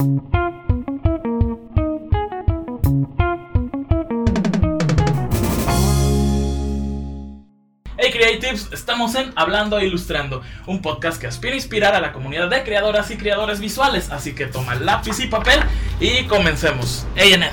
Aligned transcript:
Hey 0.00 0.08
Creatives, 8.10 8.70
estamos 8.72 9.14
en 9.14 9.30
Hablando 9.36 9.78
e 9.78 9.86
Ilustrando, 9.86 10.40
un 10.66 10.80
podcast 10.80 11.20
que 11.20 11.26
aspira 11.26 11.52
a 11.52 11.56
inspirar 11.56 11.94
a 11.94 12.00
la 12.00 12.14
comunidad 12.14 12.48
de 12.48 12.62
creadoras 12.62 13.10
y 13.10 13.18
creadores 13.18 13.60
visuales, 13.60 14.10
así 14.10 14.34
que 14.34 14.46
toma 14.46 14.74
lápiz 14.74 15.20
y 15.20 15.26
papel 15.26 15.60
y 16.00 16.24
comencemos. 16.24 17.06
Hey 17.14 17.34
Enet. 17.34 17.52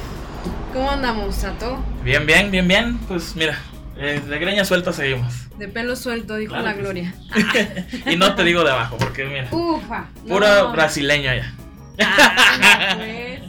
¿Cómo 0.72 0.90
andamos, 0.90 1.36
Sato? 1.36 1.84
Bien, 2.02 2.26
bien, 2.26 2.50
bien, 2.50 2.66
bien, 2.66 2.98
pues 3.10 3.36
mira, 3.36 3.60
eh, 3.98 4.22
de 4.26 4.40
greña 4.40 4.64
suelta 4.64 4.94
seguimos. 4.94 5.50
De 5.58 5.68
pelo 5.68 5.98
suelto, 5.98 6.38
dijo 6.38 6.54
Claro 6.54 6.66
la 6.66 6.74
Gloria. 6.76 7.14
y 8.06 8.16
no 8.16 8.36
te 8.36 8.46
digo 8.46 8.64
de 8.64 8.72
abajo, 8.72 8.96
porque 8.98 9.26
mira, 9.26 9.50
Ufa. 9.52 10.06
pura 10.26 10.60
no. 10.62 10.72
brasileño 10.72 11.30
allá. 11.30 11.54
Ah, 12.00 12.96
pues. 12.98 13.48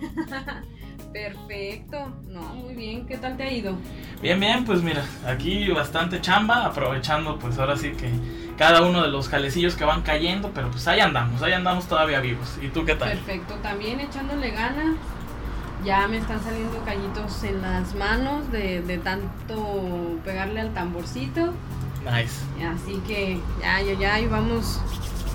Perfecto. 1.12 2.12
No, 2.28 2.40
muy 2.54 2.74
bien. 2.74 3.06
¿Qué 3.06 3.16
tal 3.16 3.36
te 3.36 3.42
ha 3.42 3.52
ido? 3.52 3.76
Bien, 4.22 4.38
bien, 4.38 4.64
pues 4.64 4.82
mira, 4.82 5.04
aquí 5.26 5.68
bastante 5.70 6.20
chamba, 6.20 6.66
aprovechando 6.66 7.38
pues 7.38 7.58
ahora 7.58 7.76
sí 7.76 7.92
que 7.92 8.10
cada 8.56 8.82
uno 8.82 9.02
de 9.02 9.08
los 9.08 9.28
jalecillos 9.28 9.74
que 9.74 9.84
van 9.84 10.02
cayendo, 10.02 10.50
pero 10.54 10.70
pues 10.70 10.86
ahí 10.86 11.00
andamos, 11.00 11.42
ahí 11.42 11.52
andamos 11.52 11.86
todavía 11.88 12.20
vivos. 12.20 12.58
¿Y 12.62 12.68
tú 12.68 12.84
qué 12.84 12.94
tal? 12.94 13.10
Perfecto. 13.10 13.54
También 13.62 14.00
echándole 14.00 14.50
ganas. 14.50 14.96
Ya 15.84 16.06
me 16.08 16.18
están 16.18 16.42
saliendo 16.44 16.78
callitos 16.84 17.42
en 17.42 17.62
las 17.62 17.94
manos 17.94 18.52
de, 18.52 18.82
de 18.82 18.98
tanto 18.98 20.18
pegarle 20.24 20.60
al 20.60 20.74
tamborcito. 20.74 21.54
Nice. 22.04 22.44
Así 22.66 23.00
que 23.06 23.40
ya, 23.62 23.80
ya, 23.80 23.94
ya, 23.94 24.20
y 24.20 24.26
vamos 24.26 24.78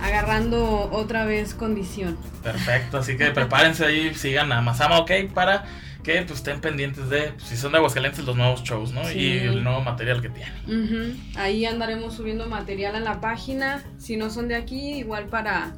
agarrando 0.06 0.90
otra 0.92 1.26
vez 1.26 1.54
condición. 1.54 2.18
Perfecto, 2.44 2.98
así 3.00 3.18
que 3.18 3.32
prepárense 3.32 3.86
ahí, 3.86 4.14
sigan 4.14 4.52
a 4.52 4.62
Masama 4.62 5.00
OK 5.00 5.12
para 5.34 5.66
que 6.04 6.22
pues, 6.22 6.40
estén 6.40 6.62
pendientes 6.62 7.10
de, 7.10 7.32
pues, 7.32 7.44
si 7.46 7.58
son 7.58 7.72
de 7.72 7.80
Aguascalientes, 7.80 8.24
los 8.26 8.36
nuevos 8.36 8.64
shows, 8.64 8.92
¿no? 8.92 9.04
Sí. 9.06 9.18
Y 9.18 9.38
el 9.40 9.64
nuevo 9.64 9.82
material 9.82 10.22
que 10.22 10.30
tienen. 10.30 11.20
Ahí 11.36 11.66
andaremos 11.66 12.14
subiendo 12.14 12.48
material 12.48 12.96
a 12.96 13.00
la 13.00 13.20
página. 13.22 13.84
Si 13.98 14.16
no 14.16 14.30
son 14.30 14.48
de 14.48 14.56
aquí, 14.56 14.98
igual 15.00 15.26
para, 15.26 15.74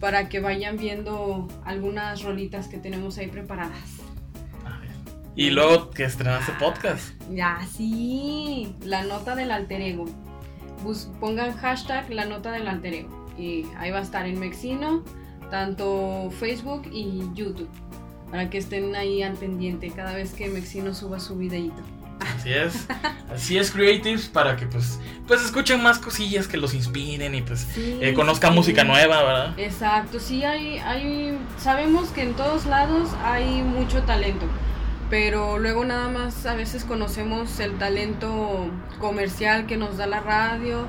para 0.00 0.30
que 0.30 0.40
vayan 0.40 0.78
viendo 0.78 1.46
algunas 1.66 2.22
rolitas 2.22 2.68
que 2.68 2.78
tenemos 2.78 3.18
ahí 3.18 3.26
preparadas. 3.26 4.00
Ah, 4.64 4.78
bien. 4.80 4.94
Y 5.36 5.50
luego 5.50 5.90
que 5.90 6.04
estrenaste 6.04 6.52
podcast. 6.58 7.10
Ya, 7.30 7.58
sí, 7.76 8.74
la 8.82 9.02
nota 9.04 9.34
del 9.36 9.50
alter 9.50 9.82
ego. 9.82 10.06
Bus- 10.82 11.10
pongan 11.20 11.54
hashtag 11.54 12.08
la 12.08 12.24
nota 12.24 12.50
del 12.50 12.66
alter 12.68 12.94
ego. 12.94 13.25
Y 13.38 13.66
ahí 13.78 13.90
va 13.90 13.98
a 13.98 14.02
estar 14.02 14.26
en 14.26 14.38
Mexino, 14.38 15.02
tanto 15.50 16.30
Facebook 16.38 16.82
y 16.92 17.22
YouTube. 17.34 17.68
Para 18.30 18.50
que 18.50 18.58
estén 18.58 18.94
ahí 18.96 19.22
al 19.22 19.34
pendiente 19.34 19.90
cada 19.90 20.14
vez 20.14 20.32
que 20.32 20.48
Mexino 20.48 20.94
suba 20.94 21.20
su 21.20 21.36
videito. 21.36 21.80
Así 22.18 22.50
es. 22.52 22.86
Así 23.32 23.58
es, 23.58 23.70
Creatives, 23.70 24.26
para 24.28 24.56
que 24.56 24.66
pues, 24.66 24.98
pues 25.28 25.44
escuchen 25.44 25.82
más 25.82 25.98
cosillas 25.98 26.48
que 26.48 26.56
los 26.56 26.72
inspiren 26.74 27.34
y 27.34 27.42
pues 27.42 27.66
Sí, 27.74 27.98
eh, 28.00 28.14
conozcan 28.14 28.52
sí. 28.52 28.56
música 28.56 28.84
nueva, 28.84 29.22
¿verdad? 29.22 29.58
Exacto, 29.58 30.18
sí 30.18 30.42
hay, 30.42 30.78
hay, 30.78 31.36
sabemos 31.58 32.08
que 32.10 32.22
en 32.22 32.34
todos 32.34 32.64
lados 32.66 33.10
hay 33.22 33.62
mucho 33.62 34.02
talento, 34.04 34.46
pero 35.10 35.58
luego 35.58 35.84
nada 35.84 36.08
más 36.08 36.46
a 36.46 36.54
veces 36.54 36.84
conocemos 36.84 37.60
el 37.60 37.76
talento 37.78 38.70
comercial 38.98 39.66
que 39.66 39.76
nos 39.76 39.98
da 39.98 40.06
la 40.06 40.20
radio 40.20 40.86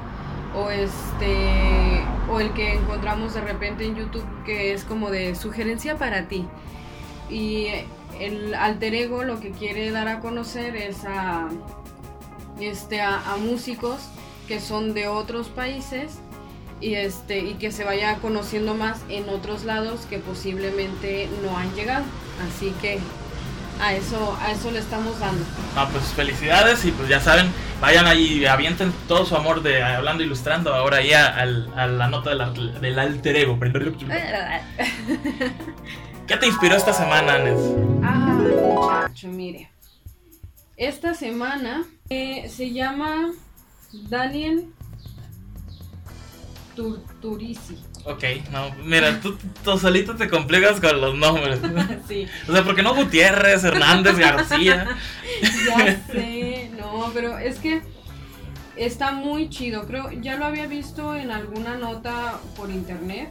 o 0.55 0.69
este 0.69 2.03
o 2.29 2.39
el 2.39 2.51
que 2.53 2.73
encontramos 2.73 3.33
de 3.33 3.41
repente 3.41 3.85
en 3.85 3.95
YouTube 3.95 4.25
que 4.45 4.73
es 4.73 4.83
como 4.83 5.09
de 5.09 5.35
sugerencia 5.35 5.97
para 5.97 6.27
ti. 6.27 6.45
Y 7.29 7.67
el 8.19 8.53
alter 8.55 8.95
ego 8.95 9.23
lo 9.23 9.39
que 9.39 9.51
quiere 9.51 9.91
dar 9.91 10.07
a 10.07 10.19
conocer 10.19 10.75
es 10.75 11.05
a 11.05 11.49
este 12.59 13.01
a, 13.01 13.21
músicos 13.39 13.97
que 14.47 14.59
son 14.59 14.93
de 14.93 15.07
otros 15.07 15.47
países 15.47 16.13
y 16.79 16.95
este 16.95 17.39
y 17.39 17.53
que 17.55 17.71
se 17.71 17.83
vaya 17.83 18.15
conociendo 18.15 18.75
más 18.75 18.99
en 19.09 19.29
otros 19.29 19.63
lados 19.65 20.01
que 20.09 20.19
posiblemente 20.19 21.29
no 21.43 21.57
han 21.57 21.73
llegado 21.75 22.05
así 22.47 22.73
que 22.81 22.99
a 23.81 23.93
eso 23.93 24.37
a 24.41 24.51
eso 24.51 24.71
le 24.71 24.79
estamos 24.79 25.19
dando 25.19 25.43
Ah, 25.75 25.87
pues 25.91 26.05
felicidades 26.05 26.83
y 26.85 26.91
pues 26.91 27.09
ya 27.09 27.19
saben, 27.19 27.51
vayan 27.79 28.07
ahí, 28.07 28.45
avienten 28.45 28.91
todo 29.07 29.25
su 29.25 29.35
amor 29.35 29.61
de 29.61 29.83
Hablando 29.83 30.23
Ilustrando 30.23 30.73
ahora 30.73 30.97
ahí 30.97 31.13
a, 31.13 31.27
a 31.37 31.87
la 31.87 32.07
nota 32.07 32.31
del, 32.31 32.79
del 32.81 32.99
alter 32.99 33.35
ego. 33.35 33.59
¿Qué 36.27 36.37
te 36.37 36.47
inspiró 36.47 36.75
esta 36.75 36.93
semana, 36.93 37.35
Anes? 37.35 37.59
ah 38.03 38.37
muchacho 39.07 39.27
mire 39.29 39.69
esta 40.75 41.13
semana 41.13 41.83
eh, 42.09 42.49
se 42.49 42.71
llama 42.71 43.31
Daniel 43.91 44.65
Turturisi 46.75 47.77
Ok, 48.03 48.23
no, 48.51 48.73
mira, 48.85 49.19
tú, 49.19 49.37
tú 49.65 49.77
solito 49.77 50.15
te 50.15 50.29
complicas 50.29 50.79
con 50.79 51.01
los 51.01 51.13
nombres. 51.15 51.59
sí 52.07 52.25
O 52.47 52.53
sea, 52.53 52.63
porque 52.63 52.81
no 52.81 52.95
Gutiérrez, 52.95 53.65
Hernández, 53.65 54.17
García? 54.17 54.87
Ya 55.67 56.01
sé, 56.09 56.56
no, 56.93 57.11
pero 57.13 57.37
es 57.37 57.59
que 57.59 57.81
está 58.75 59.11
muy 59.11 59.49
chido. 59.49 59.85
Creo, 59.87 60.11
ya 60.11 60.35
lo 60.37 60.45
había 60.45 60.67
visto 60.67 61.15
en 61.15 61.31
alguna 61.31 61.75
nota 61.77 62.39
por 62.55 62.69
internet. 62.69 63.29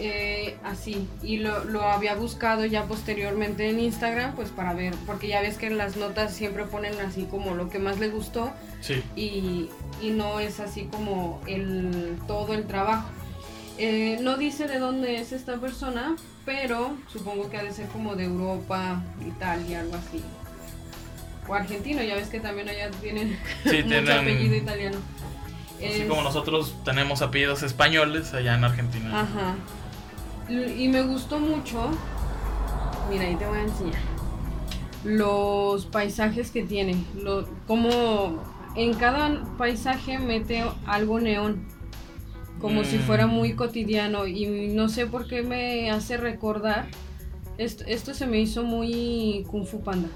eh, 0.00 0.56
así, 0.64 1.06
y 1.22 1.36
lo, 1.36 1.62
lo 1.64 1.82
había 1.82 2.16
buscado 2.16 2.64
ya 2.64 2.84
posteriormente 2.86 3.70
en 3.70 3.78
Instagram, 3.78 4.34
pues 4.34 4.48
para 4.50 4.74
ver, 4.74 4.92
porque 5.06 5.28
ya 5.28 5.40
ves 5.40 5.56
que 5.56 5.68
en 5.68 5.76
las 5.78 5.96
notas 5.96 6.34
siempre 6.34 6.64
ponen 6.64 6.98
así 7.00 7.28
como 7.30 7.54
lo 7.54 7.68
que 7.70 7.78
más 7.78 8.00
le 8.00 8.08
gustó 8.08 8.50
Sí. 8.80 9.02
y, 9.14 9.68
y 10.02 10.10
no 10.10 10.40
es 10.40 10.58
así 10.58 10.88
como 10.90 11.40
el 11.46 12.18
todo 12.26 12.54
el 12.54 12.66
trabajo. 12.66 13.08
Eh, 13.78 14.18
no 14.20 14.36
dice 14.36 14.66
de 14.66 14.80
dónde 14.80 15.20
es 15.20 15.30
esta 15.30 15.58
persona, 15.58 16.16
pero 16.44 16.96
supongo 17.06 17.48
que 17.48 17.56
ha 17.58 17.62
de 17.62 17.72
ser 17.72 17.86
como 17.88 18.16
de 18.16 18.24
Europa, 18.24 19.00
Italia, 19.24 19.78
algo 19.80 19.94
así. 19.94 20.22
O 21.48 21.54
argentino, 21.54 22.02
ya 22.02 22.14
ves 22.14 22.28
que 22.28 22.40
también 22.40 22.68
allá 22.68 22.90
tienen 23.02 23.38
Sí, 23.64 23.82
mucho 23.84 23.96
apellido 23.98 24.22
tienen. 24.38 24.54
italiano. 24.54 24.98
Así 25.76 25.84
Es- 26.02 26.08
como 26.08 26.22
nosotros 26.22 26.74
tenemos 26.84 27.20
apellidos 27.22 27.62
españoles 27.62 28.32
allá 28.34 28.54
en 28.54 28.64
Argentina. 28.64 29.20
Ajá. 29.20 29.56
Y 30.48 30.88
me 30.88 31.02
gustó 31.02 31.38
mucho. 31.40 31.90
Mira, 33.10 33.24
ahí 33.24 33.36
te 33.36 33.46
voy 33.46 33.58
a 33.58 33.62
enseñar. 33.62 34.00
Los 35.04 35.86
paisajes 35.86 36.50
que 36.50 36.62
tiene. 36.62 36.96
Lo, 37.20 37.46
como 37.66 38.42
en 38.76 38.94
cada 38.94 39.42
paisaje 39.58 40.18
mete 40.18 40.64
algo 40.86 41.20
neón. 41.20 41.66
Como 42.60 42.84
si 42.84 42.96
Mm. 42.96 43.00
fuera 43.00 43.26
muy 43.26 43.54
cotidiano. 43.54 44.26
Y 44.26 44.68
no 44.68 44.88
sé 44.88 45.06
por 45.06 45.26
qué 45.28 45.42
me 45.42 45.90
hace 45.90 46.16
recordar. 46.16 46.86
Esto, 47.58 47.84
esto 47.86 48.14
se 48.14 48.26
me 48.26 48.40
hizo 48.40 48.62
muy 48.64 49.44
Kung 49.50 49.66
Fu 49.66 49.82
Panda. 49.82 50.08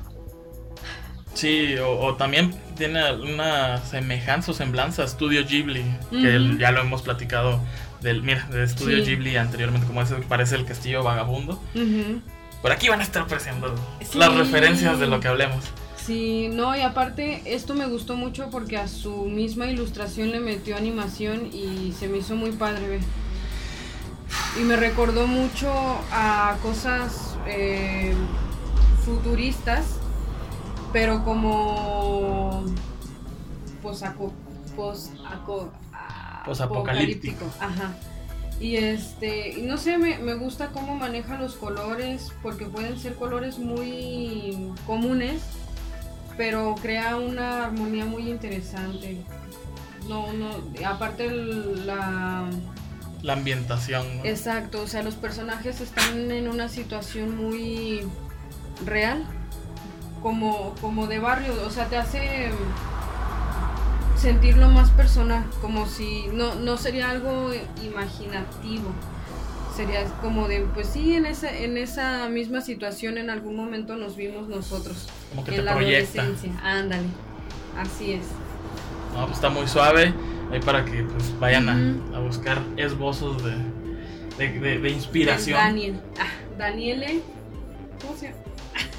Sí, 1.39 1.77
o, 1.77 2.01
o 2.01 2.15
también 2.17 2.53
tiene 2.77 3.13
una 3.13 3.79
semejanza 3.85 4.51
o 4.51 4.55
semblanza 4.55 5.05
a 5.05 5.07
Studio 5.09 5.45
Ghibli, 5.47 5.85
que 6.11 6.35
el- 6.35 6.59
ya 6.59 6.73
lo 6.73 6.81
hemos 6.81 7.03
platicado 7.03 7.61
del, 8.01 8.23
mira, 8.25 8.45
de 8.51 8.67
Studio 8.67 8.97
Sí. 9.05 9.11
Ghibli 9.11 9.37
anteriormente, 9.37 9.87
como 9.87 10.03
ese 10.03 10.17
parece 10.17 10.57
el 10.57 10.65
castillo 10.65 11.05
vagabundo. 11.05 11.63
Por 12.61 12.73
aquí 12.73 12.89
van 12.89 12.99
a 12.99 13.05
estar 13.05 13.23
apareciendo 13.23 13.73
Sí. 14.01 14.19
las 14.19 14.35
referencias 14.35 14.99
de 14.99 15.07
lo 15.07 15.21
que 15.21 15.29
hablemos. 15.29 15.65
Sí, 16.05 16.49
no, 16.53 16.75
y 16.77 16.81
aparte 16.81 17.43
esto 17.45 17.75
me 17.75 17.87
gustó 17.87 18.17
mucho 18.17 18.49
porque 18.51 18.77
a 18.77 18.89
su 18.89 19.27
misma 19.27 19.67
ilustración 19.67 20.31
le 20.33 20.41
metió 20.41 20.77
animación 20.77 21.51
y 21.53 21.93
se 21.97 22.09
me 22.09 22.19
hizo 22.19 22.35
muy 22.35 22.51
padre 22.51 22.89
ver. 22.89 23.01
Y 24.61 24.65
me 24.65 24.75
recordó 24.75 25.29
mucho 25.29 25.71
a 26.11 26.57
cosas 26.63 27.37
eh, 27.47 28.13
futuristas, 29.05 29.98
pero 30.93 31.25
como 31.25 32.65
posaco, 33.83 34.33
posaco, 34.77 35.71
ah, 35.93 36.43
Posapocalíptico. 36.45 37.45
Ajá. 37.61 37.95
Y 38.61 38.77
este, 38.77 39.59
no 39.63 39.77
sé, 39.77 39.99
me, 39.99 40.19
me 40.19 40.35
gusta 40.35 40.69
cómo 40.71 40.97
maneja 40.97 41.39
los 41.39 41.55
colores, 41.55 42.33
porque 42.43 42.67
pueden 42.67 42.99
ser 42.99 43.15
colores 43.15 43.59
muy 43.59 44.73
comunes, 44.87 45.43
pero 46.37 46.75
crea 46.81 47.17
una 47.17 47.67
armonía 47.67 48.05
muy 48.05 48.29
interesante. 48.29 49.19
No, 50.09 50.33
no, 50.33 50.49
aparte 50.87 51.27
el- 51.27 51.87
la... 51.87 52.49
La 53.23 53.33
ambientación. 53.35 54.19
¿no? 54.19 54.25
Exacto, 54.25 54.81
o 54.83 54.87
sea, 54.87 55.03
los 55.03 55.15
personajes 55.15 55.81
están 55.81 56.31
en 56.31 56.49
una 56.49 56.69
situación 56.69 57.37
muy 57.37 58.03
real, 58.87 59.25
como, 60.23 60.75
como 60.81 61.07
de 61.07 61.19
barrio, 61.19 61.53
o 61.67 61.71
sea, 61.71 61.87
te 61.87 61.97
hace 61.97 62.51
sentirlo 64.17 64.69
más 64.69 64.91
personal, 64.91 65.45
como 65.61 65.87
si 65.87 66.27
no, 66.33 66.55
no 66.57 66.77
sería 66.77 67.11
algo 67.11 67.51
imaginativo, 67.85 68.91
sería 69.77 70.05
como 70.21 70.49
de, 70.49 70.61
pues 70.75 70.89
sí, 70.89 71.15
en 71.15 71.25
esa, 71.27 71.57
en 71.57 71.77
esa 71.79 72.29
misma 72.29 72.61
situación 72.61 73.17
en 73.19 73.31
algún 73.31 73.55
momento 73.55 73.97
nos 73.97 74.17
vimos 74.17 74.49
nosotros. 74.49 75.07
Como 75.31 75.45
que 75.45 75.53
en 75.53 75.57
te 75.59 75.63
la 75.63 75.75
proyecta. 75.75 76.23
adolescencia. 76.23 76.61
Ándale, 76.65 77.07
así 77.79 78.13
es. 78.15 78.25
No, 79.15 79.23
pues 79.27 79.37
está 79.37 79.51
muy 79.51 79.69
suave. 79.69 80.13
Ahí 80.51 80.61
para 80.61 80.85
que 80.85 81.03
pues 81.05 81.39
vayan 81.39 81.69
a- 82.15 82.19
buscar 82.21 82.61
esbozos 82.77 83.43
de, 83.45 83.53
de, 84.39 84.59
de- 84.59 84.79
de 84.81 84.91
inspiración. 84.91 85.59
Daniel. 85.59 86.01
Ah, 86.19 86.27
Daniele. 86.59 87.21
¿Cómo 88.03 88.17
se 88.17 88.27
llama? 88.29 88.39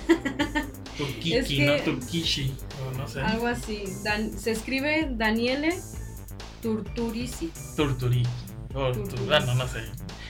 Turkiki, 1.00 1.34
Es 1.36 1.48
que- 1.48 1.66
¿no? 1.66 1.76
Turkishi. 1.78 2.54
O 2.94 2.98
no 2.98 3.08
sé. 3.08 3.22
Algo 3.22 3.48
así. 3.48 3.84
Dan- 4.04 4.38
se 4.38 4.52
escribe 4.52 5.08
Daniele 5.12 5.74
Turturisi. 6.62 7.52
Turturi. 7.76 8.24
O 8.74 8.92
tu- 8.92 9.00
Turturi. 9.04 9.24
bueno, 9.26 9.56
no 9.56 9.68
sé. 9.68 9.82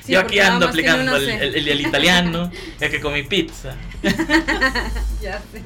Sí, 0.05 0.13
Yo 0.13 0.21
aquí 0.21 0.39
ando 0.39 0.67
aplicando 0.67 1.15
el, 1.17 1.25
C. 1.25 1.35
el- 1.45 1.55
el- 1.55 1.67
el 1.67 1.81
italiano, 1.81 2.49
ya 2.79 2.89
que 2.89 2.99
comí 3.01 3.23
pizza. 3.23 3.75
Ya 5.21 5.41
sé. 5.51 5.61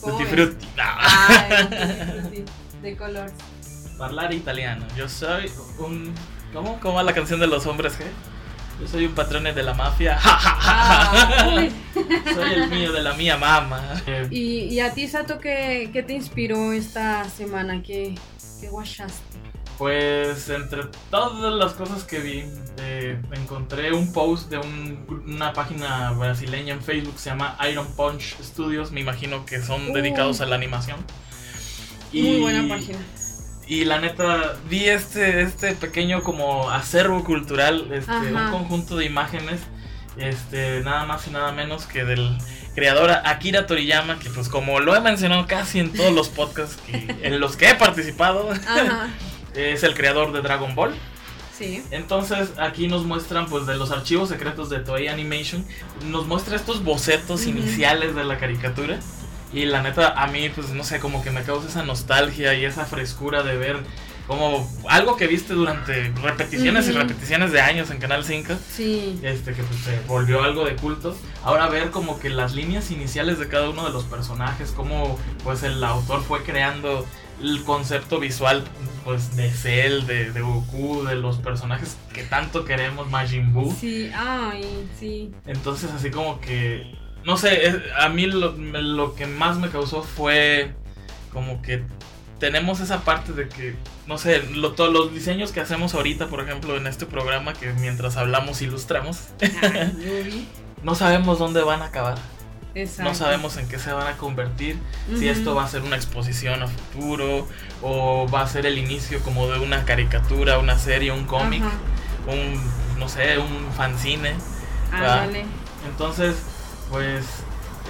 ¿Cómo 0.00 0.16
Tutti 0.18 0.28
frutti. 0.30 0.66
No. 0.76 0.82
Ay, 0.98 1.64
tutti 1.64 1.76
frutti, 2.12 2.44
de 2.82 2.96
color. 2.96 3.32
Hablar 4.00 4.32
italiano. 4.34 4.86
Yo 4.96 5.08
soy 5.08 5.50
un. 5.78 6.12
¿Cómo? 6.52 6.78
¿Cómo 6.80 6.94
va 6.94 7.02
la 7.02 7.12
canción 7.14 7.40
de 7.40 7.46
los 7.46 7.66
hombres 7.66 7.94
G? 7.98 8.04
Yo 8.80 8.88
soy 8.88 9.06
un 9.06 9.14
patrón 9.14 9.44
de 9.44 9.62
la 9.62 9.74
mafia. 9.74 10.18
Ah, 10.66 11.68
soy 12.34 12.52
el 12.54 12.68
mío 12.70 12.92
de 12.92 13.02
la 13.02 13.14
mía 13.14 13.36
mamá. 13.36 14.02
¿Y, 14.30 14.64
y 14.64 14.80
a 14.80 14.92
ti, 14.92 15.06
Sato, 15.06 15.38
qué, 15.38 15.90
qué 15.92 16.02
te 16.02 16.14
inspiró 16.14 16.72
esta 16.72 17.24
semana? 17.28 17.82
¿Qué, 17.82 18.14
qué 18.60 18.68
guachaste? 18.68 19.38
Pues 19.78 20.48
entre 20.50 20.82
todas 21.10 21.52
las 21.54 21.72
cosas 21.74 22.04
que 22.04 22.18
vi, 22.20 22.44
eh, 22.78 23.20
encontré 23.32 23.92
un 23.92 24.12
post 24.12 24.48
de 24.50 24.58
un- 24.58 25.22
una 25.26 25.52
página 25.52 26.12
brasileña 26.12 26.74
en 26.74 26.82
Facebook, 26.82 27.18
se 27.18 27.30
llama 27.30 27.56
Iron 27.70 27.86
Punch 27.94 28.36
Studios, 28.42 28.90
me 28.92 29.00
imagino 29.00 29.44
que 29.46 29.60
son 29.62 29.90
Uh. 29.90 29.94
dedicados 29.94 30.40
a 30.40 30.46
la 30.46 30.54
animación. 30.56 30.98
Muy 32.12 32.40
buena 32.40 32.68
página. 32.68 32.98
Y 33.66 33.84
la 33.86 33.98
neta, 33.98 34.56
vi 34.68 34.84
este, 34.88 35.40
este 35.42 35.74
pequeño 35.74 36.22
como 36.22 36.70
acervo 36.70 37.24
cultural, 37.24 37.88
este, 37.92 38.12
un 38.12 38.50
conjunto 38.50 38.96
de 38.96 39.06
imágenes, 39.06 39.60
este, 40.18 40.80
nada 40.82 41.04
más 41.06 41.26
y 41.26 41.30
nada 41.30 41.50
menos 41.52 41.86
que 41.86 42.04
del 42.04 42.36
creador 42.74 43.10
Akira 43.24 43.66
Toriyama, 43.66 44.18
que 44.18 44.28
pues 44.30 44.48
como 44.48 44.80
lo 44.80 44.94
he 44.94 45.00
mencionado 45.00 45.46
casi 45.46 45.80
en 45.80 45.92
todos 45.92 46.12
los 46.12 46.28
podcasts 46.28 46.76
que- 46.86 47.16
en 47.22 47.40
los 47.40 47.56
que 47.56 47.70
he 47.70 47.74
participado, 47.74 48.50
es 49.54 49.82
el 49.82 49.94
creador 49.94 50.32
de 50.32 50.40
Dragon 50.42 50.74
Ball. 50.74 50.94
sí. 51.56 51.82
Entonces 51.90 52.50
aquí 52.58 52.86
nos 52.88 53.04
muestran 53.04 53.46
pues 53.46 53.64
de 53.66 53.76
los 53.76 53.90
archivos 53.92 54.28
secretos 54.28 54.68
de 54.70 54.80
Toei 54.80 55.08
Animation, 55.08 55.64
nos 56.04 56.26
muestra 56.26 56.56
estos 56.56 56.84
bocetos 56.84 57.46
iniciales 57.46 58.14
de 58.14 58.24
la 58.24 58.38
caricatura 58.38 58.98
y 59.54 59.64
la 59.66 59.82
neta 59.82 60.08
a 60.20 60.26
mí 60.26 60.48
pues 60.50 60.70
no 60.70 60.84
sé, 60.84 60.98
como 61.00 61.22
que 61.22 61.30
me 61.30 61.42
causa 61.42 61.68
esa 61.68 61.82
nostalgia 61.84 62.54
y 62.54 62.64
esa 62.64 62.84
frescura 62.84 63.42
de 63.42 63.56
ver 63.56 63.76
como 64.26 64.66
algo 64.88 65.16
que 65.16 65.26
viste 65.26 65.52
durante 65.52 66.10
repeticiones 66.22 66.86
y 66.86 66.90
Ujú. 66.90 67.00
repeticiones 67.00 67.52
de 67.52 67.60
años 67.60 67.90
en 67.90 67.98
Canal 67.98 68.24
5, 68.24 68.54
Sí. 68.74 69.20
este 69.22 69.52
que 69.52 69.62
pues 69.62 69.80
se 69.80 70.00
volvió 70.08 70.42
algo 70.42 70.64
de 70.64 70.76
culto. 70.76 71.14
Ahora 71.42 71.68
ver 71.68 71.90
como 71.90 72.18
que 72.18 72.30
las 72.30 72.54
líneas 72.54 72.90
iniciales 72.90 73.38
de 73.38 73.48
cada 73.48 73.68
uno 73.68 73.84
de 73.84 73.90
los 73.92 74.04
personajes, 74.04 74.70
cómo 74.74 75.18
pues 75.44 75.62
el 75.62 75.84
autor 75.84 76.22
fue 76.22 76.42
creando 76.42 77.04
el 77.42 77.62
concepto 77.64 78.18
visual 78.18 78.64
pues 79.04 79.36
de 79.36 79.50
Cell, 79.50 80.06
de, 80.06 80.30
de 80.32 80.40
Goku, 80.40 81.04
de 81.04 81.16
los 81.16 81.36
personajes 81.36 81.98
que 82.14 82.22
tanto 82.22 82.64
queremos, 82.64 83.10
Majin 83.10 83.52
Buu. 83.52 83.76
Sí, 83.78 84.10
ay, 84.16 84.88
sí. 84.98 85.32
Entonces 85.44 85.90
así 85.90 86.10
como 86.10 86.40
que, 86.40 86.94
no 87.24 87.36
sé, 87.36 87.66
es- 87.66 87.76
a 87.98 88.08
mí 88.08 88.26
lo, 88.26 88.52
lo 88.52 89.14
que 89.14 89.26
más 89.26 89.56
me 89.58 89.68
causó 89.70 90.02
fue 90.02 90.72
como 91.32 91.62
que 91.62 91.82
tenemos 92.38 92.80
esa 92.80 93.00
parte 93.04 93.32
de 93.32 93.48
que, 93.48 93.74
no 94.06 94.18
sé, 94.18 94.42
lo- 94.52 94.72
todos 94.72 94.92
los 94.92 95.12
diseños 95.14 95.50
que 95.52 95.60
hacemos 95.60 95.94
ahorita, 95.94 96.26
por 96.28 96.40
ejemplo, 96.40 96.76
en 96.76 96.86
este 96.86 97.06
programa, 97.06 97.52
que 97.54 97.72
mientras 97.74 98.16
hablamos 98.16 98.60
ilustramos, 98.62 99.18
no 100.82 100.94
sabemos 100.94 101.38
dónde 101.38 101.62
van 101.62 101.82
a 101.82 101.86
acabar, 101.86 102.18
Exacto. 102.74 103.04
no 103.10 103.14
sabemos 103.14 103.56
en 103.56 103.68
qué 103.68 103.78
se 103.78 103.92
van 103.92 104.06
a 104.06 104.16
convertir, 104.16 104.76
si 105.16 105.28
esto 105.28 105.54
va 105.54 105.64
a 105.64 105.68
ser 105.68 105.82
una 105.82 105.96
exposición 105.96 106.62
a 106.62 106.66
futuro 106.68 107.46
o 107.82 108.26
va 108.28 108.42
a 108.42 108.48
ser 108.48 108.66
el 108.66 108.78
inicio 108.78 109.20
como 109.20 109.48
de 109.48 109.58
una 109.60 109.84
caricatura, 109.84 110.58
una 110.58 110.78
serie, 110.78 111.12
un 111.12 111.24
cómic, 111.24 111.62
un, 112.26 112.60
no 112.98 113.08
sé, 113.08 113.38
un 113.38 113.72
fanzine. 113.76 114.34
Ándale. 114.92 115.44
Entonces, 115.86 116.36
pues 116.90 117.24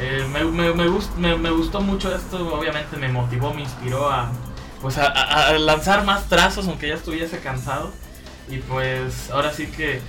eh, 0.00 0.26
me, 0.32 0.44
me- 0.44 0.72
me 0.74 0.86
gust- 0.88 1.14
me- 1.16 1.36
me 1.36 1.50
gustó 1.50 1.80
mucho 1.80 2.14
esto, 2.14 2.54
obviamente 2.54 2.96
me 2.96 3.08
motivó, 3.08 3.52
me 3.54 3.62
inspiró 3.62 4.10
a, 4.10 4.30
pues 4.80 4.98
a, 4.98 5.06
a- 5.06 5.48
a 5.48 5.52
lanzar 5.58 6.04
más 6.04 6.28
trazos, 6.28 6.66
aunque 6.68 6.88
ya 6.88 6.94
estuviese 6.94 7.38
cansado. 7.40 7.92
Y 8.48 8.58
pues 8.58 9.30
ahora 9.30 9.52
sí 9.52 9.66
que 9.66 10.00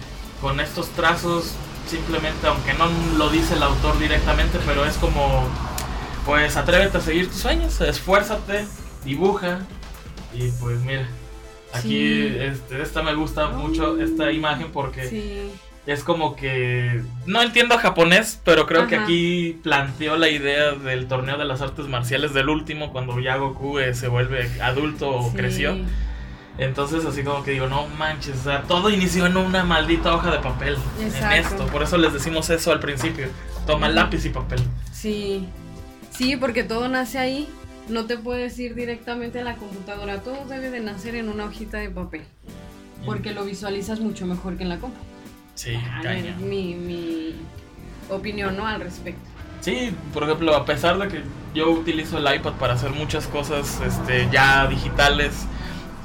con 0.42 0.60
estos 0.60 0.90
trazos, 0.90 1.54
simplemente, 1.90 2.48
aunque 2.48 2.74
no 2.74 2.88
lo 3.18 3.30
dice 3.30 3.54
el 3.56 3.64
autor 3.64 3.98
directamente, 4.00 4.60
pero 4.66 4.86
es 4.86 4.96
como, 4.98 5.48
pues 6.26 6.58
atrévete 6.58 6.98
a 6.98 7.02
seguir 7.02 7.30
tus 7.30 7.38
sueños, 7.40 7.80
esfuérzate, 7.82 8.66
dibuja. 9.06 9.60
Y 10.34 10.50
pues 10.52 10.80
mira, 10.82 11.08
aquí 11.74 12.28
Sí. 12.28 12.36
este, 12.40 12.82
esta 12.82 13.02
me 13.04 13.14
gusta 13.16 13.48
mucho, 13.50 13.98
esta 14.02 14.32
imagen, 14.32 14.72
porque... 14.74 15.08
Sí. 15.08 15.52
Es 15.86 16.04
como 16.04 16.36
que 16.36 17.04
no 17.28 17.44
entiendo 17.44 17.78
japonés, 17.78 18.42
pero 18.44 18.66
creo 18.66 18.88
que 18.88 18.96
aquí 18.96 19.60
planteó 19.62 20.18
la 20.18 20.30
idea 20.30 20.72
del 20.72 21.08
torneo 21.08 21.38
de 21.38 21.46
las 21.46 21.62
artes 21.62 21.88
marciales 21.88 22.34
del 22.34 22.50
último, 22.50 22.92
cuando 22.92 23.20
ya 23.20 23.38
Goku 23.38 23.78
eh, 23.78 23.94
se 23.94 24.08
vuelve 24.08 24.50
adulto 24.62 25.12
o 25.12 25.30
sí. 25.30 25.38
creció. 25.38 25.78
Entonces 26.58 27.06
así 27.06 27.24
como 27.24 27.44
que 27.44 27.52
digo, 27.52 27.68
no 27.68 27.86
manches, 28.00 28.38
o 28.40 28.44
sea, 28.44 28.62
todo 28.64 28.90
inició 28.90 29.26
en 29.28 29.38
una 29.38 29.64
maldita 29.64 30.16
hoja 30.16 30.32
de 30.32 30.40
papel. 30.40 30.78
En 31.00 31.32
esto, 31.34 31.68
por 31.68 31.84
eso 31.84 31.98
les 31.98 32.14
decimos 32.14 32.50
eso 32.50 32.72
al 32.72 32.80
principio. 32.80 33.28
Toma 33.68 33.90
lápiz 33.90 34.26
y 34.26 34.30
papel. 34.30 34.62
Sí. 34.92 35.48
Sí, 36.12 36.38
porque 36.38 36.64
todo 36.64 36.88
nace 36.88 37.20
ahí. 37.20 37.50
No 37.90 38.06
te 38.06 38.18
puedes 38.18 38.58
ir 38.58 38.74
directamente 38.74 39.42
a 39.42 39.44
la 39.44 39.56
computadora. 39.56 40.24
Todo 40.24 40.46
debe 40.46 40.72
de 40.72 40.80
nacer 40.80 41.16
en 41.16 41.30
una 41.30 41.46
hojita 41.46 41.78
de 41.78 41.90
papel. 41.90 42.22
Porque 43.06 43.34
lo 43.34 43.44
visualizas 43.44 44.00
mucho 44.00 44.26
mejor 44.26 44.58
que 44.58 44.64
en 44.64 44.70
la 44.70 44.80
compu. 44.80 44.98
Sí, 45.56 45.76
Ah, 45.90 46.02
caña. 46.04 46.32
es 46.32 46.38
mi, 46.38 46.76
mi 46.76 47.36
opinión, 48.10 48.56
¿no? 48.58 48.68
Al 48.68 48.82
respecto. 48.82 49.22
Sí, 49.62 49.92
por 50.14 50.24
ejemplo, 50.24 50.56
a 50.56 50.66
pesar 50.66 50.98
de 51.00 51.08
que 51.08 51.22
yo 51.56 51.72
utilizo 51.72 52.18
el 52.20 52.36
iPad 52.36 52.54
para 52.54 52.74
hacer 52.74 52.92
muchas 52.92 53.26
cosas 53.28 53.82
este, 53.86 54.28
ya 54.32 54.68
digitales, 54.68 55.46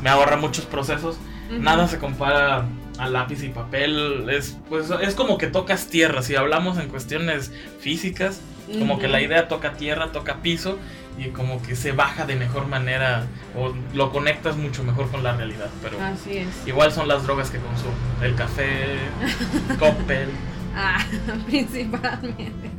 me 0.03 0.09
ahorra 0.09 0.37
muchos 0.37 0.65
procesos. 0.65 1.19
Nada 1.51 1.89
se 1.89 1.99
compara 1.99 2.65
a 2.99 3.09
lápiz 3.09 3.43
y 3.43 3.49
papel. 3.49 4.31
Es, 4.31 4.57
pues, 4.69 4.89
es 5.03 5.15
como 5.15 5.37
que 5.37 5.49
tocas 5.49 5.89
tierra. 5.89 6.23
Si 6.23 6.37
hablamos 6.37 6.79
en 6.79 6.89
cuestiones 6.89 7.53
físicas, 7.81 8.41
como 8.79 8.99
que 8.99 9.09
la 9.09 9.21
idea 9.21 9.49
toca 9.49 9.73
tierra, 9.75 10.13
toca 10.13 10.37
piso 10.43 10.79
y 11.19 11.29
como 11.31 11.61
que 11.63 11.75
se 11.77 11.93
baja 11.93 12.25
de 12.25 12.37
mejor 12.37 12.67
manera 12.67 13.27
o 13.57 13.75
lo 13.95 14.11
conectas 14.13 14.57
mucho 14.57 14.83
mejor 14.85 15.11
con 15.11 15.23
la 15.23 15.37
realidad. 15.37 15.69
Pero 15.83 16.01
Así 16.01 16.39
es. 16.39 16.49
igual 16.67 16.93
son 16.93 17.09
las 17.09 17.25
drogas 17.25 17.51
que 17.51 17.59
consumo. 17.59 17.93
El 18.23 18.35
café, 18.35 18.97
Coppel. 19.79 20.29
Ah, 20.75 21.05
principalmente. 21.47 22.71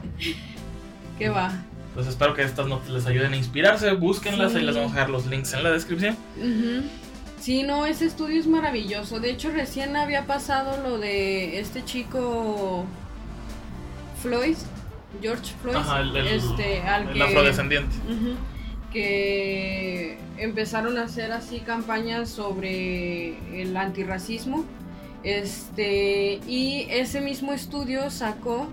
¿Qué 1.20 1.30
va? 1.30 1.52
Pues 1.94 2.08
espero 2.08 2.34
que 2.34 2.42
estas 2.44 2.68
notas 2.68 2.90
les 2.90 3.06
ayuden 3.06 3.34
a 3.34 3.36
inspirarse. 3.38 3.92
Búsquenlas 3.92 4.54
Sí. 4.54 4.60
y 4.60 4.62
les 4.62 4.76
vamos 4.76 4.92
a 4.92 4.96
dejar 4.96 5.10
los 5.10 5.26
links 5.28 5.54
en 5.54 5.64
la 5.64 5.72
descripción. 5.72 6.16
Sí, 7.40 7.64
no, 7.64 7.86
ese 7.86 8.06
estudio 8.06 8.40
es 8.40 8.48
maravilloso. 8.48 9.20
De 9.20 9.30
hecho, 9.30 9.50
recién 9.52 9.96
había 9.98 10.26
pasado 10.26 10.82
lo 10.88 11.00
de 11.00 11.60
este 11.60 11.84
chico 11.84 12.86
Floyd, 14.22 14.56
George 15.22 15.54
Floyd, 15.62 15.76
Ajá, 15.78 16.02
el, 16.02 16.16
el- 16.16 16.28
este, 16.28 16.82
al 16.82 17.08
el 17.10 17.14
que, 17.16 17.24
afrodescendiente. 17.24 17.96
Que 18.92 20.18
empezaron 20.38 20.98
a 20.98 21.04
hacer 21.04 21.32
así 21.32 21.60
campañas 21.60 22.30
sobre 22.30 23.38
el 23.62 23.76
antirracismo. 23.78 24.66
Este, 25.24 26.40
y 26.48 26.88
ese 26.90 27.22
mismo 27.22 27.54
estudio 27.54 28.10
sacó 28.10 28.68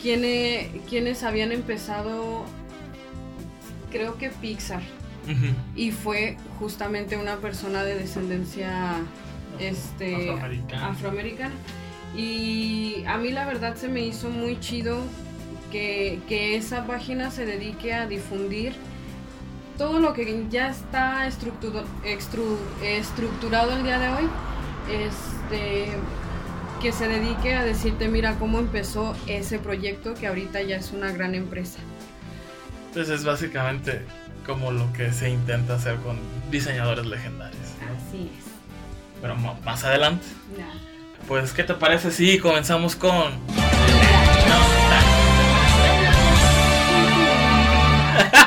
quienes, 0.00 0.68
quienes 0.88 1.22
habían 1.22 1.50
empezado, 1.50 2.44
creo 3.90 4.16
que 4.18 4.28
Pixar, 4.30 4.82
y 5.74 5.92
fue 5.92 6.36
justamente 6.58 7.16
una 7.16 7.36
persona 7.36 7.84
de 7.84 7.94
descendencia 7.96 8.96
este, 9.58 10.30
Afroamericana. 10.30 10.88
afroamericana. 10.88 11.54
Y 12.16 13.04
a 13.06 13.16
mí 13.16 13.30
la 13.30 13.46
verdad 13.46 13.74
se 13.76 13.88
me 13.88 14.02
hizo 14.02 14.28
muy 14.28 14.60
chido 14.60 14.98
que, 15.72 16.20
que 16.28 16.54
esa 16.56 16.86
página 16.86 17.32
se 17.32 17.46
dedique 17.46 17.92
a 17.94 18.06
difundir 18.06 18.74
todo 19.78 19.98
lo 19.98 20.12
que 20.12 20.46
ya 20.50 20.68
está 20.68 21.26
estructu- 21.26 21.82
extru- 22.04 22.58
estructurado 22.84 23.72
el 23.72 23.82
día 23.82 23.98
de 23.98 24.08
hoy. 24.08 24.28
Este, 24.90 25.88
que 26.80 26.92
se 26.92 27.08
dedique 27.08 27.54
a 27.54 27.64
decirte, 27.64 28.08
mira 28.08 28.34
cómo 28.38 28.58
empezó 28.58 29.16
ese 29.26 29.58
proyecto 29.58 30.14
que 30.14 30.26
ahorita 30.26 30.60
ya 30.62 30.76
es 30.76 30.92
una 30.92 31.10
gran 31.12 31.34
empresa. 31.34 31.78
Entonces 32.88 33.08
pues 33.08 33.20
es 33.20 33.24
básicamente 33.24 34.02
como 34.44 34.72
lo 34.72 34.92
que 34.92 35.12
se 35.12 35.30
intenta 35.30 35.76
hacer 35.76 35.96
con 35.96 36.18
diseñadores 36.50 37.06
legendarios. 37.06 37.62
Así 38.08 38.30
es. 38.36 38.44
Pero 39.22 39.36
más 39.36 39.84
adelante. 39.84 40.26
Pues, 41.28 41.52
¿qué 41.52 41.62
te 41.62 41.74
parece 41.74 42.10
si 42.10 42.40
comenzamos 42.40 42.96
con... 42.96 43.34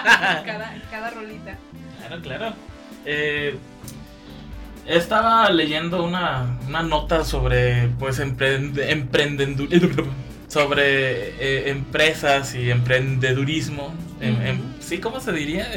cada, 0.46 0.82
cada 0.90 1.10
rolita. 1.12 1.58
Claro, 2.00 2.22
claro. 2.22 2.54
Eh, 3.06 3.58
estaba 4.86 5.50
leyendo 5.50 6.04
una, 6.04 6.58
una, 6.68 6.84
nota 6.84 7.24
sobre 7.24 7.88
pues 8.00 8.20
sobre 10.48 11.30
eh, 11.40 11.70
empresas 11.70 12.56
y 12.56 12.70
emprendedurismo. 12.70 13.94
¿Sí? 14.80 15.00
¿Cómo 15.00 15.20
se 15.20 15.32
diría? 15.32 15.68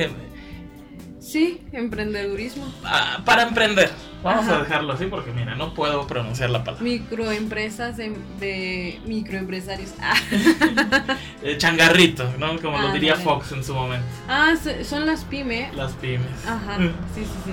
Sí, 1.21 1.63
emprendedurismo. 1.73 2.73
Ah, 2.85 3.23
para 3.25 3.43
emprender. 3.43 3.91
Vamos 4.23 4.49
a 4.49 4.59
dejarlo 4.59 4.93
así 4.93 5.07
porque 5.07 5.31
mira, 5.33 5.55
no 5.55 5.75
puedo 5.75 6.07
pronunciar 6.07 6.51
la 6.51 6.65
palabra. 6.65 6.83
Microempresas 6.83 7.97
de, 7.97 9.01
microempresarios. 9.07 9.95
Ah. 10.01 10.17
changarrito, 11.59 12.33
¿no? 12.39 12.61
Como 12.61 12.79
lo 12.79 12.93
diría 12.93 13.15
Fox 13.15 13.53
en 13.53 13.63
su 13.63 13.75
momento. 13.75 14.07
Ah, 14.29 14.55
son 14.83 15.07
las 15.07 15.25
pymes. 15.25 15.75
Las 15.75 15.93
pymes. 15.93 16.47
Ajá, 16.47 16.79
sí, 17.15 17.23
sí, 17.23 17.27
sí. 17.45 17.53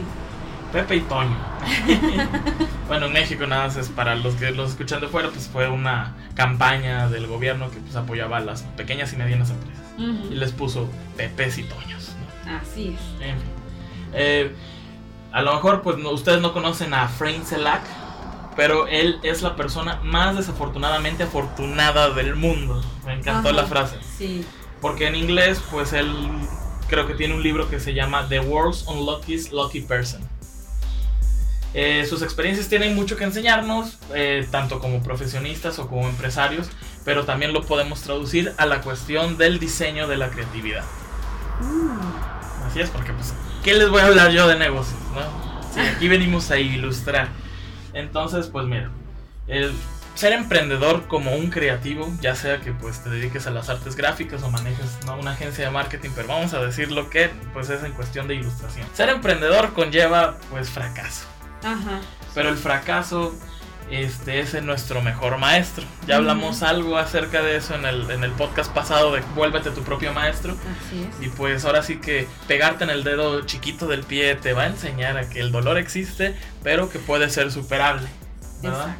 Pepe 0.71 0.97
y 0.97 1.01
Toño. 1.01 1.37
bueno, 2.87 3.05
en 3.05 3.13
México 3.13 3.45
nada 3.47 3.67
más 3.67 3.77
es 3.77 3.87
para 3.89 4.15
los 4.15 4.35
que 4.35 4.51
los 4.51 4.71
escuchan 4.71 4.99
de 4.99 5.07
fuera, 5.07 5.29
pues 5.29 5.47
fue 5.47 5.69
una 5.69 6.15
campaña 6.33 7.07
del 7.07 7.27
gobierno 7.27 7.69
que 7.71 7.77
pues 7.77 7.95
apoyaba 7.95 8.37
a 8.37 8.41
las 8.41 8.63
pequeñas 8.63 9.13
y 9.13 9.17
medianas 9.17 9.51
empresas. 9.51 9.85
Y 10.29 10.35
les 10.35 10.51
puso 10.51 10.89
Pepes 11.15 11.59
y 11.59 11.63
Toños. 11.63 12.11
Así 12.45 12.89
es. 12.89 13.21
En 13.25 13.37
fin. 13.37 13.49
Eh, 14.13 14.51
a 15.35 15.41
lo 15.41 15.53
mejor 15.53 15.81
pues 15.81 15.97
ustedes 15.97 16.39
no 16.39 16.53
conocen 16.53 16.93
a 16.93 17.09
Frank 17.09 17.43
Selak, 17.43 17.81
pero 18.55 18.87
él 18.87 19.19
es 19.21 19.41
la 19.41 19.57
persona 19.57 19.99
más 20.01 20.37
desafortunadamente 20.37 21.23
afortunada 21.23 22.11
del 22.11 22.37
mundo. 22.37 22.81
Me 23.05 23.15
encantó 23.15 23.51
la 23.51 23.65
frase. 23.65 23.97
Sí. 24.17 24.45
Porque 24.79 25.07
en 25.07 25.15
inglés 25.15 25.61
pues 25.69 25.91
él 25.91 26.09
creo 26.87 27.05
que 27.05 27.15
tiene 27.15 27.33
un 27.33 27.43
libro 27.43 27.69
que 27.69 27.81
se 27.81 27.93
llama 27.93 28.29
The 28.29 28.39
World's 28.39 28.87
Unluckiest 28.87 29.51
Lucky 29.51 29.81
Person. 29.81 30.21
Eh, 31.73 32.05
sus 32.09 32.21
experiencias 32.21 32.69
tienen 32.69 32.95
mucho 32.95 33.17
que 33.17 33.25
enseñarnos, 33.25 33.97
eh, 34.13 34.47
tanto 34.49 34.79
como 34.79 35.03
profesionistas 35.03 35.79
o 35.79 35.89
como 35.89 36.07
empresarios, 36.07 36.69
pero 37.03 37.25
también 37.25 37.51
lo 37.51 37.61
podemos 37.63 37.99
traducir 38.03 38.53
a 38.55 38.65
la 38.65 38.79
cuestión 38.79 39.37
del 39.37 39.59
diseño 39.59 40.07
de 40.07 40.15
la 40.15 40.29
creatividad. 40.29 40.85
Mm. 41.59 42.67
Así 42.67 42.79
es, 42.79 42.89
porque 42.89 43.11
pues 43.11 43.33
¿qué 43.65 43.73
les 43.73 43.89
voy 43.89 43.99
a 43.99 44.05
hablar 44.05 44.31
yo 44.31 44.47
de 44.47 44.59
negocios? 44.59 44.99
¿no? 45.15 45.81
aquí 45.81 46.07
venimos 46.07 46.51
a 46.51 46.59
ilustrar. 46.59 47.29
Entonces, 47.93 48.45
pues 48.47 48.67
mira, 48.67 48.91
el 49.47 49.73
ser 50.13 50.33
emprendedor 50.33 51.07
como 51.07 51.33
un 51.33 51.49
creativo, 51.49 52.07
ya 52.21 52.35
sea 52.35 52.61
que 52.61 52.73
pues 52.73 53.03
te 53.03 53.09
dediques 53.09 53.47
a 53.47 53.51
las 53.51 53.67
artes 53.69 53.95
gráficas 53.95 54.43
o 54.43 54.51
manejes 54.51 54.99
una 55.19 55.31
agencia 55.31 55.65
de 55.65 55.71
marketing, 55.71 56.11
pero 56.15 56.27
vamos 56.27 56.53
a 56.53 56.61
decir 56.61 56.91
lo 56.91 57.09
que 57.09 57.31
pues 57.53 57.69
es 57.71 57.83
en 57.83 57.93
cuestión 57.93 58.27
de 58.27 58.35
ilustración. 58.35 58.87
Ser 58.93 59.09
emprendedor 59.09 59.73
conlleva 59.73 60.37
pues 60.51 60.69
fracaso. 60.69 61.25
Ajá. 61.63 62.01
Pero 62.35 62.49
el 62.49 62.57
fracaso 62.57 63.33
este 63.91 64.39
es 64.39 64.61
nuestro 64.63 65.01
mejor 65.01 65.37
maestro. 65.37 65.85
Ya 66.07 66.15
hablamos 66.15 66.63
algo 66.63 66.97
acerca 66.97 67.41
de 67.41 67.57
eso 67.57 67.75
en 67.75 67.85
el, 67.85 68.09
en 68.09 68.23
el 68.23 68.31
podcast 68.31 68.71
pasado 68.73 69.13
de 69.13 69.21
Vuélvete 69.35 69.71
tu 69.71 69.83
propio 69.83 70.13
maestro. 70.13 70.53
Así 70.53 71.03
es. 71.03 71.25
Y 71.27 71.29
pues 71.29 71.65
ahora 71.65 71.83
sí 71.83 71.97
que 71.97 72.27
pegarte 72.47 72.83
en 72.83 72.89
el 72.89 73.03
dedo 73.03 73.41
chiquito 73.41 73.87
del 73.87 74.03
pie 74.03 74.35
te 74.35 74.53
va 74.53 74.63
a 74.63 74.67
enseñar 74.67 75.17
a 75.17 75.29
que 75.29 75.39
el 75.39 75.51
dolor 75.51 75.77
existe, 75.77 76.35
pero 76.63 76.89
que 76.89 76.99
puede 76.99 77.29
ser 77.29 77.51
superable. 77.51 78.07
¿verdad? 78.61 78.95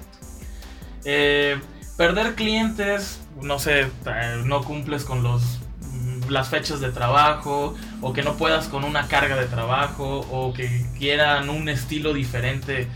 Eh, 1.04 1.60
perder 1.98 2.36
clientes, 2.36 3.20
no 3.42 3.60
sé, 3.60 3.82
eh, 3.82 4.42
no 4.44 4.64
cumples 4.64 5.04
con 5.04 5.24
los 5.24 5.60
mm, 5.92 6.30
las 6.30 6.50
fechas 6.50 6.80
de 6.80 6.92
trabajo 6.92 7.76
o 8.02 8.14
que 8.14 8.24
no 8.24 8.36
puedas 8.36 8.68
con 8.68 8.84
una 8.84 9.08
carga 9.08 9.36
de 9.36 9.46
trabajo 9.46 10.26
o 10.32 10.54
que 10.54 10.86
quieran 10.98 11.50
un 11.50 11.70
estilo 11.70 12.14
diferente 12.14 12.88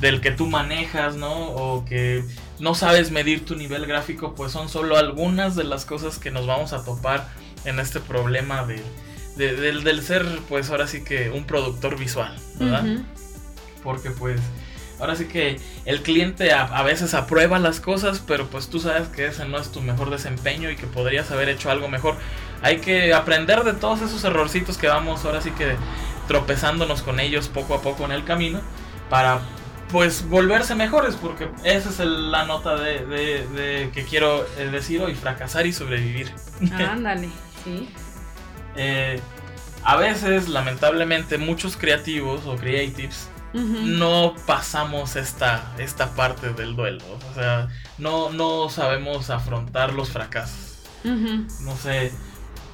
del 0.00 0.20
que 0.20 0.30
tú 0.30 0.46
manejas, 0.46 1.16
¿no? 1.16 1.50
O 1.50 1.84
que 1.84 2.24
no 2.58 2.74
sabes 2.74 3.10
medir 3.10 3.44
tu 3.44 3.56
nivel 3.56 3.86
gráfico, 3.86 4.34
pues 4.34 4.52
son 4.52 4.68
solo 4.68 4.96
algunas 4.96 5.56
de 5.56 5.64
las 5.64 5.84
cosas 5.84 6.18
que 6.18 6.30
nos 6.30 6.46
vamos 6.46 6.72
a 6.72 6.84
topar 6.84 7.28
en 7.64 7.78
este 7.78 8.00
problema 8.00 8.66
de, 8.66 8.82
del, 9.36 10.02
ser, 10.02 10.26
pues 10.48 10.70
ahora 10.70 10.86
sí 10.86 11.04
que 11.04 11.30
un 11.30 11.44
productor 11.44 11.98
visual, 11.98 12.34
¿verdad? 12.58 12.84
Porque 13.82 14.10
pues 14.10 14.40
ahora 14.98 15.16
sí 15.16 15.26
que 15.26 15.58
el 15.86 16.02
cliente 16.02 16.52
a, 16.52 16.82
veces 16.82 17.14
aprueba 17.14 17.58
las 17.58 17.80
cosas, 17.80 18.22
pero 18.26 18.48
pues 18.48 18.68
tú 18.68 18.80
sabes 18.80 19.08
que 19.08 19.26
ese 19.26 19.46
no 19.46 19.58
es 19.58 19.72
tu 19.72 19.80
mejor 19.80 20.10
desempeño 20.10 20.70
y 20.70 20.76
que 20.76 20.86
podrías 20.86 21.30
haber 21.30 21.48
hecho 21.48 21.70
algo 21.70 21.88
mejor. 21.88 22.16
Hay 22.62 22.78
que 22.78 23.14
aprender 23.14 23.64
de 23.64 23.72
todos 23.72 24.02
esos 24.02 24.22
errorcitos 24.24 24.76
que 24.76 24.88
vamos 24.88 25.24
ahora 25.24 25.40
sí 25.40 25.50
que 25.52 25.76
tropezándonos 26.28 27.02
con 27.02 27.18
ellos 27.18 27.48
poco 27.48 27.74
a 27.74 27.82
poco 27.82 28.04
en 28.04 28.12
el 28.12 28.24
camino 28.24 28.60
para 29.08 29.40
pues 29.92 30.28
volverse 30.28 30.74
mejores, 30.74 31.16
porque 31.16 31.48
esa 31.64 31.90
es 31.90 31.98
la 31.98 32.44
nota 32.44 32.76
de, 32.76 33.90
que 33.92 34.04
quiero 34.04 34.46
eh, 34.58 34.68
decir 34.70 35.00
hoy, 35.02 35.14
fracasar 35.14 35.66
y 35.66 35.72
sobrevivir. 35.72 36.32
Ándale, 36.88 37.28
sí. 37.64 37.88
Eh, 38.76 39.20
a 39.82 39.96
veces, 39.96 40.48
lamentablemente, 40.48 41.38
muchos 41.38 41.76
creativos 41.76 42.46
o 42.46 42.56
creatives 42.56 43.28
no 43.52 44.36
pasamos 44.46 45.16
esta, 45.16 45.72
esta 45.78 46.14
parte 46.14 46.52
del 46.52 46.76
duelo. 46.76 47.04
O 47.30 47.34
sea, 47.34 47.68
no, 47.98 48.30
no 48.30 48.68
sabemos 48.68 49.30
afrontar 49.30 49.92
los 49.92 50.10
fracasos. 50.10 50.78
No 51.04 51.76
sé. 51.76 52.12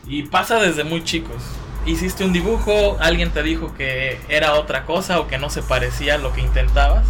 Y 0.07 0.25
pasa 0.25 0.61
desde 0.61 0.85
muy 0.85 1.03
chicos 1.03 1.43
hiciste 1.87 2.25
un 2.25 2.33
dibujo, 2.33 2.97
alguien 3.01 3.31
te 3.31 3.43
dijo 3.43 3.75
que 3.75 4.21
era 4.29 4.55
otra 4.55 4.85
cosa 4.85 5.21
o 5.21 5.29
que 5.29 5.39
no 5.39 5.51
se 5.51 5.63
parecía 5.63 6.15
a 6.17 6.19
lo 6.19 6.33
que 6.33 6.41
intentabas. 6.41 7.07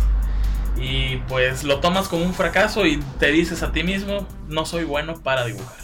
Y 0.76 1.16
pues 1.28 1.64
lo 1.64 1.80
tomas 1.80 2.08
como 2.08 2.24
un 2.24 2.34
fracaso 2.34 2.84
y 2.86 2.98
te 3.18 3.30
dices 3.32 3.62
a 3.62 3.72
ti 3.72 3.82
mismo, 3.82 4.26
no 4.46 4.66
soy 4.66 4.84
bueno 4.84 5.14
para 5.14 5.46
dibujar. 5.46 5.78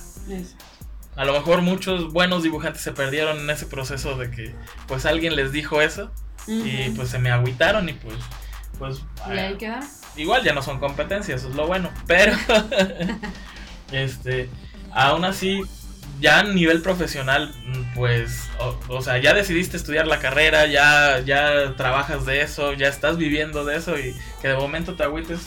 A 1.16 1.24
lo 1.24 1.32
mejor 1.32 1.62
muchos 1.62 2.12
buenos 2.12 2.42
dibujantes 2.42 2.82
se 2.82 2.92
perdieron 2.92 3.38
en 3.40 3.50
ese 3.50 3.66
proceso 3.66 4.16
de 4.16 4.30
que 4.30 4.54
pues 4.86 5.06
alguien 5.06 5.34
les 5.36 5.52
dijo 5.52 5.80
eso 5.80 6.10
y 6.46 6.90
pues 6.90 7.08
se 7.08 7.18
me 7.18 7.30
agüitaron 7.30 7.88
y 7.88 7.92
pues 7.94 8.16
pues 8.78 9.02
¿Y 9.28 9.38
ahí 9.38 9.54
queda? 9.56 9.80
igual 10.16 10.42
ya 10.42 10.52
no 10.54 10.62
son 10.62 10.80
competencias, 10.80 11.40
eso 11.40 11.50
es 11.50 11.54
lo 11.54 11.66
bueno, 11.66 11.90
pero 12.06 12.34
este 13.92 14.48
aún 14.90 15.24
así 15.24 15.62
ya 16.22 16.38
a 16.38 16.42
nivel 16.44 16.80
profesional, 16.82 17.52
pues, 17.96 18.48
o, 18.88 19.02
sea, 19.02 19.18
ya 19.18 19.34
decidiste 19.34 19.76
estudiar 19.76 20.06
la 20.06 20.20
carrera, 20.20 20.66
ya, 20.66 21.18
ya 21.20 21.74
trabajas 21.76 22.24
de 22.24 22.42
eso, 22.42 22.74
ya 22.74 22.86
estás 22.86 23.18
viviendo 23.18 23.64
de 23.64 23.76
eso 23.76 23.98
y 23.98 24.14
que 24.40 24.48
de 24.48 24.54
momento 24.54 24.94
te 24.94 25.02
agüites 25.02 25.40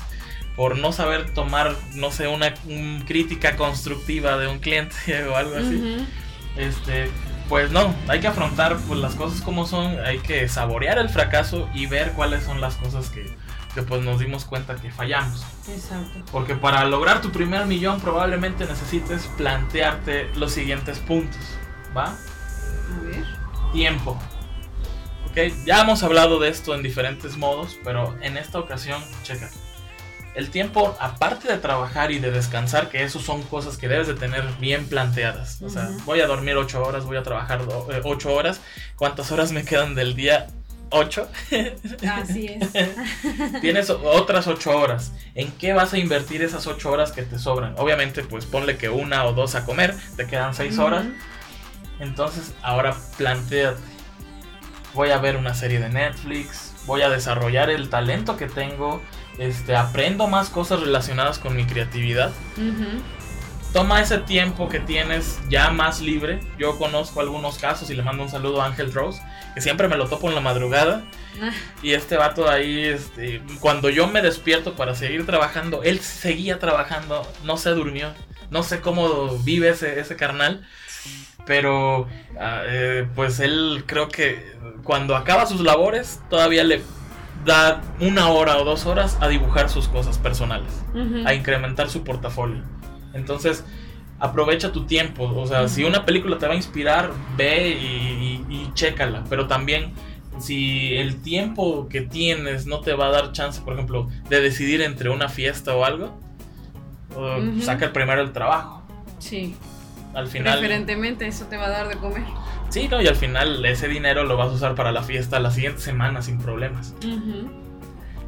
por 0.57 0.77
no 0.77 0.91
saber 0.91 1.33
tomar, 1.33 1.75
no 1.93 2.11
sé, 2.11 2.27
una 2.27 2.53
crítica 3.07 3.55
constructiva 3.55 4.37
de 4.37 4.47
un 4.47 4.59
cliente 4.59 4.95
o 5.31 5.37
algo 5.37 5.55
así. 5.55 6.05
Este, 6.57 7.09
pues 7.47 7.71
no, 7.71 7.95
hay 8.09 8.19
que 8.19 8.27
afrontar 8.27 8.77
pues, 8.85 8.99
las 8.99 9.15
cosas 9.15 9.41
como 9.41 9.65
son, 9.65 9.97
hay 10.05 10.19
que 10.19 10.47
saborear 10.49 10.97
el 10.97 11.09
fracaso 11.09 11.69
y 11.73 11.85
ver 11.85 12.11
cuáles 12.11 12.43
son 12.43 12.59
las 12.59 12.75
cosas 12.75 13.09
que, 13.09 13.25
que 13.75 13.83
pues 13.83 14.01
nos 14.01 14.19
dimos 14.19 14.45
cuenta 14.45 14.75
que 14.77 14.89
fallamos. 14.89 15.45
Exacto. 15.69 16.23
Porque 16.31 16.55
para 16.55 16.85
lograr 16.85 17.21
tu 17.21 17.31
primer 17.31 17.65
millón 17.65 17.99
probablemente 17.99 18.65
necesites 18.65 19.27
plantearte 19.37 20.29
los 20.35 20.53
siguientes 20.53 20.97
puntos, 20.99 21.41
¿va? 21.95 22.05
A 22.05 22.99
ver. 23.03 23.25
Tiempo. 23.73 24.17
Ok, 25.29 25.37
ya 25.65 25.81
hemos 25.81 26.01
hablado 26.03 26.39
de 26.39 26.47
esto 26.47 26.73
en 26.73 26.81
diferentes 26.81 27.35
modos, 27.35 27.77
pero 27.83 28.15
en 28.21 28.37
esta 28.37 28.57
ocasión, 28.59 29.03
checa. 29.23 29.49
El 30.33 30.49
tiempo, 30.49 30.95
aparte 30.99 31.49
de 31.49 31.57
trabajar 31.57 32.11
y 32.11 32.19
de 32.19 32.31
descansar, 32.31 32.89
que 32.89 33.03
eso 33.03 33.19
son 33.19 33.41
cosas 33.43 33.77
que 33.77 33.87
debes 33.87 34.07
de 34.07 34.15
tener 34.15 34.43
bien 34.59 34.87
planteadas. 34.87 35.61
O 35.61 35.69
sea, 35.69 35.89
voy 36.05 36.21
a 36.21 36.27
dormir 36.27 36.55
8 36.55 36.81
horas, 36.81 37.05
voy 37.05 37.17
a 37.17 37.23
trabajar 37.23 37.61
8 38.03 38.29
eh, 38.29 38.33
horas. 38.33 38.61
¿Cuántas 38.95 39.31
horas 39.31 39.51
me 39.51 39.63
quedan 39.63 39.95
del 39.95 40.15
día? 40.15 40.47
8. 40.89 41.29
Así 42.11 42.47
es. 42.47 42.71
Tienes 43.61 43.89
otras 43.89 44.47
8 44.47 44.77
horas. 44.77 45.13
¿En 45.33 45.51
qué 45.53 45.73
vas 45.73 45.93
a 45.93 45.97
invertir 45.97 46.41
esas 46.41 46.67
8 46.67 46.91
horas 46.91 47.11
que 47.11 47.23
te 47.23 47.39
sobran? 47.39 47.75
Obviamente, 47.77 48.23
pues 48.23 48.45
ponle 48.45 48.77
que 48.77 48.89
una 48.89 49.25
o 49.25 49.33
dos 49.33 49.55
a 49.55 49.65
comer, 49.65 49.95
te 50.15 50.27
quedan 50.27 50.53
6 50.53 50.79
horas. 50.79 51.05
Entonces, 51.99 52.53
ahora 52.61 52.95
planteate. 53.17 53.79
Voy 54.93 55.09
a 55.09 55.17
ver 55.17 55.35
una 55.35 55.53
serie 55.53 55.79
de 55.79 55.89
Netflix, 55.89 56.73
voy 56.85 57.01
a 57.01 57.09
desarrollar 57.09 57.69
el 57.69 57.89
talento 57.89 58.37
que 58.37 58.47
tengo 58.47 59.01
este, 59.37 59.75
aprendo 59.75 60.27
más 60.27 60.49
cosas 60.49 60.79
relacionadas 60.79 61.39
con 61.39 61.55
mi 61.55 61.65
creatividad. 61.65 62.31
Toma 63.75 63.99
ese 63.99 64.19
tiempo 64.19 64.69
que 64.69 64.79
tienes 64.79 65.37
ya 65.49 65.69
más 65.69 65.99
libre. 65.99 66.39
Yo 66.57 66.77
conozco 66.77 67.19
algunos 67.19 67.57
casos 67.57 67.89
y 67.89 67.93
le 67.93 68.03
mando 68.03 68.23
un 68.23 68.29
saludo 68.29 68.61
a 68.61 68.67
Ángel 68.67 68.93
Rose, 68.93 69.21
que 69.53 69.59
siempre 69.59 69.89
me 69.89 69.97
lo 69.97 70.07
topo 70.07 70.29
en 70.29 70.35
la 70.35 70.39
madrugada. 70.39 71.03
Ah, 71.41 71.51
Y 71.83 71.91
este 71.91 72.15
vato 72.15 72.49
ahí, 72.49 72.85
este, 72.85 73.41
cuando 73.59 73.89
yo 73.89 74.07
me 74.07 74.21
despierto 74.21 74.77
para 74.77 74.95
seguir 74.95 75.25
trabajando, 75.25 75.83
él 75.83 75.99
seguía 75.99 76.57
trabajando, 76.57 77.29
no 77.43 77.57
se 77.57 77.71
durmió. 77.71 78.13
No 78.49 78.63
sé 78.63 78.79
cómo 78.79 79.39
vive 79.39 79.67
ese, 79.71 79.99
ese 79.99 80.15
carnal. 80.15 80.65
Pero, 81.45 82.07
ah, 82.39 82.61
eh, 82.65 83.05
pues 83.13 83.41
él 83.41 83.83
creo 83.85 84.07
que 84.07 84.53
cuando 84.85 85.17
acaba 85.17 85.47
sus 85.47 85.59
labores, 85.59 86.21
todavía 86.29 86.63
le 86.63 86.81
da 87.43 87.81
una 87.99 88.29
hora 88.29 88.57
o 88.57 88.63
dos 88.63 88.85
horas 88.85 89.17
a 89.19 89.27
dibujar 89.27 89.69
sus 89.69 89.87
cosas 89.87 90.17
personales 90.17 90.71
a 91.25 91.33
incrementar 91.33 91.89
su 91.89 92.03
portafolio. 92.03 92.63
Entonces, 93.15 93.63
aprovecha 94.19 94.71
tu 94.71 94.85
tiempo. 94.85 95.23
O 95.35 95.47
sea, 95.47 95.67
si 95.67 95.83
una 95.83 96.05
película 96.05 96.37
te 96.37 96.45
va 96.47 96.53
a 96.53 96.55
inspirar, 96.55 97.11
ve 97.35 97.69
y, 97.69 98.45
y- 98.49 98.55
y 98.55 98.71
chécala. 98.75 99.23
Pero 99.29 99.47
también, 99.47 99.93
si 100.37 100.93
el 100.95 101.21
tiempo 101.21 101.87
que 101.89 102.01
tienes 102.01 102.65
no 102.67 102.81
te 102.81 102.93
va 102.93 103.07
a 103.07 103.09
dar 103.11 103.31
chance, 103.31 103.61
por 103.61 103.73
ejemplo, 103.73 104.07
de 104.29 104.41
decidir 104.41 104.81
entre 104.81 105.09
una 105.09 105.29
fiesta 105.29 105.75
o 105.75 105.83
algo, 105.85 106.19
o 107.15 107.37
Ujú. 107.39 107.61
saca 107.61 107.91
primero 107.93 108.21
el 108.21 108.31
trabajo. 108.33 108.83
Sí, 109.19 109.55
Al 110.13 110.27
final. 110.27 110.59
preferentemente 110.59 111.25
eso 111.27 111.45
te 111.45 111.57
va 111.57 111.65
a 111.65 111.69
dar 111.69 111.87
de 111.87 111.95
comer. 111.95 112.23
Sí, 112.69 112.87
no, 112.89 113.01
y 113.01 113.07
al 113.07 113.15
final 113.15 113.63
ese 113.65 113.87
dinero 113.87 114.23
lo 114.25 114.35
vas 114.37 114.49
a 114.49 114.53
usar 114.53 114.75
para 114.75 114.91
la 114.91 115.03
fiesta 115.03 115.39
la 115.39 115.51
siguiente 115.51 115.79
semana 115.81 116.21
sin 116.21 116.37
problemas. 116.39 116.93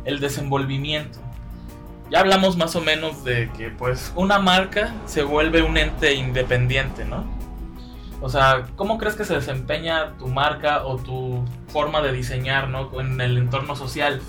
El 0.05 0.19
desenvolvimiento. 0.21 1.19
Ya 2.09 2.19
hablamos 2.21 2.55
más 2.55 2.75
o 2.75 2.81
menos 2.81 3.23
de 3.25 3.49
que 3.57 3.69
pues 3.69 4.13
una 4.15 4.39
marca 4.39 4.93
se 5.05 5.23
vuelve 5.23 5.61
un 5.61 5.77
ente 5.77 6.13
independiente, 6.13 7.03
¿no? 7.03 7.25
O 8.21 8.29
sea, 8.29 8.65
¿cómo 8.75 8.97
crees 8.97 9.15
que 9.15 9.25
se 9.25 9.35
desempeña 9.35 10.13
tu 10.17 10.27
marca 10.27 10.85
o 10.85 10.97
tu 10.97 11.43
forma 11.67 12.01
de 12.01 12.13
diseñar, 12.13 12.69
¿no? 12.69 12.99
En 12.99 13.19
el 13.21 13.37
entorno 13.37 13.75
social. 13.75 14.21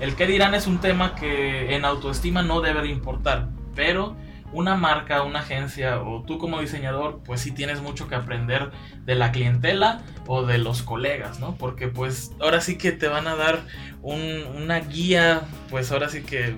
El 0.00 0.14
que 0.14 0.26
dirán 0.26 0.54
es 0.54 0.66
un 0.66 0.78
tema 0.78 1.14
que 1.14 1.74
en 1.74 1.84
autoestima 1.84 2.42
no 2.42 2.60
debe 2.60 2.82
de 2.82 2.88
importar, 2.88 3.48
pero 3.74 4.16
una 4.52 4.76
marca, 4.76 5.22
una 5.24 5.40
agencia 5.40 6.00
o 6.00 6.22
tú 6.22 6.38
como 6.38 6.60
diseñador, 6.60 7.20
pues 7.24 7.40
sí 7.40 7.50
tienes 7.50 7.80
mucho 7.82 8.06
que 8.06 8.14
aprender 8.14 8.70
de 9.04 9.16
la 9.16 9.32
clientela 9.32 10.02
o 10.26 10.44
de 10.46 10.58
los 10.58 10.82
colegas, 10.82 11.40
¿no? 11.40 11.56
Porque 11.56 11.88
pues 11.88 12.30
ahora 12.40 12.60
sí 12.60 12.78
que 12.78 12.92
te 12.92 13.08
van 13.08 13.26
a 13.26 13.34
dar 13.34 13.60
un- 14.02 14.44
una 14.56 14.78
guía, 14.78 15.42
pues 15.70 15.90
ahora 15.90 16.08
sí 16.08 16.22
que 16.22 16.54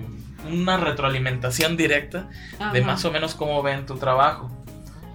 una 0.51 0.77
retroalimentación 0.77 1.77
directa 1.77 2.29
de 2.73 2.81
más 2.81 3.05
o 3.05 3.11
menos 3.11 3.35
cómo 3.35 3.61
ven 3.63 3.85
tu 3.85 3.97
trabajo. 3.97 4.49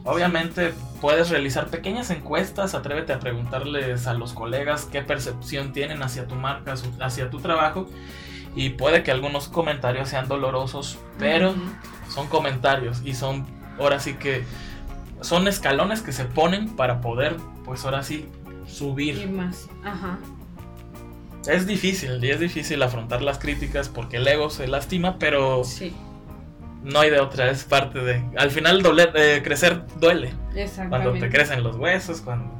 Obviamente 0.05 0.75
puedes 1.01 1.31
realizar 1.31 1.69
pequeñas 1.69 2.11
encuestas, 2.11 2.75
atrévete 2.75 3.12
a 3.12 3.21
preguntarles 3.21 4.07
a 4.07 4.15
los 4.15 4.33
colegas 4.33 4.85
qué 4.91 5.03
percepción 5.03 5.73
tienen 5.73 6.03
hacia 6.03 6.27
tu 6.27 6.35
marca, 6.35 6.75
hacia 7.01 7.31
tu 7.31 7.39
trabajo 7.39 7.89
y 8.55 8.71
puede 8.71 9.03
que 9.03 9.12
algunos 9.12 9.49
comentarios 9.49 10.09
sean 10.09 10.29
dolorosos, 10.29 10.99
pero 11.19 11.55
son 12.09 12.27
comentarios 12.27 13.01
y 13.05 13.15
son 13.15 13.47
ahora 13.79 14.01
sí 14.01 14.15
que 14.15 14.45
son 15.21 15.47
escalones 15.47 16.03
que 16.03 16.12
se 16.12 16.25
ponen 16.25 16.75
para 16.75 17.01
poder 17.01 17.37
pues 17.65 17.85
ahora 17.85 18.03
sí 18.03 18.29
Ir 18.67 18.69
subir. 18.69 19.31
más. 19.31 19.69
Ajá. 19.85 20.19
Es 21.46 21.66
difícil 21.66 22.25
y 22.25 22.30
es 22.30 22.40
difícil 22.40 22.82
afrontar 22.82 23.22
las 23.22 23.38
críticas 23.38 23.88
porque 23.88 24.18
el 24.18 24.28
ego 24.28 24.49
se 24.50 24.68
lastima, 24.68 25.18
pero 25.18 25.64
Sí, 25.64 25.92
no 26.82 27.00
hay 27.00 27.11
de 27.11 27.20
otra, 27.20 27.50
es 27.50 27.64
parte 27.64 28.00
de... 28.00 28.25
Al 28.37 28.50
final 28.50 28.82
doler, 28.82 29.12
eh, 29.14 29.40
crecer 29.42 29.84
duele. 30.00 30.34
Cuando 30.88 31.12
te 31.12 31.30
crecen 31.30 31.62
los 31.62 31.76
huesos, 31.76 32.20
cuando, 32.20 32.52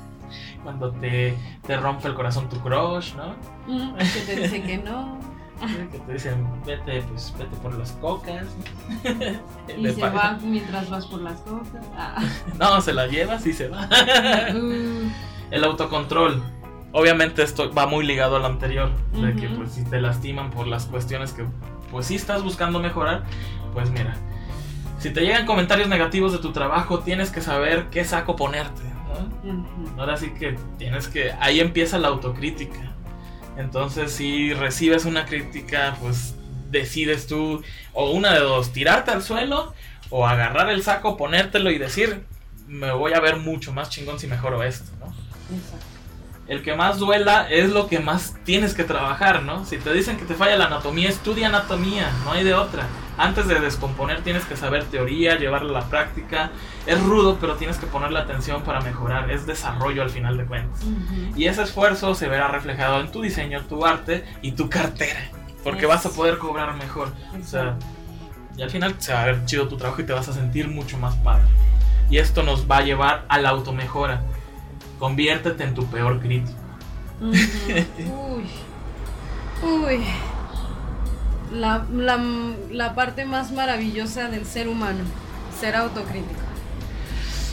cuando 0.62 0.92
te, 0.92 1.34
te 1.66 1.76
rompe 1.76 2.08
el 2.08 2.14
corazón 2.14 2.48
tu 2.48 2.60
crush, 2.60 3.14
¿no? 3.14 3.34
Mm, 3.66 3.98
es 3.98 4.12
que 4.14 4.20
te 4.20 4.40
dice 4.40 4.62
que 4.62 4.78
no. 4.78 5.18
Que 5.90 5.98
te 5.98 6.12
dicen, 6.12 6.46
vete, 6.64 7.02
pues, 7.02 7.34
vete 7.36 7.56
por 7.56 7.76
las 7.76 7.92
cocas. 7.92 8.46
Y 9.76 9.88
se 9.90 10.00
va 10.00 10.38
mientras 10.42 10.88
vas 10.88 11.06
por 11.06 11.20
las 11.20 11.40
cosas. 11.40 11.84
Ah. 11.96 12.22
No, 12.58 12.80
se 12.80 12.92
la 12.92 13.06
llevas 13.06 13.44
y 13.46 13.52
se 13.52 13.68
va. 13.68 13.88
Uh, 14.54 15.10
El 15.50 15.64
autocontrol. 15.64 16.42
Obviamente 16.92 17.42
esto 17.42 17.72
va 17.72 17.86
muy 17.86 18.06
ligado 18.06 18.36
al 18.36 18.44
anterior, 18.44 18.90
de 19.12 19.34
que 19.34 19.48
pues 19.48 19.72
si 19.72 19.84
te 19.84 20.00
lastiman 20.00 20.50
por 20.50 20.66
las 20.66 20.86
cuestiones 20.86 21.32
que 21.32 21.44
pues 21.90 22.06
sí 22.06 22.14
estás 22.14 22.42
buscando 22.42 22.80
mejorar, 22.80 23.24
pues 23.74 23.90
mira, 23.90 24.14
si 24.98 25.10
te 25.10 25.20
llegan 25.20 25.46
comentarios 25.46 25.88
negativos 25.88 26.32
de 26.32 26.38
tu 26.38 26.52
trabajo, 26.52 27.00
tienes 27.00 27.30
que 27.30 27.40
saber 27.40 27.88
qué 27.90 28.04
saco 28.04 28.36
ponerte, 28.36 28.82
¿no? 29.44 30.00
Ahora 30.00 30.16
sí 30.16 30.30
que 30.30 30.56
tienes 30.78 31.08
que 31.08 31.32
ahí 31.40 31.60
empieza 31.60 31.98
la 31.98 32.08
autocrítica. 32.08 32.92
Entonces, 33.56 34.12
si 34.12 34.54
recibes 34.54 35.04
una 35.04 35.26
crítica, 35.26 35.96
pues 36.00 36.34
decides 36.70 37.26
tú 37.26 37.62
o 37.92 38.10
una 38.10 38.32
de 38.32 38.40
dos, 38.40 38.72
tirarte 38.72 39.10
al 39.10 39.22
suelo 39.22 39.74
o 40.10 40.26
agarrar 40.26 40.70
el 40.70 40.82
saco, 40.82 41.16
ponértelo 41.16 41.70
y 41.70 41.78
decir, 41.78 42.24
me 42.66 42.92
voy 42.92 43.12
a 43.12 43.20
ver 43.20 43.36
mucho 43.36 43.72
más 43.72 43.90
chingón 43.90 44.18
si 44.18 44.26
mejoro 44.26 44.62
esto, 44.62 44.90
¿no? 45.00 45.06
Exacto. 45.54 45.87
El 46.48 46.62
que 46.62 46.74
más 46.74 46.98
duela 46.98 47.46
es 47.48 47.70
lo 47.70 47.88
que 47.88 48.00
más 48.00 48.34
tienes 48.44 48.74
que 48.74 48.84
trabajar, 48.84 49.42
¿no? 49.42 49.66
Si 49.66 49.76
te 49.76 49.92
dicen 49.92 50.16
que 50.16 50.24
te 50.24 50.34
falla 50.34 50.56
la 50.56 50.64
anatomía, 50.64 51.08
estudia 51.08 51.48
anatomía, 51.48 52.10
no 52.24 52.32
hay 52.32 52.42
de 52.42 52.54
otra. 52.54 52.86
Antes 53.18 53.48
de 53.48 53.60
descomponer 53.60 54.22
tienes 54.22 54.44
que 54.44 54.56
saber 54.56 54.84
teoría, 54.84 55.36
llevarla 55.36 55.78
a 55.78 55.82
la 55.82 55.88
práctica. 55.88 56.50
Es 56.86 57.02
rudo, 57.02 57.36
pero 57.40 57.56
tienes 57.56 57.76
que 57.76 57.86
ponerle 57.86 58.18
atención 58.18 58.62
para 58.62 58.80
mejorar. 58.80 59.30
Es 59.30 59.44
desarrollo 59.44 60.02
al 60.02 60.10
final 60.10 60.38
de 60.38 60.46
cuentas. 60.46 60.80
Y 61.36 61.46
ese 61.46 61.62
esfuerzo 61.62 62.14
se 62.14 62.28
verá 62.28 62.48
reflejado 62.48 63.00
en 63.00 63.10
tu 63.10 63.20
diseño, 63.20 63.62
tu 63.62 63.84
arte 63.84 64.24
y 64.40 64.52
tu 64.52 64.70
cartera. 64.70 65.20
Porque 65.64 65.84
vas 65.84 66.06
a 66.06 66.10
poder 66.10 66.38
cobrar 66.38 66.74
mejor. 66.76 67.12
O 67.38 67.44
sea, 67.44 67.76
y 68.56 68.62
al 68.62 68.70
final 68.70 68.94
se 68.98 69.12
va 69.12 69.22
a 69.22 69.26
ver 69.26 69.44
chido 69.44 69.68
tu 69.68 69.76
trabajo 69.76 70.00
y 70.00 70.06
te 70.06 70.12
vas 70.12 70.28
a 70.28 70.32
sentir 70.32 70.68
mucho 70.68 70.96
más 70.96 71.14
padre. 71.16 71.44
Y 72.08 72.18
esto 72.18 72.42
nos 72.42 72.70
va 72.70 72.78
a 72.78 72.82
llevar 72.82 73.24
a 73.28 73.38
la 73.38 73.50
automejora. 73.50 74.22
Conviértete 74.98 75.64
en 75.64 75.74
tu 75.74 75.86
peor 75.86 76.20
crítico. 76.20 76.58
Uy. 77.20 78.44
Uy. 79.62 80.04
La, 81.52 81.84
la, 81.90 82.20
la 82.70 82.94
parte 82.94 83.24
más 83.24 83.52
maravillosa 83.52 84.28
del 84.28 84.44
ser 84.44 84.68
humano, 84.68 85.00
ser 85.58 85.76
autocrítico. 85.76 86.40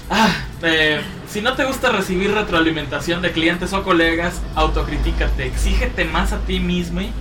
Ah, 0.10 0.30
eh, 0.62 1.02
si 1.28 1.42
no 1.42 1.54
te 1.56 1.66
gusta 1.66 1.92
recibir 1.92 2.32
retroalimentación 2.32 3.22
de 3.22 3.32
clientes 3.32 3.74
o 3.74 3.84
colegas, 3.84 4.42
autocríticate, 4.54 5.48
exígete 5.48 6.06
más 6.06 6.32
a 6.34 6.40
ti 6.40 6.60
mismo. 6.60 7.02
y 7.02 7.12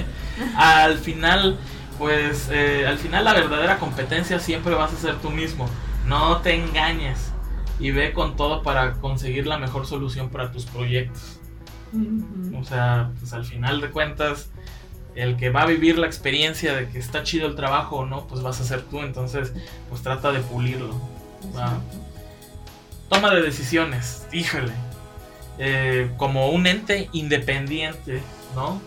al 0.56 0.98
final, 0.98 1.58
pues, 1.98 2.48
eh, 2.50 2.86
al 2.86 2.98
final 2.98 3.24
la 3.24 3.32
verdadera 3.32 3.78
competencia 3.78 4.38
siempre 4.40 4.74
vas 4.74 4.92
a 4.92 4.96
ser 4.96 5.14
tú 5.16 5.30
mismo. 5.30 5.70
No 6.06 6.38
te 6.38 6.54
engañes 6.54 7.33
y 7.78 7.90
ve 7.90 8.12
con 8.12 8.36
todo 8.36 8.62
para 8.62 8.92
conseguir 8.92 9.46
la 9.46 9.58
mejor 9.58 9.86
solución 9.86 10.30
para 10.30 10.52
tus 10.52 10.66
proyectos. 10.66 11.40
O 12.58 12.64
sea, 12.64 13.10
pues 13.18 13.32
al 13.32 13.44
final 13.44 13.80
de 13.80 13.90
cuentas, 13.90 14.50
el 15.14 15.36
que 15.36 15.50
va 15.50 15.62
a 15.62 15.66
vivir 15.66 15.98
la 15.98 16.06
experiencia 16.06 16.74
de 16.74 16.88
que 16.88 16.98
está 16.98 17.22
chido 17.22 17.46
el 17.46 17.54
trabajo 17.54 17.98
o 17.98 18.06
no, 18.06 18.26
pues 18.26 18.42
vas 18.42 18.60
a 18.60 18.64
ser 18.64 18.82
tú. 18.82 19.00
Entonces, 19.00 19.52
pues 19.88 20.02
trata 20.02 20.32
de 20.32 20.40
pulirlo. 20.40 21.00
Va. 21.56 21.78
Toma 23.08 23.32
de 23.34 23.42
decisiones, 23.42 24.26
híjole. 24.32 24.72
Eh, 25.58 26.10
como 26.16 26.50
un 26.50 26.66
ente 26.66 27.08
independiente, 27.12 28.20
¿no? 28.56 28.80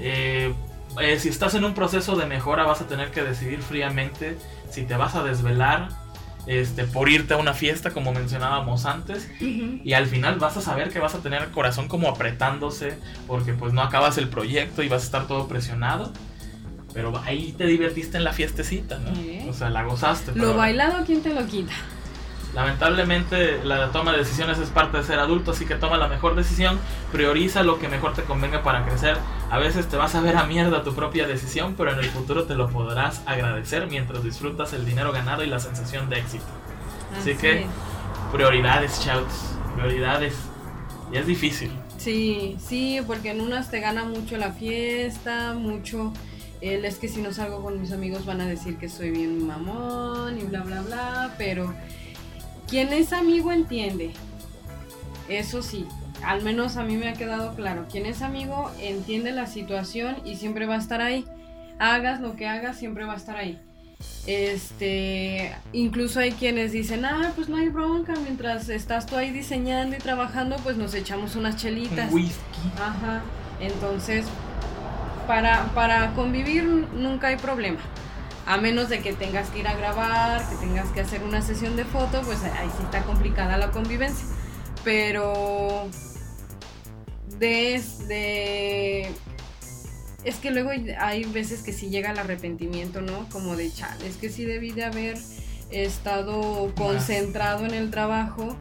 Eh, 0.00 0.52
eh, 1.00 1.18
si 1.20 1.28
estás 1.28 1.54
en 1.54 1.64
un 1.64 1.74
proceso 1.74 2.16
de 2.16 2.26
mejora, 2.26 2.64
vas 2.64 2.80
a 2.80 2.88
tener 2.88 3.12
que 3.12 3.22
decidir 3.22 3.62
fríamente 3.62 4.36
si 4.68 4.82
te 4.82 4.96
vas 4.96 5.14
a 5.14 5.22
desvelar 5.22 6.01
este, 6.46 6.84
por 6.84 7.08
irte 7.08 7.34
a 7.34 7.36
una 7.36 7.54
fiesta, 7.54 7.90
como 7.90 8.12
mencionábamos 8.12 8.84
antes, 8.86 9.30
y 9.40 9.92
al 9.92 10.06
final 10.06 10.38
vas 10.38 10.56
a 10.56 10.60
saber 10.60 10.90
que 10.90 10.98
vas 10.98 11.14
a 11.14 11.18
tener 11.18 11.42
el 11.42 11.50
corazón 11.50 11.88
como 11.88 12.08
apretándose, 12.08 12.98
porque 13.26 13.52
pues 13.52 13.72
no 13.72 13.82
acabas 13.82 14.18
el 14.18 14.28
proyecto 14.28 14.82
y 14.82 14.88
vas 14.88 15.02
a 15.02 15.04
estar 15.06 15.26
todo 15.26 15.48
presionado. 15.48 16.12
Pero 16.94 17.18
ahí 17.24 17.54
te 17.56 17.66
divertiste 17.66 18.18
en 18.18 18.24
la 18.24 18.34
fiestecita. 18.34 19.00
O 19.48 19.54
sea, 19.54 19.70
la 19.70 19.82
gozaste. 19.82 20.32
Lo 20.34 20.54
bailado, 20.54 21.04
¿quién 21.06 21.22
te 21.22 21.32
lo 21.32 21.46
quita? 21.46 21.72
Lamentablemente 22.54 23.64
la 23.64 23.90
toma 23.92 24.12
de 24.12 24.18
decisiones 24.18 24.58
es 24.58 24.68
parte 24.68 24.98
de 24.98 25.04
ser 25.04 25.18
adulto, 25.18 25.52
así 25.52 25.64
que 25.64 25.74
toma 25.76 25.96
la 25.96 26.08
mejor 26.08 26.34
decisión, 26.36 26.78
prioriza 27.10 27.62
lo 27.62 27.78
que 27.78 27.88
mejor 27.88 28.12
te 28.12 28.22
convenga 28.22 28.62
para 28.62 28.84
crecer. 28.84 29.16
A 29.50 29.58
veces 29.58 29.88
te 29.88 29.96
vas 29.96 30.14
a 30.14 30.20
ver 30.20 30.36
a 30.36 30.44
mierda 30.44 30.82
tu 30.82 30.94
propia 30.94 31.26
decisión, 31.26 31.74
pero 31.76 31.92
en 31.92 31.98
el 31.98 32.10
futuro 32.10 32.44
te 32.44 32.54
lo 32.54 32.68
podrás 32.68 33.22
agradecer 33.26 33.86
mientras 33.86 34.22
disfrutas 34.22 34.74
el 34.74 34.84
dinero 34.84 35.12
ganado 35.12 35.42
y 35.42 35.46
la 35.46 35.60
sensación 35.60 36.10
de 36.10 36.18
éxito. 36.18 36.44
Así 37.18 37.34
que- 37.34 37.62
es. 37.62 37.66
Prioridades, 38.32 38.98
shouts, 39.04 39.54
prioridades. 39.76 40.34
Y 41.12 41.16
es 41.18 41.26
difícil. 41.26 41.70
Sí, 41.98 42.56
sí, 42.58 43.00
porque 43.06 43.30
en 43.30 43.40
unas 43.42 43.70
te 43.70 43.80
gana 43.80 44.04
mucho 44.04 44.36
la 44.36 44.52
fiesta, 44.52 45.52
mucho 45.54 46.12
Él 46.62 46.84
es 46.84 46.96
que 46.98 47.08
si 47.08 47.20
no 47.20 47.32
salgo 47.32 47.60
con 47.60 47.80
mis 47.80 47.90
amigos 47.90 48.24
van 48.24 48.40
a 48.40 48.46
decir 48.46 48.76
que 48.76 48.88
soy 48.88 49.10
bien 49.10 49.44
mamón 49.48 50.38
y 50.38 50.44
bla, 50.44 50.60
bla, 50.60 50.80
bla, 50.82 51.34
pero 51.36 51.74
quien 52.72 52.90
es 52.94 53.12
amigo 53.12 53.52
entiende. 53.52 54.12
Eso 55.28 55.60
sí, 55.60 55.86
al 56.24 56.40
menos 56.40 56.78
a 56.78 56.84
mí 56.84 56.96
me 56.96 57.10
ha 57.10 57.12
quedado 57.12 57.54
claro. 57.54 57.84
Quien 57.92 58.06
es 58.06 58.22
amigo 58.22 58.70
entiende 58.80 59.30
la 59.30 59.46
situación 59.46 60.16
y 60.24 60.36
siempre 60.36 60.64
va 60.64 60.76
a 60.76 60.78
estar 60.78 61.02
ahí. 61.02 61.26
Hagas 61.78 62.22
lo 62.22 62.34
que 62.34 62.48
hagas, 62.48 62.78
siempre 62.78 63.04
va 63.04 63.12
a 63.12 63.16
estar 63.16 63.36
ahí. 63.36 63.60
Este, 64.26 65.54
incluso 65.74 66.20
hay 66.20 66.32
quienes 66.32 66.72
dicen, 66.72 67.04
ah, 67.04 67.32
pues 67.36 67.50
no 67.50 67.58
hay 67.58 67.68
bronca, 67.68 68.14
mientras 68.22 68.70
estás 68.70 69.04
tú 69.04 69.16
ahí 69.16 69.30
diseñando 69.32 69.94
y 69.94 69.98
trabajando, 69.98 70.56
pues 70.62 70.78
nos 70.78 70.94
echamos 70.94 71.36
unas 71.36 71.56
chelitas. 71.56 72.10
Un 72.10 72.22
whisky. 72.22 72.72
Ajá. 72.80 73.20
Entonces, 73.60 74.24
para, 75.26 75.66
para 75.74 76.14
convivir 76.14 76.64
nunca 76.64 77.26
hay 77.26 77.36
problema. 77.36 77.80
A 78.46 78.56
menos 78.56 78.88
de 78.88 79.00
que 79.00 79.12
tengas 79.12 79.48
que 79.50 79.60
ir 79.60 79.68
a 79.68 79.74
grabar, 79.74 80.48
que 80.48 80.56
tengas 80.56 80.88
que 80.90 81.00
hacer 81.00 81.22
una 81.22 81.42
sesión 81.42 81.76
de 81.76 81.84
foto, 81.84 82.22
pues 82.22 82.42
ahí 82.42 82.68
sí 82.76 82.82
está 82.82 83.04
complicada 83.04 83.56
la 83.56 83.70
convivencia. 83.70 84.26
Pero 84.84 85.88
de, 87.38 87.82
de 88.08 89.10
es 90.24 90.36
que 90.36 90.50
luego 90.50 90.70
hay 90.98 91.24
veces 91.24 91.62
que 91.62 91.72
sí 91.72 91.88
llega 91.88 92.10
el 92.10 92.18
arrepentimiento, 92.18 93.00
¿no? 93.00 93.28
Como 93.30 93.56
de 93.56 93.72
chale, 93.72 94.06
es 94.06 94.16
que 94.16 94.28
sí 94.28 94.44
debí 94.44 94.70
de 94.70 94.84
haber 94.84 95.18
estado 95.70 96.72
concentrado 96.76 97.64
en 97.64 97.74
el 97.74 97.90
trabajo 97.90 98.56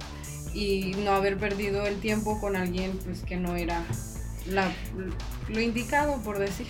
y 0.54 0.94
no 1.04 1.12
haber 1.12 1.38
perdido 1.38 1.86
el 1.86 2.00
tiempo 2.00 2.40
con 2.40 2.56
alguien 2.56 2.98
pues 3.06 3.22
que 3.22 3.38
no 3.38 3.56
era 3.56 3.84
lo 5.50 5.60
indicado 5.60 6.22
por 6.24 6.40
decir. 6.40 6.68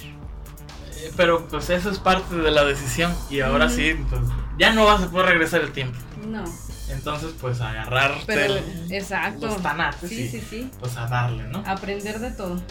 Pero 1.16 1.48
pues 1.48 1.70
eso 1.70 1.90
es 1.90 2.00
parte 2.00 2.36
de 2.36 2.52
la 2.52 2.64
decisión 2.64 3.16
y 3.30 3.42
ahora 3.42 3.70
sí, 3.70 3.96
pues 4.10 4.22
ya 4.58 4.74
no 4.74 4.86
vas 4.86 5.02
a 5.02 5.10
poder 5.10 5.28
regresar 5.28 5.62
el 5.62 5.72
tiempo. 5.72 5.98
No. 6.28 6.44
Entonces, 6.90 7.34
pues 7.40 7.62
agarrarte 7.62 8.24
Pero, 8.26 8.56
exacto. 8.90 9.48
los 9.48 9.62
tanates 9.62 10.10
sí, 10.10 10.24
y 10.24 10.30
sí, 10.30 10.42
sí. 10.42 10.72
pues 10.80 10.98
a 10.98 11.08
darle, 11.08 11.44
¿no? 11.46 11.64
Aprender 11.66 12.20
de 12.20 12.32
todo. 12.32 12.62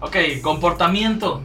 Ok, 0.00 0.16
comportamiento. 0.42 1.42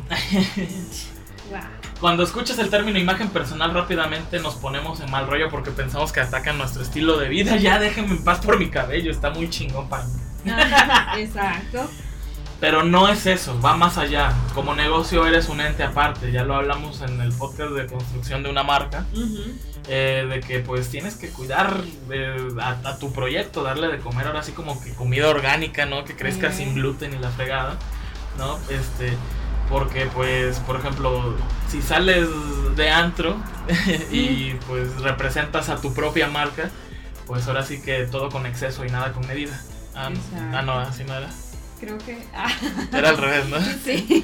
Cuando 2.00 2.24
escuchas 2.24 2.58
el 2.60 2.70
término 2.70 2.98
imagen 2.98 3.30
personal 3.30 3.74
rápidamente 3.74 4.40
nos 4.40 4.56
ponemos 4.56 5.02
en 5.02 5.12
mal 5.12 5.28
rollo 5.28 5.50
porque 5.50 5.70
pensamos 5.70 6.12
que 6.12 6.22
atacan 6.22 6.58
nuestro 6.58 6.82
estilo 6.82 7.18
de 7.18 7.30
vida. 7.30 7.58
Ya 7.58 7.78
déjenme 7.78 8.16
en 8.16 8.24
paz 8.24 8.40
por 8.40 8.58
mi 8.58 8.70
cabello, 8.70 9.12
está 9.12 9.30
muy 9.30 9.50
chingón 9.50 9.88
para 9.88 10.06
mí. 10.06 10.14
Exacto. 11.18 11.90
Pero 12.62 12.84
no 12.84 13.10
es 13.10 13.26
eso, 13.26 13.60
va 13.60 13.76
más 13.76 13.98
allá. 13.98 14.34
Como 14.54 14.74
negocio 14.76 15.26
eres 15.28 15.50
un 15.50 15.60
ente 15.62 15.84
aparte, 15.84 16.32
ya 16.32 16.44
lo 16.44 16.56
hablamos 16.56 17.02
en 17.02 17.20
el 17.20 17.34
podcast 17.34 17.72
de 17.72 17.88
construcción 17.88 18.44
de 18.44 18.50
una 18.52 18.62
marca, 18.64 19.04
eh, 19.88 20.28
de 20.30 20.40
que 20.42 20.60
pues 20.60 20.88
tienes 20.90 21.16
que 21.16 21.30
cuidar 21.32 21.82
de- 22.08 22.54
a, 22.62 22.78
a 22.88 22.98
tu 23.00 23.12
proyecto, 23.12 23.64
darle 23.64 23.88
de 23.88 23.98
comer 23.98 24.28
ahora 24.28 24.44
sí 24.44 24.52
como 24.52 24.80
que 24.82 24.94
comida 24.94 25.28
orgánica, 25.28 25.86
¿no? 25.88 26.06
Que 26.06 26.16
crezca 26.16 26.52
sin 26.52 26.76
gluten 26.76 27.14
y 27.16 27.18
la 27.18 27.32
fregada, 27.32 27.78
¿no? 28.38 28.58
Este, 28.70 29.12
porque 29.68 30.06
pues, 30.14 30.60
por 30.60 30.76
ejemplo, 30.76 31.36
si 31.68 31.82
sales 31.82 32.28
de 32.76 32.90
antro 32.92 33.38
y 34.12 34.54
pues 34.68 35.02
representas 35.02 35.70
a 35.70 35.82
tu 35.82 35.96
propia 35.96 36.28
marca, 36.28 36.70
pues 37.26 37.48
ahora 37.48 37.64
sí 37.64 37.82
que 37.82 38.06
todo 38.06 38.30
con 38.30 38.46
exceso 38.46 38.86
y 38.86 38.90
nada 38.92 39.14
con 39.14 39.26
medida. 39.28 39.60
Ah, 39.96 40.10
ah, 40.54 40.62
no, 40.62 40.74
así 40.78 41.04
no 41.06 41.16
era. 41.16 41.28
Creo 41.82 41.98
que. 41.98 42.18
ah, 42.36 42.48
Era 42.94 43.10
al 43.10 43.18
revés, 43.18 43.50
¿no? 43.50 43.58
sí. 43.84 44.24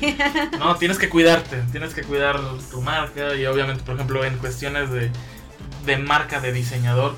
No, 0.60 0.76
tienes 0.78 0.98
que 0.98 1.10
cuidarte, 1.10 1.58
tienes 1.72 1.94
que 1.94 2.04
cuidar 2.04 2.40
tu 2.72 2.82
marca 2.82 3.36
y 3.36 3.46
obviamente, 3.48 3.84
por 3.84 3.96
ejemplo, 3.96 4.24
en 4.24 4.38
cuestiones 4.38 4.92
de, 4.92 5.12
de 5.86 5.98
marca 5.98 6.40
de 6.40 6.54
diseñador, 6.54 7.16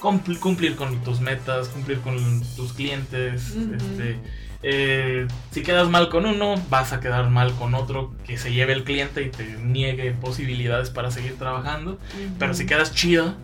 cumpl- 0.00 0.38
cumplir 0.40 0.76
con 0.76 0.98
tus 1.04 1.20
metas, 1.20 1.68
cumplir 1.68 2.00
con 2.00 2.16
tus 2.56 2.72
clientes. 2.72 3.54
Este, 3.76 4.18
eh, 4.62 5.28
si 5.52 5.62
quedas 5.62 5.88
mal 5.90 6.08
con 6.08 6.24
uno, 6.26 6.54
vas 6.70 6.92
a 6.94 7.00
quedar 7.00 7.28
mal 7.28 7.52
con 7.56 7.74
otro 7.74 8.14
que 8.24 8.38
se 8.38 8.52
lleve 8.52 8.72
el 8.72 8.82
cliente 8.84 9.22
y 9.22 9.28
te 9.30 9.44
niegue 9.62 10.12
posibilidades 10.12 10.88
para 10.90 11.10
seguir 11.10 11.36
trabajando. 11.38 11.98
Pero 12.38 12.54
si 12.54 12.64
quedas 12.66 12.94
chido, 12.94 13.36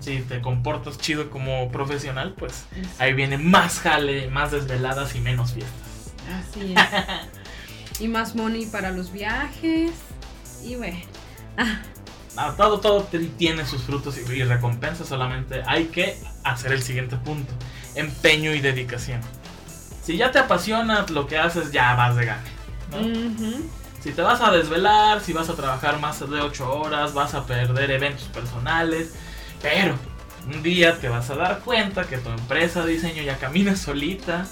si 0.00 0.20
te 0.20 0.40
comportas 0.40 0.98
chido 0.98 1.30
como 1.30 1.70
profesional, 1.70 2.34
pues 2.36 2.66
ahí 2.98 3.12
viene 3.12 3.38
más 3.38 3.80
jale, 3.80 4.28
más 4.28 4.52
desveladas 4.52 5.14
y 5.14 5.20
menos 5.20 5.52
fiestas. 5.52 6.12
Así 6.40 6.74
es. 6.74 8.00
y 8.00 8.08
más 8.08 8.34
money 8.34 8.66
para 8.66 8.90
los 8.92 9.12
viajes. 9.12 9.92
Y 10.62 10.76
bueno. 10.76 10.98
Ah, 12.36 12.54
todo, 12.56 12.78
todo 12.78 13.08
tiene 13.36 13.66
sus 13.66 13.82
frutos 13.82 14.16
y, 14.16 14.44
recompensas, 14.44 15.08
solamente 15.08 15.62
hay 15.66 15.86
que 15.86 16.16
hacer 16.44 16.72
el 16.72 16.82
siguiente 16.82 17.16
punto. 17.16 17.52
Empeño 17.96 18.54
y 18.54 18.60
dedicación. 18.60 19.20
Si 20.04 20.16
ya 20.16 20.30
te 20.30 20.38
apasiona 20.38 21.04
lo 21.10 21.26
que 21.26 21.36
haces, 21.36 21.72
ya 21.72 21.94
vas 21.94 22.16
de 22.16 22.26
gane. 22.26 23.68
Si 24.00 24.12
te 24.12 24.22
vas 24.22 24.40
a 24.40 24.52
desvelar, 24.52 25.20
si 25.20 25.32
vas 25.32 25.48
a 25.48 25.54
trabajar 25.54 25.98
más 25.98 26.20
de 26.20 26.40
8 26.40 26.72
horas, 26.72 27.12
vas 27.12 27.34
a 27.34 27.44
perder 27.44 27.90
eventos 27.90 28.28
personales, 28.28 29.14
pero 29.62 29.96
un 30.46 30.62
día 30.62 30.98
te 30.98 31.08
vas 31.08 31.28
a 31.30 31.36
dar 31.36 31.60
cuenta 31.60 32.04
que 32.04 32.18
tu 32.18 32.30
empresa 32.30 32.84
de 32.84 32.92
diseño 32.92 33.22
ya 33.22 33.36
camina 33.38 33.76
solita, 33.76 34.46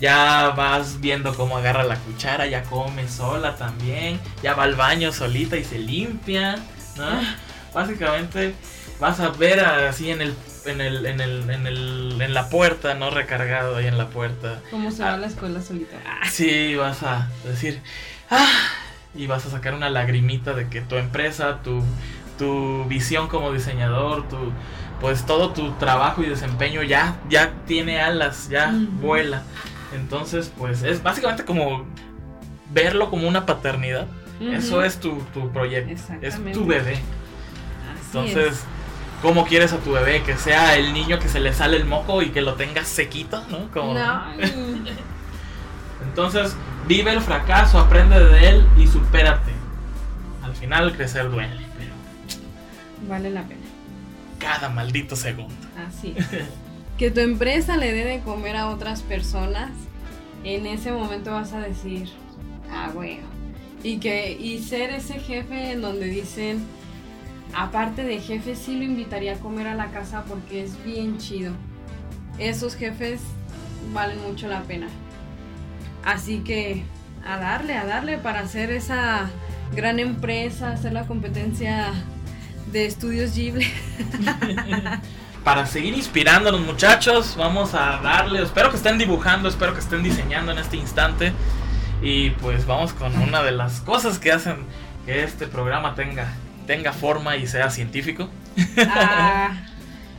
ya 0.00 0.50
vas 0.56 1.00
viendo 1.00 1.34
cómo 1.34 1.56
agarra 1.58 1.84
la 1.84 1.96
cuchara, 1.96 2.46
ya 2.46 2.62
come 2.64 3.08
sola 3.08 3.56
también, 3.56 4.20
ya 4.42 4.54
va 4.54 4.64
al 4.64 4.74
baño 4.74 5.12
solita 5.12 5.56
y 5.56 5.64
se 5.64 5.78
limpia, 5.78 6.56
¿no? 6.96 7.20
Básicamente 7.72 8.54
vas 9.00 9.20
a 9.20 9.30
ver 9.30 9.60
así 9.60 10.10
en 10.10 10.22
el 10.22 10.34
en 10.66 10.80
el 10.80 11.04
en 11.06 11.20
el 11.20 11.50
en 11.50 11.66
el 11.66 12.18
en 12.20 12.34
la 12.34 12.48
puerta, 12.48 12.94
no 12.94 13.10
recargado 13.10 13.76
ahí 13.76 13.86
en 13.86 13.98
la 13.98 14.08
puerta. 14.08 14.60
¿Cómo 14.70 14.90
se 14.90 15.02
va 15.02 15.14
a 15.14 15.16
la 15.16 15.26
escuela 15.26 15.60
solita? 15.60 15.96
Ah, 16.06 16.28
Sí, 16.28 16.74
vas 16.76 17.02
a 17.02 17.28
decir, 17.44 17.80
ah, 18.30 18.48
y 19.14 19.26
vas 19.26 19.44
a 19.46 19.50
sacar 19.50 19.74
una 19.74 19.90
lagrimita 19.90 20.54
de 20.54 20.68
que 20.68 20.80
tu 20.80 20.96
empresa, 20.96 21.60
tu, 21.62 21.82
tu 22.38 22.84
visión 22.84 23.28
como 23.28 23.52
diseñador, 23.52 24.28
tu, 24.28 24.36
pues 25.00 25.24
todo 25.26 25.50
tu 25.50 25.72
trabajo 25.72 26.22
y 26.22 26.26
desempeño 26.26 26.82
ya, 26.82 27.16
ya 27.28 27.52
tiene 27.66 28.00
alas, 28.00 28.48
ya 28.48 28.72
vuela. 29.00 29.42
Entonces, 29.94 30.52
pues 30.56 30.82
es 30.82 31.02
básicamente 31.02 31.44
como 31.44 31.84
verlo 32.70 33.10
como 33.10 33.28
una 33.28 33.46
paternidad. 33.46 34.06
Eso 34.40 34.82
es 34.82 34.98
tu, 34.98 35.18
tu 35.32 35.50
proyecto, 35.50 35.94
es 36.20 36.52
tu 36.52 36.66
bebé. 36.66 36.94
Así 36.94 38.06
Entonces, 38.06 38.52
es. 38.52 38.64
¿cómo 39.22 39.46
quieres 39.46 39.72
a 39.72 39.78
tu 39.78 39.92
bebé? 39.92 40.22
Que 40.22 40.36
sea 40.36 40.76
el 40.76 40.92
niño 40.92 41.18
que 41.18 41.28
se 41.28 41.40
le 41.40 41.52
sale 41.52 41.76
el 41.76 41.84
moco 41.84 42.20
y 42.20 42.30
que 42.30 42.42
lo 42.42 42.54
tengas 42.54 42.88
sequito, 42.88 43.42
¿no? 43.48 43.70
Como, 43.72 43.94
No. 43.94 44.24
Entonces, 46.02 46.56
vive 46.86 47.12
el 47.12 47.20
fracaso, 47.20 47.78
aprende 47.78 48.22
de 48.22 48.48
él 48.48 48.66
y 48.76 48.86
supérate. 48.86 49.52
Al 50.42 50.54
final, 50.54 50.92
crecer 50.94 51.30
duele, 51.30 51.63
Vale 53.08 53.30
la 53.30 53.42
pena. 53.42 53.60
cada 54.38 54.68
maldito 54.68 55.16
segundo. 55.16 55.54
Así 55.88 56.14
es. 56.16 56.26
que 56.98 57.10
tu 57.10 57.20
empresa 57.20 57.76
le 57.76 57.92
dé 57.92 58.04
de 58.04 58.20
comer 58.20 58.56
a 58.56 58.68
otras 58.68 59.02
personas, 59.02 59.70
en 60.44 60.66
ese 60.66 60.92
momento 60.92 61.32
vas 61.32 61.52
a 61.52 61.60
decir, 61.60 62.08
ah, 62.70 62.90
bueno. 62.94 63.26
Y 63.82 63.98
que 63.98 64.32
y 64.32 64.62
ser 64.62 64.90
ese 64.90 65.18
jefe 65.20 65.72
en 65.72 65.80
donde 65.82 66.06
dicen, 66.06 66.64
aparte 67.54 68.02
de 68.04 68.20
jefe, 68.20 68.54
sí 68.56 68.76
lo 68.76 68.84
invitaría 68.84 69.34
a 69.34 69.36
comer 69.38 69.66
a 69.68 69.74
la 69.74 69.90
casa 69.90 70.24
porque 70.24 70.62
es 70.64 70.82
bien 70.84 71.18
chido. 71.18 71.52
Esos 72.38 72.74
jefes 72.74 73.20
valen 73.92 74.20
mucho 74.22 74.48
la 74.48 74.62
pena. 74.62 74.88
Así 76.04 76.38
que 76.40 76.82
a 77.26 77.38
darle, 77.38 77.74
a 77.76 77.86
darle 77.86 78.18
para 78.18 78.40
hacer 78.40 78.70
esa 78.70 79.30
gran 79.74 79.98
empresa, 79.98 80.70
hacer 80.72 80.92
la 80.92 81.06
competencia 81.06 81.92
de 82.74 82.86
estudios 82.86 83.34
Ghibli. 83.34 83.66
Para 85.44 85.64
seguir 85.66 85.94
los 86.50 86.60
muchachos, 86.60 87.36
vamos 87.38 87.72
a 87.74 88.00
darle. 88.02 88.42
Espero 88.42 88.70
que 88.70 88.76
estén 88.76 88.98
dibujando, 88.98 89.48
espero 89.48 89.72
que 89.74 89.80
estén 89.80 90.02
diseñando 90.02 90.52
en 90.52 90.58
este 90.58 90.76
instante. 90.76 91.32
Y 92.02 92.30
pues 92.30 92.66
vamos 92.66 92.92
con 92.92 93.16
una 93.18 93.42
de 93.42 93.52
las 93.52 93.80
cosas 93.80 94.18
que 94.18 94.32
hacen 94.32 94.56
que 95.06 95.22
este 95.22 95.46
programa 95.46 95.94
tenga, 95.94 96.32
tenga 96.66 96.92
forma 96.92 97.36
y 97.36 97.46
sea 97.46 97.70
científico. 97.70 98.28
Ah, 98.78 99.52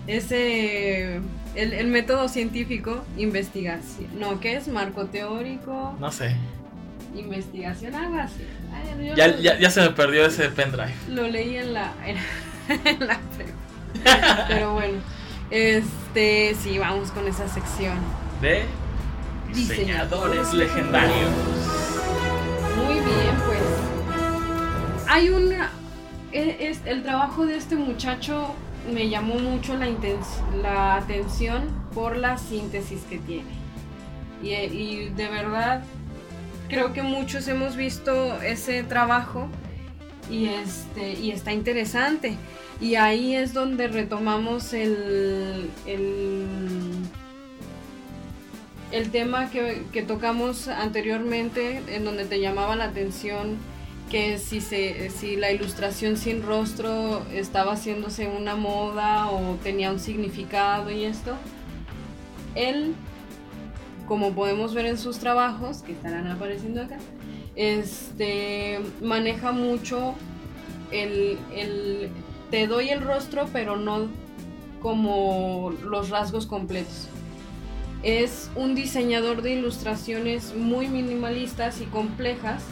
ese 0.08 1.18
el, 1.56 1.74
el 1.74 1.88
método 1.88 2.30
científico, 2.30 3.04
investigación. 3.18 4.18
No, 4.20 4.40
¿qué 4.40 4.56
es? 4.56 4.68
Marco 4.68 5.08
teórico, 5.08 5.96
No 6.00 6.12
sé. 6.12 6.36
investigación, 7.16 7.96
algo 7.96 8.20
así. 8.20 8.46
Ay, 8.76 9.14
Ya, 9.16 9.28
lo, 9.28 9.40
ya, 9.40 9.60
ya 9.60 9.70
se 9.70 9.82
me 9.82 9.90
perdió 9.92 10.26
ese 10.26 10.50
pendrive. 10.50 10.94
lo 11.10 11.28
leí 11.28 11.58
en 11.58 11.74
la 11.74 11.94
en, 12.06 13.08
la. 13.08 13.20
Pero 14.48 14.74
bueno, 14.74 15.00
este 15.52 16.56
sí, 16.62 16.78
vamos 16.78 17.12
con 17.12 17.28
esa 17.28 17.48
sección. 17.48 17.98
De 18.42 18.64
diseñadores 19.54 20.54
legendarios. 20.54 21.30
Muy 22.86 22.96
bien, 22.96 23.36
pues. 23.46 25.08
hay 25.08 25.30
una... 25.30 25.70
e- 26.32 26.58
Es, 26.70 26.80
el 26.86 27.04
trabajo 27.04 27.46
de 27.46 27.56
este 27.58 27.76
muchacho 27.76 28.54
me 28.94 29.10
llamó 29.10 29.36
mucho 29.36 29.76
la, 29.78 29.88
la 30.62 30.96
atención 30.96 31.64
por 31.94 32.18
la 32.18 32.38
síntesis 32.38 33.02
que 33.10 33.18
tiene. 33.20 33.50
Y, 34.44 34.52
y 34.54 35.10
de 35.10 35.28
verdad 35.30 35.84
creo 36.70 36.94
que 36.94 37.02
muchos 37.02 37.48
hemos 37.48 37.76
visto 37.76 38.42
ese 38.42 38.84
trabajo 38.84 39.48
y, 40.30 40.48
este, 40.48 41.14
y 41.14 41.32
está 41.32 41.54
interesante. 41.54 42.38
Y 42.82 42.96
ahí 42.96 43.36
es 43.36 43.54
donde 43.54 43.88
retomamos 43.88 44.74
el, 44.74 45.70
el, 45.86 46.46
el 48.92 49.12
tema 49.12 49.50
que, 49.50 49.84
que 49.94 50.02
tocamos 50.02 50.68
anteriormente, 50.68 51.82
en 51.88 52.04
donde 52.04 52.26
te 52.26 52.40
llamaba 52.40 52.76
la 52.76 52.86
atención 52.86 53.58
que 54.10 54.38
si, 54.38 54.62
se, 54.62 55.10
si 55.10 55.36
la 55.36 55.52
ilustración 55.52 56.18
sin 56.18 56.44
rostro 56.44 57.26
estaba 57.34 57.74
haciéndose 57.74 58.28
una 58.28 58.56
moda 58.56 59.30
o 59.32 59.56
tenía 59.64 59.92
un 59.92 60.00
significado 60.00 60.92
y 60.92 61.06
esto. 61.06 61.36
Él, 62.54 62.94
como 64.08 64.34
podemos 64.34 64.74
ver 64.74 64.86
en 64.86 64.98
sus 64.98 65.20
trabajos, 65.20 65.82
que 65.82 65.94
estarán 65.94 66.28
apareciendo 66.28 66.82
acá, 66.82 66.98
este, 67.56 68.80
maneja 69.02 69.52
mucho 69.52 70.16
el, 70.92 71.38
el 71.54 72.10
te 72.52 72.68
doy 72.68 72.90
el 72.90 73.02
rostro, 73.02 73.48
pero 73.52 73.78
no 73.78 74.08
como 74.82 75.74
los 75.84 76.10
rasgos 76.10 76.46
completos. 76.46 77.08
Es 78.04 78.52
un 78.56 78.76
diseñador 78.76 79.42
de 79.42 79.54
ilustraciones 79.54 80.54
muy 80.56 80.88
minimalistas 80.88 81.82
y 81.82 81.86
complejas. 81.86 82.64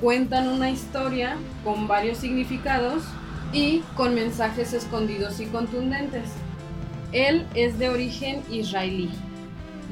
Cuentan 0.00 0.48
una 0.48 0.70
historia 0.70 1.36
con 1.62 1.86
varios 1.86 2.18
significados 2.18 3.04
y 3.52 3.80
con 3.96 4.14
mensajes 4.16 4.72
escondidos 4.72 5.38
y 5.38 5.46
contundentes. 5.46 6.28
Él 7.12 7.46
es 7.54 7.78
de 7.78 7.90
origen 7.90 8.42
israelí. 8.50 9.08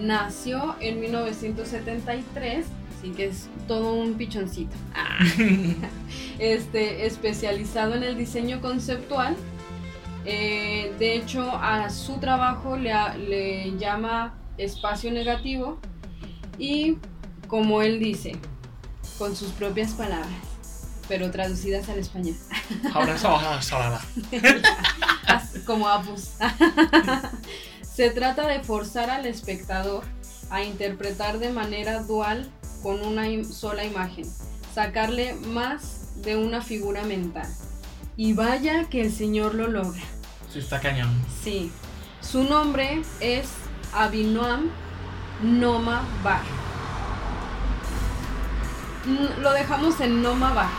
Nació 0.03 0.75
en 0.81 1.01
1973, 1.01 2.67
así 2.99 3.11
que 3.12 3.27
es 3.27 3.49
todo 3.69 3.95
un 3.95 4.15
pichoncito. 4.15 4.75
Este, 6.38 7.07
especializado 7.07 7.95
en 7.95 8.03
el 8.03 8.17
diseño 8.19 8.61
conceptual. 8.61 9.37
Eh, 10.25 10.93
de 10.99 11.15
hecho, 11.17 11.51
a 11.57 11.88
su 11.91 12.19
trabajo 12.19 12.77
le, 12.77 13.77
llama 13.79 14.35
espacio 14.59 15.11
negativo 15.12 15.79
y, 16.59 16.99
como 17.47 17.83
él 17.83 17.99
dice, 18.01 18.33
con 19.19 19.37
sus 19.37 19.51
propias 19.51 19.93
palabras, 19.93 20.31
pero 21.09 21.31
traducidas 21.31 21.88
al 21.88 21.99
español, 21.99 22.37
Ahora. 22.93 23.17
As- 25.27 25.59
como 25.65 25.88
Apus. 25.88 26.31
Se 27.94 28.09
trata 28.11 28.46
de 28.46 28.61
forzar 28.61 29.11
al 29.11 29.26
espectador 29.26 30.05
a 30.50 30.62
interpretar 30.62 31.38
de 31.38 31.50
manera 31.50 32.02
dual 32.02 32.50
con 32.83 33.02
una 33.02 33.26
sola 33.44 33.85
imagen, 33.85 34.24
sacarle 34.74 35.35
más 35.35 36.22
de 36.22 36.37
una 36.37 36.62
figura 36.62 37.02
mental. 37.02 37.46
Y 38.16 38.33
vaya 38.33 38.88
que 38.88 39.02
el 39.02 39.12
señor 39.12 39.55
lo 39.55 39.68
logra. 39.68 40.00
Sí, 40.50 40.61
está 40.61 40.81
cañón. 40.81 41.11
Sí. 41.42 41.70
Su 42.22 42.44
nombre 42.44 43.02
es 43.20 43.48
Abinoam 43.92 44.70
Noma 45.42 46.02
Bar. 46.22 46.42
Mm, 49.05 49.42
Lo 49.42 49.52
dejamos 49.52 50.00
en 50.00 50.22
Noma 50.22 50.55
Bar. 50.55 50.70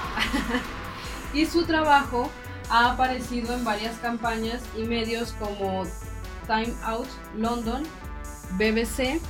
y 1.34 1.46
su 1.46 1.66
trabajo 1.66 2.32
ha 2.72 2.92
aparecido 2.92 3.54
en 3.54 3.64
varias 3.64 3.98
campañas 3.98 4.64
y 4.76 4.84
medios 4.84 5.34
como 5.34 5.84
Time 6.48 6.74
Out 6.84 7.08
London, 7.38 7.84
BBC, 8.58 9.22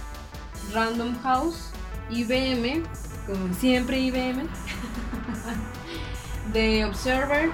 Random 0.74 1.16
House, 1.22 1.72
IBM, 2.10 2.84
como 3.28 3.54
siempre 3.54 4.00
IBM, 4.00 4.48
The 6.54 6.86
Observer, 6.86 7.52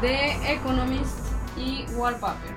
The 0.00 0.52
Economist 0.52 1.18
y 1.56 1.84
Wallpaper. 1.94 2.54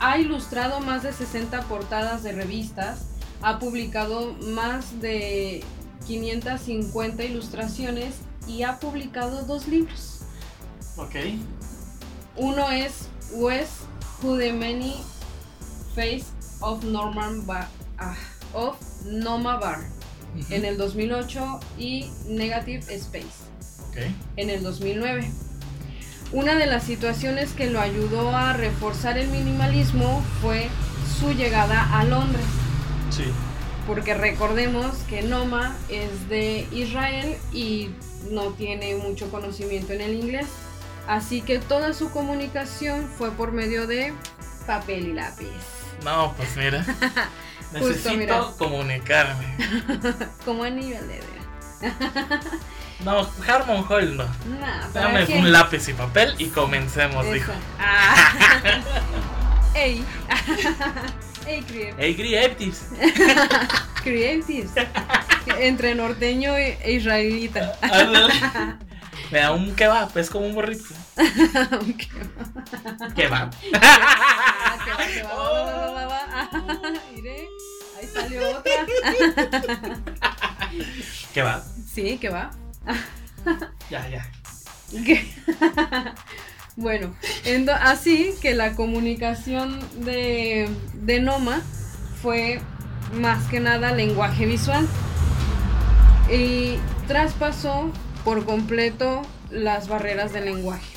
Ha 0.00 0.18
ilustrado 0.18 0.80
más 0.80 1.02
de 1.02 1.12
60 1.12 1.62
portadas 1.62 2.22
de 2.22 2.32
revistas, 2.32 3.06
ha 3.42 3.58
publicado 3.58 4.32
más 4.54 5.00
de 5.00 5.62
550 6.06 7.24
ilustraciones 7.24 8.16
y 8.46 8.62
ha 8.62 8.78
publicado 8.78 9.42
dos 9.42 9.68
libros. 9.68 10.20
Ok. 10.96 11.16
Uno 12.36 12.70
es 12.70 13.08
West 13.32 13.82
Who 14.22 14.38
the 14.38 14.52
Many 14.52 14.96
Face 15.94 16.26
of 16.60 16.84
Norman 16.84 17.46
Bar, 17.46 17.68
ah, 17.98 18.14
of 18.54 18.76
Noma 19.06 19.56
Bar 19.56 19.80
en 20.50 20.64
el 20.64 20.76
2008 20.76 21.60
y 21.78 22.10
Negative 22.28 22.84
Space 22.94 23.50
en 24.36 24.50
el 24.50 24.62
2009. 24.62 25.30
Una 26.32 26.54
de 26.54 26.66
las 26.66 26.84
situaciones 26.84 27.52
que 27.52 27.68
lo 27.68 27.80
ayudó 27.80 28.30
a 28.36 28.52
reforzar 28.52 29.18
el 29.18 29.28
minimalismo 29.28 30.22
fue 30.40 30.68
su 31.18 31.32
llegada 31.32 31.98
a 31.98 32.04
Londres, 32.04 32.44
Sí. 33.10 33.24
porque 33.86 34.14
recordemos 34.14 34.94
que 35.08 35.22
Noma 35.22 35.76
es 35.88 36.28
de 36.28 36.68
Israel 36.72 37.36
y 37.52 37.90
no 38.30 38.50
tiene 38.52 38.94
mucho 38.94 39.28
conocimiento 39.32 39.92
en 39.92 40.02
el 40.02 40.14
inglés, 40.14 40.46
así 41.08 41.42
que 41.42 41.58
toda 41.58 41.92
su 41.92 42.10
comunicación 42.12 43.08
fue 43.18 43.32
por 43.32 43.50
medio 43.50 43.88
de 43.88 44.14
papel 44.68 45.08
y 45.08 45.12
lápiz, 45.14 45.48
No, 46.04 46.32
pues 46.36 46.56
mira. 46.56 46.84
Justo, 47.72 47.78
Necesito 47.88 48.16
mira. 48.16 48.40
comunicarme. 48.58 49.56
como 50.44 50.64
anillo 50.64 50.96
al 50.98 51.08
dedo. 51.08 51.24
No, 53.04 53.26
Harmon 53.48 53.82
Hall 53.88 54.14
no. 54.18 54.26
¿para 54.92 55.06
Dame 55.06 55.24
qué? 55.24 55.38
un 55.38 55.50
lápiz 55.50 55.88
y 55.88 55.94
papel 55.94 56.34
y 56.36 56.48
comencemos, 56.48 57.24
Eso. 57.24 57.32
dijo. 57.32 57.52
Ah. 57.78 58.34
Ey. 59.74 60.04
Ey, 61.46 61.62
Creep. 61.62 61.94
Hey, 61.96 62.14
Creatives. 62.14 62.88
Creatives. 64.02 64.72
Entre 65.58 65.94
norteño 65.94 66.54
e 66.58 66.78
e 66.82 66.92
israelita. 66.92 67.72
Me 69.30 69.38
da 69.38 69.52
un 69.52 69.74
kebab, 69.74 70.16
es 70.18 70.28
como 70.30 70.46
un 70.46 70.54
burrito. 70.54 70.84
Aunque- 71.70 72.08
Kebab. 73.14 73.50
Va, 75.24 76.06
va. 76.06 76.50
Mire, 77.14 77.48
ahí 77.98 78.06
salió 78.12 78.40
otra. 78.50 78.72
Kebab. 81.34 81.62
Sí, 81.92 82.18
que 82.18 82.28
va. 82.28 82.50
Ya, 83.90 84.08
ya. 84.08 84.26
Bueno, 86.76 87.14
así 87.82 88.32
que 88.40 88.54
la 88.54 88.74
comunicación 88.74 89.80
de, 90.04 90.70
de 90.94 91.20
Noma 91.20 91.60
fue 92.22 92.60
más 93.12 93.44
que 93.48 93.60
nada 93.60 93.92
lenguaje 93.92 94.46
visual 94.46 94.86
y 96.32 96.76
traspasó 97.06 97.92
por 98.24 98.44
completo 98.44 99.22
las 99.50 99.88
barreras 99.88 100.32
del 100.32 100.46
lenguaje. 100.46 100.96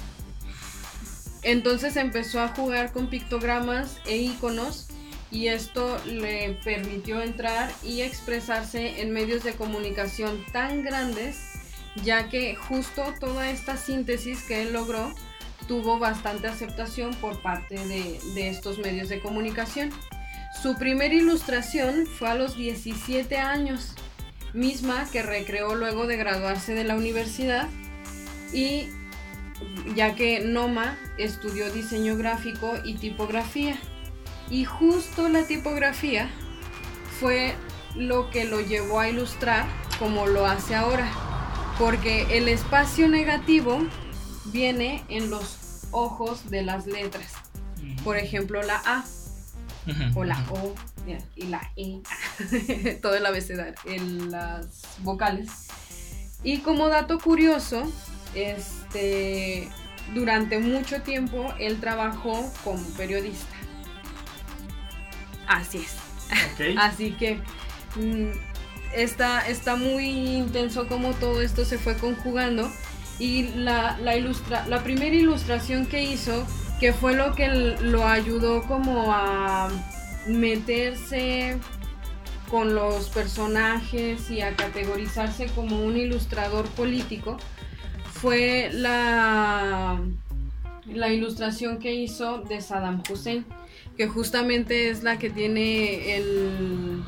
Entonces 1.41 1.97
empezó 1.97 2.39
a 2.39 2.49
jugar 2.49 2.93
con 2.93 3.07
pictogramas 3.07 3.97
e 4.05 4.17
iconos 4.17 4.87
y 5.31 5.47
esto 5.47 5.97
le 6.05 6.57
permitió 6.63 7.21
entrar 7.21 7.71
y 7.83 8.01
expresarse 8.01 9.01
en 9.01 9.11
medios 9.11 9.43
de 9.43 9.53
comunicación 9.53 10.43
tan 10.53 10.83
grandes 10.83 11.53
ya 12.01 12.29
que 12.29 12.55
justo 12.55 13.03
toda 13.19 13.49
esta 13.49 13.77
síntesis 13.77 14.43
que 14.43 14.63
él 14.63 14.73
logró 14.73 15.13
tuvo 15.67 15.99
bastante 15.99 16.47
aceptación 16.47 17.13
por 17.15 17.41
parte 17.41 17.75
de, 17.85 18.49
estos 18.49 18.79
medios 18.79 19.09
de 19.09 19.19
comunicación. 19.19 19.91
Su 20.61 20.75
primera 20.75 21.13
ilustración 21.13 22.05
fue 22.05 22.29
a 22.29 22.35
los 22.35 22.57
17 22.57 23.37
años, 23.37 23.93
misma 24.53 25.05
que 25.11 25.23
recreó 25.23 25.75
luego 25.75 26.07
de 26.07 26.17
graduarse 26.17 26.73
de 26.73 26.83
la 26.83 26.95
universidad 26.95 27.67
y 28.53 28.89
ya 29.95 30.15
que 30.15 30.41
Noma 30.41 30.97
estudió 31.17 31.71
diseño 31.71 32.15
gráfico 32.17 32.73
y 32.83 32.95
tipografía. 32.95 33.77
Y 34.49 34.65
justo 34.65 35.29
la 35.29 35.47
tipografía 35.47 36.29
fue 37.19 37.55
lo 37.95 38.29
que 38.29 38.45
lo 38.45 38.61
llevó 38.61 38.99
a 38.99 39.09
ilustrar 39.09 39.65
como 39.99 40.27
lo 40.27 40.45
hace 40.45 40.75
ahora. 40.75 41.09
Porque 41.79 42.37
el 42.37 42.47
espacio 42.47 43.07
negativo 43.07 43.79
viene 44.45 45.03
en 45.09 45.29
los 45.29 45.87
ojos 45.91 46.49
de 46.49 46.61
las 46.61 46.85
letras. 46.85 47.33
Por 48.03 48.17
ejemplo, 48.17 48.61
la 48.61 48.81
A 48.85 49.05
o 50.15 50.23
la. 50.23 50.43
O 50.51 50.75
y 51.35 51.43
la 51.47 51.71
E. 51.75 52.01
Todo 53.01 53.15
el 53.15 53.25
abecedario, 53.25 53.75
en 53.85 54.31
las 54.31 54.67
vocales. 54.99 55.49
Y 56.43 56.59
como 56.59 56.89
dato 56.89 57.19
curioso, 57.19 57.83
este, 58.35 59.69
durante 60.13 60.59
mucho 60.59 61.01
tiempo 61.01 61.53
él 61.59 61.79
trabajó 61.79 62.51
como 62.63 62.83
periodista. 62.97 63.55
Así 65.47 65.79
es. 65.79 66.77
Así 66.77 67.11
que 67.11 67.35
mm, 67.95 68.31
está, 68.95 69.47
está 69.47 69.75
muy 69.75 70.05
intenso 70.05 70.87
como 70.87 71.13
todo 71.13 71.41
esto 71.41 71.65
se 71.65 71.77
fue 71.77 71.97
conjugando. 71.97 72.71
Y 73.19 73.49
la, 73.49 73.97
la, 73.99 74.17
ilustra, 74.17 74.67
la 74.67 74.83
primera 74.83 75.15
ilustración 75.15 75.85
que 75.85 76.03
hizo, 76.03 76.47
que 76.79 76.93
fue 76.93 77.15
lo 77.15 77.35
que 77.35 77.47
lo 77.47 78.07
ayudó 78.07 78.63
como 78.63 79.13
a 79.13 79.69
meterse 80.27 81.57
con 82.49 82.75
los 82.75 83.09
personajes 83.09 84.29
y 84.29 84.41
a 84.41 84.55
categorizarse 84.55 85.47
como 85.55 85.83
un 85.83 85.97
ilustrador 85.97 86.65
político, 86.69 87.37
fue 88.13 88.69
la, 88.71 89.99
la 90.85 91.09
ilustración 91.11 91.79
que 91.79 91.93
hizo 91.93 92.39
de 92.39 92.61
Saddam 92.61 93.01
Hussein, 93.09 93.45
que 93.97 94.07
justamente 94.07 94.89
es 94.89 95.03
la 95.03 95.17
que 95.17 95.29
tiene 95.29 96.15
el, 96.15 97.03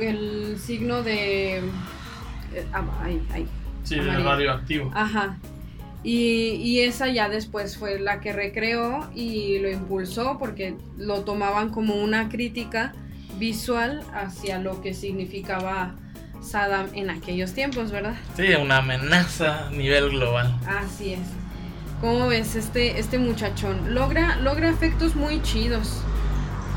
el 0.00 0.58
signo 0.58 1.02
de... 1.02 1.58
eh, 1.58 1.62
ah, 2.72 2.84
ahí, 3.02 3.20
ahí. 3.32 3.46
Sí, 3.82 3.96
de 3.96 4.02
Amarillo. 4.02 4.28
radioactivo. 4.28 4.90
Ajá. 4.94 5.38
Y, 6.06 6.52
y 6.62 6.82
esa 6.82 7.08
ya 7.08 7.28
después 7.28 7.76
fue 7.76 7.98
la 7.98 8.20
que 8.20 8.32
recreó 8.32 9.10
y 9.12 9.58
lo 9.58 9.68
impulsó 9.68 10.38
porque 10.38 10.76
lo 10.96 11.22
tomaban 11.24 11.70
como 11.70 11.96
una 11.96 12.28
crítica 12.28 12.94
visual 13.40 14.04
hacia 14.14 14.60
lo 14.60 14.80
que 14.82 14.94
significaba 14.94 15.96
Saddam 16.40 16.86
en 16.92 17.10
aquellos 17.10 17.54
tiempos, 17.54 17.90
¿verdad? 17.90 18.14
Sí, 18.36 18.54
una 18.54 18.78
amenaza 18.78 19.66
a 19.66 19.70
nivel 19.70 20.10
global. 20.10 20.54
Así 20.68 21.14
es. 21.14 21.20
¿Cómo 22.00 22.28
ves 22.28 22.54
este, 22.54 23.00
este 23.00 23.18
muchachón? 23.18 23.92
Logra, 23.92 24.36
logra 24.36 24.70
efectos 24.70 25.16
muy 25.16 25.42
chidos. 25.42 26.02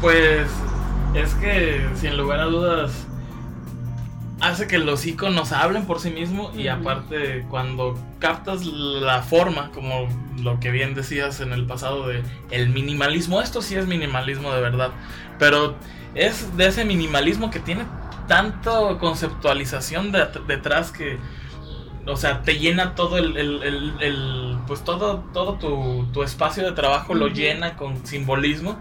Pues 0.02 0.48
es 1.14 1.36
que 1.36 1.88
sin 1.96 2.18
lugar 2.18 2.40
a 2.40 2.46
dudas 2.46 3.06
hace 4.42 4.68
que 4.68 4.78
los 4.78 5.06
iconos 5.06 5.52
hablen 5.52 5.86
por 5.86 6.00
sí 6.00 6.10
mismos 6.12 6.56
y 6.58 6.68
aparte 6.70 7.46
cuando 7.50 7.98
captas 8.20 8.66
la 8.66 9.22
forma, 9.22 9.72
como 9.72 10.08
lo 10.42 10.60
que 10.60 10.72
bien 10.72 10.94
decías 10.96 11.42
en 11.42 11.52
el 11.54 11.66
pasado 11.66 12.08
de 12.08 12.24
el 12.52 12.70
minimalismo, 12.70 13.42
esto 13.42 13.62
sí 13.62 13.76
es 13.76 13.86
minimalismo 13.88 14.54
de 14.54 14.62
verdad, 14.62 14.92
pero 15.38 15.76
es 16.16 16.56
de 16.58 16.68
ese 16.68 16.86
minimalismo 16.86 17.50
que 17.52 17.60
tiene 17.60 17.84
tanto 18.28 18.98
conceptualización 19.00 20.12
de- 20.12 20.28
detrás 20.48 20.92
que 20.92 21.18
o 22.06 22.16
sea, 22.16 22.42
te 22.42 22.58
llena 22.58 22.96
todo 22.96 23.18
el, 23.18 23.38
el- 23.38 23.62
el- 23.62 23.94
el- 24.00 24.58
pues 24.66 24.84
todo, 24.84 25.26
todo 25.34 25.56
tu, 25.56 26.08
tu 26.12 26.24
espacio 26.24 26.64
de 26.64 26.72
trabajo 26.72 27.14
lo 27.14 27.28
llena 27.28 27.76
con 27.76 28.04
simbolismo 28.08 28.80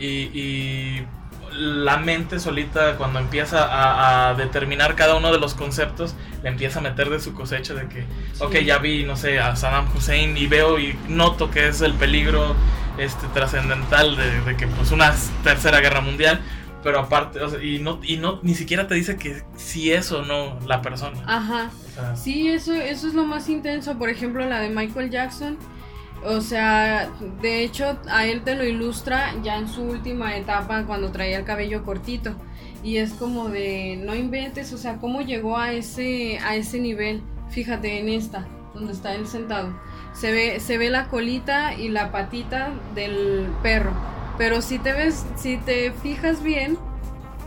y 0.00 1.02
la 1.52 1.96
mente 1.96 2.38
solita 2.40 2.96
cuando 2.96 3.18
empieza 3.18 3.64
a, 3.64 4.30
a 4.30 4.34
determinar 4.34 4.94
cada 4.94 5.16
uno 5.16 5.32
de 5.32 5.38
los 5.38 5.54
conceptos 5.54 6.14
le 6.42 6.48
empieza 6.48 6.78
a 6.78 6.82
meter 6.82 7.10
de 7.10 7.20
su 7.20 7.34
cosecha 7.34 7.74
de 7.74 7.86
que 7.88 8.04
ok 8.38 8.52
Sí. 8.52 8.64
ya 8.64 8.78
vi 8.78 9.04
no 9.04 9.16
sé 9.16 9.38
a 9.40 9.56
Saddam 9.56 9.86
Hussein 9.94 10.36
y 10.36 10.46
veo 10.46 10.78
y 10.78 10.96
noto 11.08 11.50
que 11.50 11.68
es 11.68 11.80
el 11.80 11.94
peligro 11.94 12.54
este 12.98 13.26
trascendental 13.34 14.16
de, 14.16 14.40
de 14.42 14.56
que 14.56 14.66
pues 14.66 14.90
una 14.92 15.14
tercera 15.44 15.80
guerra 15.80 16.00
mundial 16.00 16.40
pero 16.82 16.98
aparte 17.00 17.42
o 17.42 17.48
sea, 17.50 17.62
y 17.62 17.78
no 17.78 18.00
y 18.02 18.16
no 18.16 18.38
ni 18.42 18.54
siquiera 18.54 18.86
te 18.88 18.94
dice 18.94 19.16
que 19.16 19.42
si 19.56 19.92
es 19.92 20.12
o 20.12 20.22
no 20.22 20.58
la 20.66 20.80
persona 20.82 21.18
Ajá. 21.26 21.70
O 21.90 21.94
sea, 21.94 22.16
Sí, 22.16 22.48
eso, 22.48 22.72
eso 22.72 23.08
es 23.08 23.14
lo 23.14 23.24
más 23.26 23.48
intenso. 23.50 23.98
Por 23.98 24.08
ejemplo, 24.08 24.46
la 24.46 24.60
de 24.60 24.70
Michael 24.70 25.10
Jackson. 25.10 25.58
O 26.24 26.40
sea, 26.40 27.10
de 27.40 27.62
hecho, 27.62 27.98
a 28.10 28.26
él 28.26 28.42
te 28.42 28.54
lo 28.54 28.64
ilustra 28.64 29.34
ya 29.42 29.56
en 29.56 29.68
su 29.68 29.82
última 29.82 30.36
etapa 30.36 30.84
cuando 30.84 31.10
traía 31.10 31.38
el 31.38 31.44
cabello 31.44 31.82
cortito. 31.84 32.34
Y 32.82 32.98
es 32.98 33.12
como 33.12 33.48
de, 33.48 33.98
no 34.02 34.14
inventes, 34.14 34.72
o 34.72 34.78
sea, 34.78 34.96
cómo 34.96 35.22
llegó 35.22 35.56
a 35.56 35.72
ese, 35.72 36.38
a 36.38 36.56
ese 36.56 36.78
nivel. 36.78 37.22
Fíjate 37.50 37.98
en 37.98 38.08
esta, 38.08 38.46
donde 38.74 38.92
está 38.92 39.14
él 39.14 39.26
sentado. 39.26 39.74
Se 40.12 40.32
ve, 40.32 40.60
se 40.60 40.78
ve 40.78 40.90
la 40.90 41.08
colita 41.08 41.74
y 41.74 41.88
la 41.88 42.12
patita 42.12 42.70
del 42.94 43.48
perro. 43.62 43.92
Pero 44.36 44.62
si 44.62 44.78
te 44.78 44.92
ves, 44.92 45.24
si 45.36 45.56
te 45.58 45.92
fijas 45.92 46.42
bien, 46.42 46.78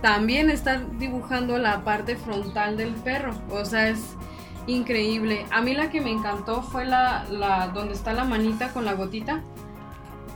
también 0.01 0.49
está 0.49 0.81
dibujando 0.99 1.57
la 1.57 1.83
parte 1.83 2.15
frontal 2.15 2.77
del 2.77 2.93
perro. 2.93 3.33
O 3.49 3.65
sea, 3.65 3.89
es 3.89 3.99
increíble. 4.67 5.45
A 5.51 5.61
mí 5.61 5.73
la 5.73 5.89
que 5.89 6.01
me 6.01 6.11
encantó 6.11 6.61
fue 6.61 6.85
la, 6.85 7.25
la 7.29 7.67
donde 7.69 7.93
está 7.93 8.13
la 8.13 8.23
manita 8.23 8.73
con 8.73 8.85
la 8.85 8.93
gotita. 8.93 9.41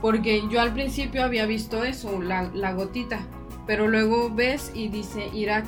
Porque 0.00 0.48
yo 0.48 0.60
al 0.60 0.72
principio 0.72 1.24
había 1.24 1.44
visto 1.46 1.82
eso, 1.84 2.22
la, 2.22 2.50
la 2.54 2.72
gotita. 2.72 3.20
Pero 3.66 3.88
luego 3.88 4.30
ves 4.30 4.70
y 4.74 4.88
dice 4.88 5.28
Irak. 5.34 5.66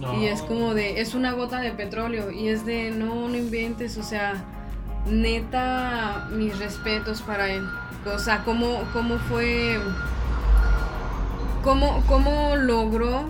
no. 0.00 0.14
Y 0.20 0.26
es 0.26 0.42
como 0.42 0.74
de, 0.74 1.00
es 1.00 1.14
una 1.14 1.32
gota 1.32 1.60
de 1.60 1.72
petróleo. 1.72 2.30
Y 2.30 2.48
es 2.48 2.64
de, 2.64 2.90
no, 2.90 3.28
no 3.28 3.36
inventes. 3.36 3.98
O 3.98 4.02
sea, 4.02 4.44
neta, 5.06 6.28
mis 6.30 6.58
respetos 6.58 7.20
para 7.22 7.50
él. 7.50 7.64
O 8.12 8.18
sea, 8.18 8.44
cómo, 8.44 8.82
cómo 8.92 9.18
fue... 9.18 9.78
¿Cómo, 11.62 12.02
¿Cómo 12.06 12.56
logró 12.56 13.28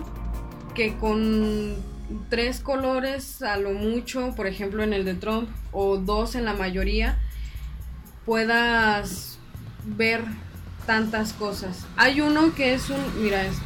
que 0.73 0.95
con 0.95 1.75
tres 2.29 2.59
colores 2.59 3.41
a 3.41 3.57
lo 3.57 3.71
mucho, 3.71 4.33
por 4.35 4.47
ejemplo 4.47 4.83
en 4.83 4.93
el 4.93 5.05
de 5.05 5.15
Trump, 5.15 5.49
o 5.71 5.97
dos 5.97 6.35
en 6.35 6.45
la 6.45 6.53
mayoría, 6.53 7.19
puedas 8.25 9.39
ver 9.85 10.23
tantas 10.85 11.33
cosas? 11.33 11.85
Hay 11.97 12.21
uno 12.21 12.53
que 12.55 12.73
es 12.73 12.89
un... 12.89 13.23
Mira 13.23 13.45
esto. 13.45 13.63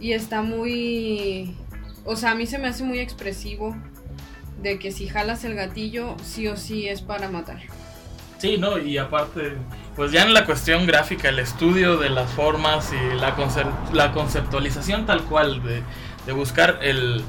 Y 0.00 0.12
está 0.12 0.42
muy... 0.42 1.56
O 2.04 2.16
sea, 2.16 2.32
a 2.32 2.34
mí 2.34 2.46
se 2.46 2.58
me 2.58 2.68
hace 2.68 2.84
muy 2.84 2.98
expresivo 2.98 3.76
de 4.62 4.78
que 4.78 4.92
si 4.92 5.08
jalas 5.08 5.44
el 5.44 5.54
gatillo, 5.54 6.16
sí 6.22 6.48
o 6.48 6.56
sí 6.56 6.88
es 6.88 7.02
para 7.02 7.28
matar. 7.28 7.60
Sí, 8.38 8.56
no, 8.56 8.78
y 8.78 8.98
aparte, 8.98 9.52
pues 9.98 10.12
ya 10.12 10.22
en 10.22 10.32
la 10.32 10.46
cuestión 10.46 10.86
gráfica, 10.86 11.28
el 11.28 11.38
estudio 11.40 11.96
de 11.98 12.08
las 12.08 12.30
formas 12.30 12.90
y 12.92 13.16
la, 13.16 13.36
concep- 13.36 13.90
la 13.92 14.12
conceptualización 14.12 15.04
tal 15.06 15.22
cual, 15.24 15.60
de, 15.62 15.82
de 16.24 16.32
buscar 16.32 16.78
el, 16.82 17.22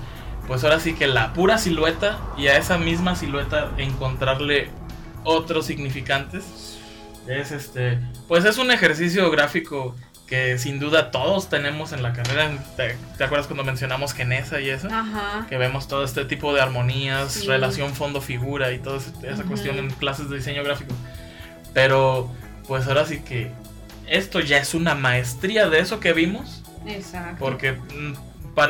pues 0.48 0.64
ahora 0.64 0.80
sí 0.80 0.94
que 0.94 1.08
la 1.08 1.34
pura 1.34 1.58
silueta 1.58 2.20
y 2.38 2.46
a 2.48 2.58
esa 2.58 2.78
misma 2.78 3.16
silueta 3.16 3.72
encontrarle 3.78 4.70
otros 5.24 5.66
significantes, 5.66 6.78
es 7.28 7.52
este, 7.52 8.00
pues 8.28 8.46
es 8.46 8.58
un 8.60 8.70
ejercicio 8.72 9.30
gráfico 9.32 9.96
que 10.28 10.60
sin 10.60 10.80
duda 10.80 11.10
todos 11.10 11.50
tenemos 11.50 11.92
en 11.92 12.04
la 12.04 12.14
carrera. 12.14 12.52
¿Te, 12.78 12.96
te 13.18 13.24
acuerdas 13.24 13.48
cuando 13.48 13.64
mencionamos 13.64 14.14
Genesa 14.14 14.62
y 14.62 14.70
eso? 14.70 14.88
Ajá. 14.92 15.48
que 15.50 15.58
vemos 15.58 15.88
todo 15.88 16.04
este 16.04 16.24
tipo 16.26 16.54
de 16.54 16.62
armonías, 16.62 17.32
Sí. 17.34 17.48
relación 17.48 17.96
fondo-figura 17.96 18.72
y 18.72 18.78
toda 18.78 18.98
esa 19.24 19.44
cuestión 19.44 19.80
en 19.80 19.90
clases 19.90 20.30
de 20.30 20.38
diseño 20.38 20.64
gráfico. 20.64 20.94
Pero, 21.74 22.32
pues 22.70 22.88
ahora 22.88 23.06
sí 23.06 23.20
que 23.20 23.52
esto 24.08 24.40
ya 24.40 24.60
es 24.60 24.74
una 24.74 24.96
maestría 24.96 25.68
de 25.70 25.80
eso 25.80 26.00
que 26.00 26.14
vimos, 26.14 26.64
Exacto. 26.88 27.36
porque 27.40 27.74
mm, 27.74 28.14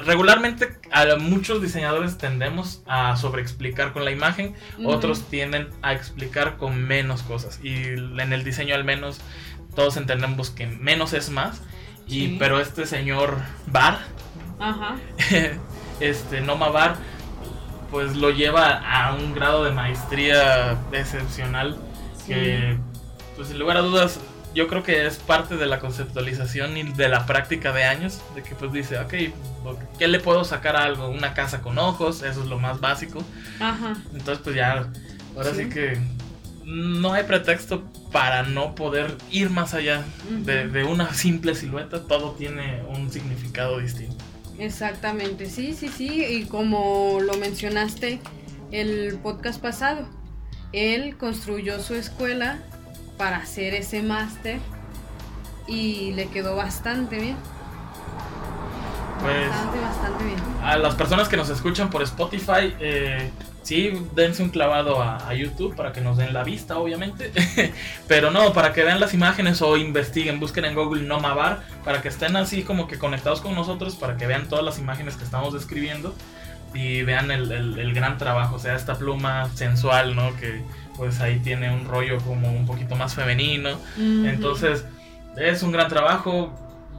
regularmente 0.06 0.80
a 0.92 1.06
muchos 1.18 1.62
diseñadores 1.62 2.18
tendemos 2.18 2.82
a 2.88 3.16
sobreexplicar 3.18 3.94
con 3.94 4.06
la 4.06 4.12
imagen, 4.12 4.56
otros 4.84 5.24
tienden 5.30 5.70
a 5.84 5.94
explicar 5.94 6.58
con 6.58 6.82
menos 6.82 7.22
cosas. 7.24 7.60
Y 7.64 7.76
en 7.84 8.34
el 8.34 8.44
diseño 8.44 8.74
al 8.74 8.84
menos 8.86 9.20
todos 9.76 9.98
entendemos 9.98 10.50
que 10.50 10.66
menos 10.66 11.14
es 11.14 11.30
más. 11.30 11.62
Y, 12.08 12.22
Sí. 12.28 12.36
Pero 12.40 12.60
este 12.60 12.86
señor 12.88 13.36
Bar, 13.68 14.00
Ajá. 14.60 14.96
este 16.00 16.42
Noma 16.42 16.70
Bar 16.70 16.96
pues 17.92 18.16
lo 18.16 18.30
lleva 18.32 18.70
a 18.70 19.14
un 19.14 19.34
grado 19.34 19.64
de 19.66 19.72
maestría 19.72 20.78
excepcional 20.92 21.78
Sí. 22.18 22.34
que 22.34 22.78
pues 23.40 23.48
sin 23.48 23.58
lugar 23.60 23.78
a 23.78 23.82
dudas 23.82 24.20
yo 24.54 24.68
creo 24.68 24.84
que 24.84 25.06
es 25.06 25.16
parte 25.18 25.56
de 25.56 25.66
la 25.66 25.80
conceptualización 25.80 26.76
y 26.76 26.84
de 26.84 27.08
la 27.08 27.26
práctica 27.26 27.72
de 27.72 27.86
años 27.86 28.20
de 28.36 28.44
que 28.44 28.54
pues 28.54 28.74
dice 28.74 29.00
ok 29.00 29.14
¿qué 29.98 30.08
le 30.10 30.20
puedo 30.20 30.44
sacar 30.44 30.76
a 30.76 30.84
algo? 30.84 31.08
una 31.08 31.34
casa 31.34 31.62
con 31.62 31.78
ojos 31.78 32.22
eso 32.24 32.42
es 32.44 32.48
lo 32.50 32.60
más 32.60 32.82
básico 32.82 33.24
Ajá. 33.62 33.96
entonces 34.12 34.40
pues 34.44 34.56
ya 34.58 34.90
ahora 35.38 35.52
sí, 35.54 35.64
Sí. 35.64 35.70
que 35.70 35.98
no 36.66 37.14
hay 37.14 37.24
pretexto 37.24 37.84
para 38.12 38.44
no 38.44 38.76
poder 38.76 39.16
ir 39.32 39.50
más 39.50 39.74
allá 39.74 40.04
de, 40.30 40.68
de 40.68 40.84
una 40.84 41.14
simple 41.14 41.56
silueta 41.56 42.04
todo 42.04 42.32
tiene 42.34 42.84
un 42.90 43.10
significado 43.12 43.80
distinto 43.80 44.18
Exactamente, 44.60 45.46
sí, 45.46 45.74
sí, 45.74 45.88
sí. 45.88 46.26
Y 46.26 46.44
como 46.44 47.20
lo 47.22 47.38
mencionaste 47.38 48.20
el 48.72 49.18
podcast 49.24 49.62
pasado, 49.62 50.06
él 50.74 51.16
construyó 51.18 51.80
su 51.80 51.96
escuela 51.96 52.60
para 53.20 53.36
hacer 53.36 53.76
ese 53.76 54.02
máster 54.02 54.60
y 55.68 56.14
le 56.14 56.30
quedó 56.30 56.56
bastante 56.56 57.20
bien. 57.20 57.36
Pues, 59.22 59.50
bastante, 59.50 59.80
bastante 59.82 60.24
bien. 60.24 60.38
A 60.64 60.78
las 60.78 60.96
personas 60.96 61.28
que 61.28 61.36
nos 61.36 61.50
escuchan 61.50 61.90
por 61.90 62.02
Spotify, 62.02 62.74
eh, 62.80 63.30
sí, 63.62 64.08
dense 64.16 64.42
un 64.42 64.50
clavado 64.50 65.02
a, 65.02 65.28
a, 65.28 65.34
YouTube 65.34 65.76
para 65.76 65.92
que 65.92 66.00
nos 66.00 66.16
den 66.16 66.34
la 66.34 66.46
vista, 66.46 66.78
obviamente. 66.78 67.34
Pero 68.08 68.32
no, 68.32 68.54
para 68.54 68.72
que 68.72 68.86
vean 68.86 69.02
las 69.02 69.14
imágenes 69.14 69.62
o 69.62 69.76
investiguen, 69.76 70.40
busquen 70.40 70.64
en 70.64 70.74
Google 70.74 71.04
Nomabar, 71.04 71.64
para 71.84 72.02
que 72.02 72.08
estén 72.08 72.38
así 72.38 72.64
como 72.64 72.88
que 72.88 72.98
conectados 72.98 73.42
con 73.42 73.54
nosotros, 73.54 73.98
para 73.98 74.16
que 74.16 74.28
vean 74.28 74.48
todas 74.48 74.64
las 74.64 74.80
imágenes 74.80 75.18
que 75.18 75.26
estamos 75.26 75.54
describiendo 75.54 76.16
y 76.74 77.02
vean 77.02 77.32
el, 77.32 77.52
el, 77.52 77.80
el 77.80 77.94
gran 77.94 78.18
trabajo, 78.18 78.56
o 78.56 78.60
sea, 78.60 78.76
esta 78.76 78.96
pluma 78.96 79.50
sensual, 79.56 80.16
¿no? 80.16 80.34
Que 80.38 80.64
pues 81.00 81.22
ahí 81.22 81.40
tiene 81.40 81.74
un 81.74 81.86
rollo 81.86 82.18
como 82.20 82.52
un 82.52 82.66
poquito 82.66 82.98
más 82.98 83.16
femenino. 83.16 83.80
Entonces, 83.98 84.84
es 85.38 85.64
un 85.64 85.72
gran 85.72 85.88
trabajo, 85.88 86.54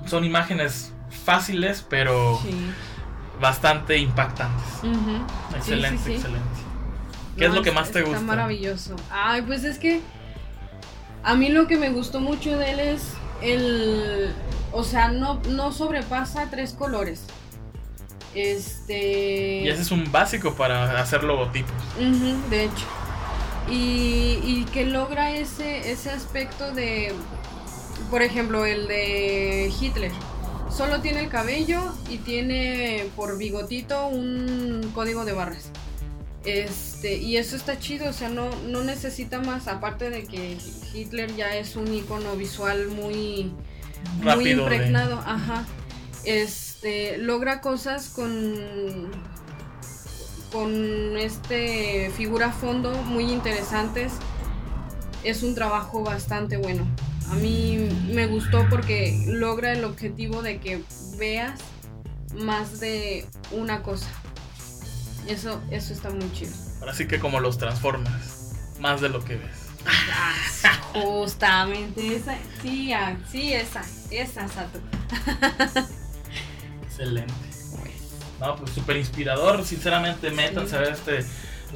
son 0.06 0.24
imágenes 0.24 0.90
fáciles, 1.24 1.84
pero 1.86 2.40
sí. 2.42 2.50
bastante 3.38 3.98
impactantes. 3.98 4.66
Uh 4.82 4.86
-huh. 4.86 5.56
Excelente, 5.56 5.98
sí, 5.98 6.04
sí, 6.04 6.12
excelente. 6.14 6.60
¿Qué 7.36 7.44
no, 7.44 7.50
es 7.50 7.56
lo 7.58 7.62
que 7.62 7.72
más 7.72 7.90
te 7.90 8.00
gusta? 8.00 8.16
Está 8.16 8.26
maravilloso. 8.26 8.96
Ay, 9.10 9.42
pues 9.42 9.64
es 9.64 9.78
que 9.78 10.00
a 11.22 11.34
mí 11.34 11.50
lo 11.50 11.66
que 11.66 11.76
me 11.76 11.90
gustó 11.90 12.20
mucho 12.20 12.56
de 12.56 12.70
él 12.70 12.80
es 12.80 13.12
el, 13.42 14.32
o 14.72 14.82
sea, 14.82 15.10
no, 15.10 15.42
no 15.46 15.72
sobrepasa 15.72 16.48
tres 16.50 16.72
colores. 16.72 17.26
Este. 18.34 19.60
Y 19.64 19.68
ese 19.68 19.82
es 19.82 19.90
un 19.90 20.10
básico 20.10 20.54
para 20.54 20.98
hacer 20.98 21.22
logotipos. 21.22 21.74
Uh 21.98 22.04
-huh, 22.04 22.48
de 22.48 22.64
hecho. 22.64 22.86
Y, 23.70 24.40
y, 24.44 24.66
que 24.72 24.84
logra 24.84 25.32
ese, 25.32 25.92
ese 25.92 26.10
aspecto 26.10 26.72
de, 26.72 27.12
por 28.10 28.22
ejemplo, 28.22 28.66
el 28.66 28.88
de 28.88 29.72
Hitler. 29.80 30.10
Solo 30.70 31.00
tiene 31.00 31.20
el 31.20 31.28
cabello 31.28 31.80
y 32.08 32.18
tiene 32.18 33.06
por 33.16 33.38
bigotito 33.38 34.08
un 34.08 34.90
código 34.94 35.24
de 35.24 35.32
barras. 35.32 35.70
Este, 36.44 37.18
y 37.18 37.36
eso 37.36 37.54
está 37.54 37.78
chido, 37.78 38.08
o 38.08 38.12
sea, 38.12 38.28
no, 38.28 38.50
no 38.68 38.82
necesita 38.82 39.40
más, 39.40 39.68
aparte 39.68 40.08
de 40.08 40.24
que 40.24 40.56
Hitler 40.94 41.34
ya 41.36 41.56
es 41.56 41.76
un 41.76 41.92
icono 41.92 42.34
visual 42.34 42.88
muy, 42.88 43.52
Rápido 44.22 44.34
muy 44.34 44.50
impregnado, 44.50 45.18
ajá. 45.26 45.66
Este, 46.24 47.18
logra 47.18 47.60
cosas 47.60 48.08
con 48.08 49.10
con 50.52 51.16
este 51.16 52.10
figura 52.16 52.52
fondo 52.52 52.92
muy 53.04 53.30
interesantes. 53.30 54.12
Es 55.22 55.42
un 55.42 55.54
trabajo 55.54 56.02
bastante 56.02 56.56
bueno. 56.56 56.86
A 57.30 57.34
mí 57.34 57.88
me 58.12 58.26
gustó 58.26 58.66
porque 58.68 59.24
logra 59.26 59.72
el 59.72 59.84
objetivo 59.84 60.42
de 60.42 60.58
que 60.58 60.82
veas 61.18 61.60
más 62.34 62.80
de 62.80 63.26
una 63.52 63.82
cosa. 63.82 64.08
Eso, 65.28 65.60
eso 65.70 65.92
está 65.92 66.10
muy 66.10 66.32
chido. 66.32 66.52
Ahora 66.80 66.94
sí 66.94 67.06
que 67.06 67.20
como 67.20 67.40
los 67.40 67.58
Transformers, 67.58 68.52
más 68.80 69.00
de 69.00 69.10
lo 69.10 69.24
que 69.24 69.36
ves. 69.36 69.70
Justamente 70.92 72.16
esa, 72.16 72.36
sí, 72.62 72.92
sí, 73.30 73.52
esa, 73.52 73.82
esa, 74.10 74.48
Sato. 74.48 74.80
Excelente. 76.82 77.49
No, 78.40 78.56
pues 78.56 78.70
súper 78.72 78.96
inspirador, 78.96 79.64
sinceramente, 79.64 80.30
métanse 80.30 80.70
sí. 80.70 80.76
a 80.76 80.78
ver 80.80 80.92
este... 80.92 81.24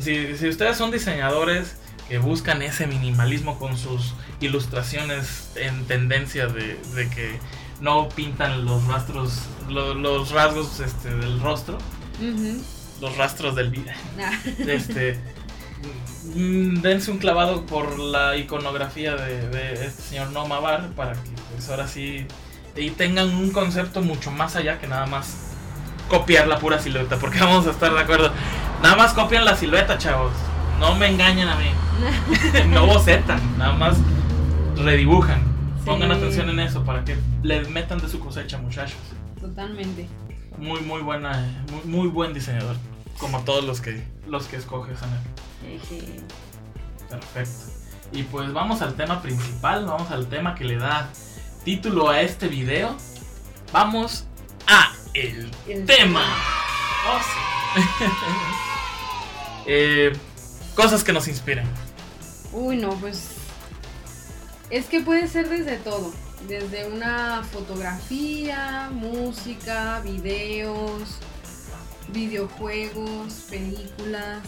Si, 0.01 0.37
si, 0.37 0.49
ustedes 0.49 0.77
son 0.77 0.91
diseñadores 0.91 1.77
que 2.09 2.19
buscan 2.19 2.63
ese 2.63 2.89
minimalismo 2.89 3.59
con 3.61 3.77
sus 3.79 4.15
ilustraciones 4.41 5.53
en 5.55 5.85
tendencia 5.87 6.49
de, 6.49 6.77
de 6.97 7.09
que 7.11 7.39
no 7.81 8.09
pintan 8.09 8.65
los 8.65 8.85
rastros, 8.87 9.43
lo, 9.69 9.95
los 9.95 10.33
rasgos 10.33 10.81
este, 10.81 11.15
del 11.15 11.41
rostro, 11.41 11.79
uh 12.21 12.25
-huh. 12.25 12.61
los 13.01 13.17
rastros 13.17 13.55
del 13.55 13.71
vida. 13.71 13.95
este, 14.67 15.21
dense 16.35 17.11
un 17.11 17.19
clavado 17.19 17.67
por 17.67 17.99
la 17.99 18.37
iconografía 18.37 19.15
de, 19.15 19.49
de 19.49 19.87
este 19.87 20.03
señor 20.03 20.31
Noma 20.33 20.59
Bar 20.59 20.91
para 20.97 21.13
que 21.13 21.31
pues 21.53 21.69
ahora 21.69 21.87
sí 21.87 22.27
y 22.77 22.91
tengan 22.91 23.29
un 23.35 23.51
concepto 23.51 24.01
mucho 24.03 24.31
más 24.31 24.57
allá 24.57 24.81
que 24.81 24.87
nada 24.87 25.07
más 25.07 25.54
copiar 26.09 26.47
la 26.47 26.59
pura 26.59 26.79
silueta, 26.79 27.17
porque 27.17 27.39
vamos 27.41 27.67
a 27.67 27.71
estar 27.71 27.93
de 27.93 28.01
acuerdo. 28.01 28.31
Nada 28.83 28.97
más 28.97 29.13
copian 29.13 29.45
la 29.45 29.57
silueta, 29.57 29.99
chavos. 29.99 30.33
No 30.79 30.95
me 30.95 31.09
engañen 31.09 31.49
a 31.49 31.57
mí. 31.57 31.71
no 32.69 32.87
bocetan, 32.87 33.41
nada 33.59 33.73
más 33.73 33.97
redibujan. 34.77 35.41
Sí. 35.79 35.85
Pongan 35.87 36.13
atención 36.13 36.49
en 36.51 36.61
eso 36.61 36.85
para 36.85 37.05
que 37.05 37.17
les 37.43 37.69
metan 37.69 37.99
de 37.99 38.09
su 38.09 38.19
cosecha, 38.19 38.59
muchachos. 38.59 38.99
Totalmente. 39.41 40.09
Muy, 40.59 40.81
muy 40.81 41.03
buena, 41.03 41.65
muy, 41.71 41.83
muy 41.85 42.09
buen 42.09 42.33
diseñador. 42.33 42.77
Como 43.19 43.41
todos 43.41 43.65
los 43.65 43.81
que, 43.81 44.05
los 44.27 44.47
que 44.47 44.57
escoges, 44.57 45.03
Ana. 45.03 45.21
Sí. 45.89 46.21
Perfecto. 47.09 47.73
Y 48.13 48.23
pues 48.25 48.53
vamos 48.53 48.83
al 48.83 48.95
tema 48.95 49.23
principal, 49.23 49.87
vamos 49.87 50.11
al 50.11 50.27
tema 50.29 50.55
que 50.55 50.65
le 50.65 50.77
da 50.77 51.09
título 51.65 52.09
a 52.11 52.21
este 52.21 52.49
video. 52.49 52.97
Vamos 53.73 54.27
a 54.67 54.94
el, 55.15 55.51
el 55.69 55.87
tema. 55.87 56.37
Oh, 57.07 57.21
sí. 57.21 58.05
eh, 59.67 60.13
cosas 60.75 61.03
que 61.03 61.13
nos 61.13 61.29
inspiren. 61.29 61.67
Uy, 62.53 62.77
no, 62.77 62.91
pues 62.97 63.29
es 64.71 64.87
que 64.87 65.01
puede 65.01 65.29
ser 65.29 65.49
desde 65.49 65.77
todo. 65.77 66.13
Desde 66.49 66.87
una 66.87 67.43
fotografía, 67.43 68.91
música, 68.93 70.01
videos, 70.01 71.19
videojuegos, 72.09 73.47
películas, 73.49 74.43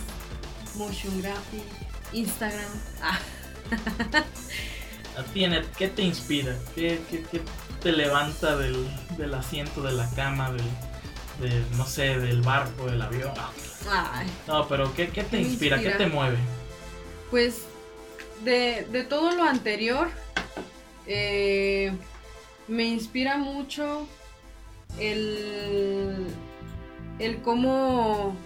motion 0.75 1.23
graphic, 1.23 1.65
Instagram. 2.13 2.71
Ah. 3.03 3.19
¿Qué 5.79 5.89
te 5.89 6.03
inspira? 6.03 6.55
¿Qué, 6.75 7.01
qué, 7.11 7.23
qué 7.23 7.41
te 7.83 7.93
levanta 7.93 8.57
del, 8.57 8.87
del, 9.17 9.35
asiento 9.35 9.83
de 9.83 9.93
la 9.93 10.09
cama, 10.11 10.51
del, 10.53 10.65
del, 11.41 11.65
no 11.77 11.87
sé, 11.87 12.19
del 12.19 12.43
barco, 12.43 12.87
del 12.87 13.03
avión? 13.03 13.33
Ay. 13.89 14.27
No, 14.47 14.67
pero 14.69 14.93
¿qué, 14.95 15.09
qué 15.09 15.23
te 15.23 15.41
inspira? 15.41 15.77
inspira? 15.77 15.99
¿Qué 15.99 16.05
te 16.05 16.11
mueve? 16.11 16.39
Pues 17.31 17.63
de, 18.45 18.87
de 18.91 19.05
todo 19.05 19.33
lo 19.33 19.45
anterior, 19.45 20.09
eh, 21.07 21.93
me 22.69 22.85
inspira 22.85 23.37
mucho 23.37 24.07
el, 24.99 26.27
el 27.19 27.43
cómo 27.43 28.37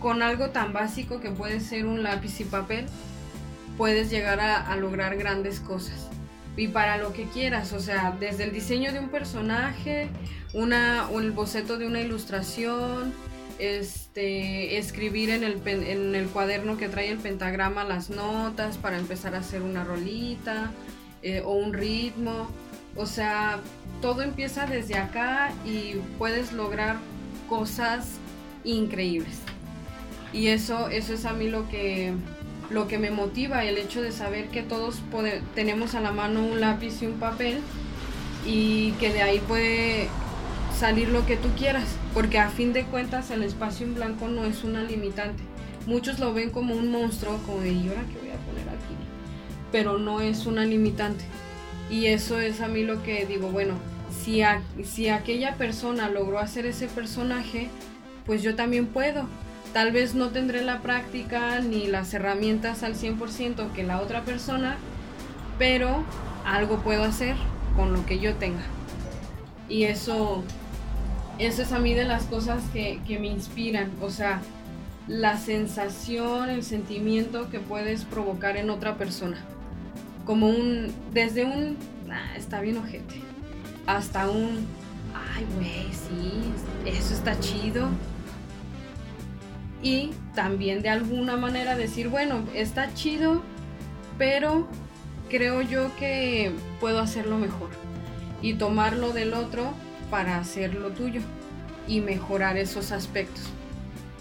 con 0.00 0.22
algo 0.22 0.50
tan 0.50 0.72
básico 0.72 1.20
que 1.20 1.30
puede 1.30 1.60
ser 1.60 1.86
un 1.86 2.02
lápiz 2.02 2.40
y 2.40 2.44
papel, 2.44 2.86
puedes 3.76 4.10
llegar 4.10 4.40
a, 4.40 4.70
a, 4.70 4.76
lograr 4.76 5.16
grandes 5.16 5.60
cosas. 5.60 6.05
Y 6.56 6.68
para 6.68 6.96
lo 6.96 7.12
que 7.12 7.24
quieras, 7.24 7.72
o 7.72 7.80
sea, 7.80 8.16
desde 8.18 8.44
el 8.44 8.52
diseño 8.52 8.92
de 8.92 8.98
un 8.98 9.10
personaje, 9.10 10.08
una, 10.54 11.08
el 11.14 11.32
boceto 11.32 11.76
de 11.76 11.86
una 11.86 12.00
ilustración, 12.00 13.12
este, 13.58 14.78
escribir 14.78 15.30
en 15.30 15.44
el, 15.44 15.60
en 15.66 16.14
el 16.14 16.26
cuaderno 16.28 16.76
que 16.76 16.88
trae 16.88 17.10
el 17.10 17.18
pentagrama 17.18 17.84
las 17.84 18.10
notas 18.10 18.76
para 18.78 18.98
empezar 18.98 19.34
a 19.34 19.38
hacer 19.38 19.62
una 19.62 19.84
rolita 19.84 20.70
eh, 21.22 21.42
o 21.44 21.52
un 21.52 21.72
ritmo. 21.72 22.48
O 22.96 23.06
sea, 23.06 23.60
todo 24.00 24.22
empieza 24.22 24.66
desde 24.66 24.96
acá 24.96 25.52
y 25.64 25.96
puedes 26.18 26.52
lograr 26.52 26.96
cosas 27.48 28.18
increíbles. 28.64 29.40
Y 30.32 30.48
eso, 30.48 30.88
eso 30.88 31.14
es 31.14 31.24
a 31.24 31.32
mí 31.32 31.48
lo 31.48 31.68
que, 31.68 32.12
lo 32.70 32.88
que 32.88 32.98
me 32.98 33.10
motiva, 33.10 33.64
el 33.64 33.78
hecho 33.78 34.02
de 34.02 34.12
saber 34.12 34.48
que 34.48 34.62
todos 34.62 35.02
tenemos 35.54 35.94
a 35.94 36.00
la 36.00 36.12
mano 36.12 36.44
un 36.44 36.60
lápiz 36.60 37.02
y 37.02 37.06
un 37.06 37.18
papel 37.18 37.58
y 38.44 38.92
que 38.92 39.12
de 39.12 39.22
ahí 39.22 39.38
puede 39.40 40.08
salir 40.76 41.08
lo 41.08 41.26
que 41.26 41.36
tú 41.36 41.48
quieras, 41.56 41.84
porque 42.12 42.38
a 42.38 42.50
fin 42.50 42.72
de 42.72 42.84
cuentas 42.84 43.30
el 43.30 43.42
espacio 43.42 43.86
en 43.86 43.94
blanco 43.94 44.28
no 44.28 44.44
es 44.44 44.62
una 44.64 44.82
limitante. 44.82 45.42
Muchos 45.86 46.18
lo 46.18 46.34
ven 46.34 46.50
como 46.50 46.74
un 46.74 46.90
monstruo, 46.90 47.38
como 47.46 47.60
de, 47.60 47.72
¿y 47.72 47.88
ahora 47.88 48.02
qué 48.12 48.18
voy 48.18 48.30
a 48.30 48.46
poner 48.46 48.68
aquí? 48.68 48.94
Pero 49.72 49.98
no 49.98 50.20
es 50.20 50.46
una 50.46 50.64
limitante. 50.64 51.24
Y 51.90 52.06
eso 52.06 52.40
es 52.40 52.60
a 52.60 52.68
mí 52.68 52.82
lo 52.82 53.02
que 53.02 53.24
digo, 53.26 53.48
bueno, 53.48 53.74
si, 54.10 54.42
si 54.84 55.08
aquella 55.08 55.54
persona 55.56 56.10
logró 56.10 56.40
hacer 56.40 56.66
ese 56.66 56.88
personaje, 56.88 57.68
pues 58.26 58.42
yo 58.42 58.56
también 58.56 58.86
puedo. 58.86 59.28
Tal 59.76 59.92
vez 59.92 60.14
no 60.14 60.30
tendré 60.30 60.62
la 60.62 60.80
práctica 60.80 61.60
ni 61.60 61.86
las 61.86 62.14
herramientas 62.14 62.82
al 62.82 62.94
100% 62.94 63.72
que 63.72 63.82
la 63.82 64.00
otra 64.00 64.24
persona, 64.24 64.78
pero 65.58 66.02
algo 66.46 66.78
puedo 66.78 67.04
hacer 67.04 67.36
con 67.76 67.92
lo 67.92 68.06
que 68.06 68.18
yo 68.18 68.36
tenga. 68.36 68.62
Y 69.68 69.84
eso, 69.84 70.42
eso 71.38 71.60
es 71.60 71.72
a 71.72 71.78
mí 71.78 71.92
de 71.92 72.04
las 72.04 72.24
cosas 72.24 72.62
que, 72.72 73.00
que 73.06 73.18
me 73.18 73.26
inspiran. 73.26 73.90
O 74.00 74.08
sea, 74.08 74.40
la 75.08 75.36
sensación, 75.36 76.48
el 76.48 76.62
sentimiento 76.62 77.50
que 77.50 77.60
puedes 77.60 78.06
provocar 78.06 78.56
en 78.56 78.70
otra 78.70 78.96
persona. 78.96 79.36
Como 80.24 80.48
un, 80.48 80.90
desde 81.12 81.44
un, 81.44 81.76
ah, 82.10 82.34
está 82.34 82.62
bien 82.62 82.78
ojete, 82.78 83.20
hasta 83.86 84.30
un, 84.30 84.66
ay, 85.34 85.44
güey, 85.54 85.92
sí, 85.92 86.32
eso 86.86 87.12
está 87.12 87.38
chido. 87.40 87.90
Y 89.82 90.10
también 90.34 90.82
de 90.82 90.88
alguna 90.88 91.36
manera 91.36 91.76
decir, 91.76 92.08
bueno, 92.08 92.44
está 92.54 92.92
chido, 92.94 93.42
pero 94.18 94.68
creo 95.28 95.62
yo 95.62 95.94
que 95.96 96.52
puedo 96.80 97.00
hacerlo 97.00 97.38
mejor. 97.38 97.70
Y 98.42 98.54
tomarlo 98.54 99.12
del 99.12 99.34
otro 99.34 99.72
para 100.10 100.38
hacerlo 100.38 100.90
tuyo 100.90 101.20
y 101.86 102.00
mejorar 102.00 102.56
esos 102.56 102.92
aspectos. 102.92 103.44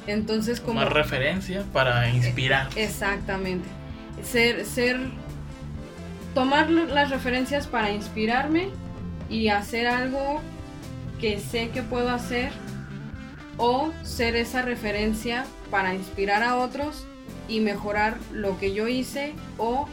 Entonces, 0.08 0.62
como... 0.62 0.82
Más 0.82 0.92
referencia 0.92 1.64
para 1.74 2.10
inspirar. 2.10 2.70
Exactamente. 2.76 3.68
Ser, 4.24 4.66
ser, 4.66 5.00
tomar 6.34 6.70
las 6.70 7.10
referencias 7.10 7.68
para 7.68 7.92
inspirarme 7.92 8.70
y 9.30 9.50
hacer 9.50 9.88
algo 9.88 10.42
que 11.20 11.40
sé 11.40 11.70
que 11.70 11.82
puedo 11.82 12.10
hacer 12.10 12.52
o 13.58 13.92
ser 14.04 14.36
esa 14.36 14.62
referencia 14.62 15.46
para 15.72 15.94
inspirar 15.94 16.44
a 16.44 16.58
otros 16.58 17.06
y 17.48 17.60
mejorar 17.60 18.18
lo 18.34 18.58
que 18.60 18.74
yo 18.74 18.88
hice 18.88 19.34
o, 19.58 19.88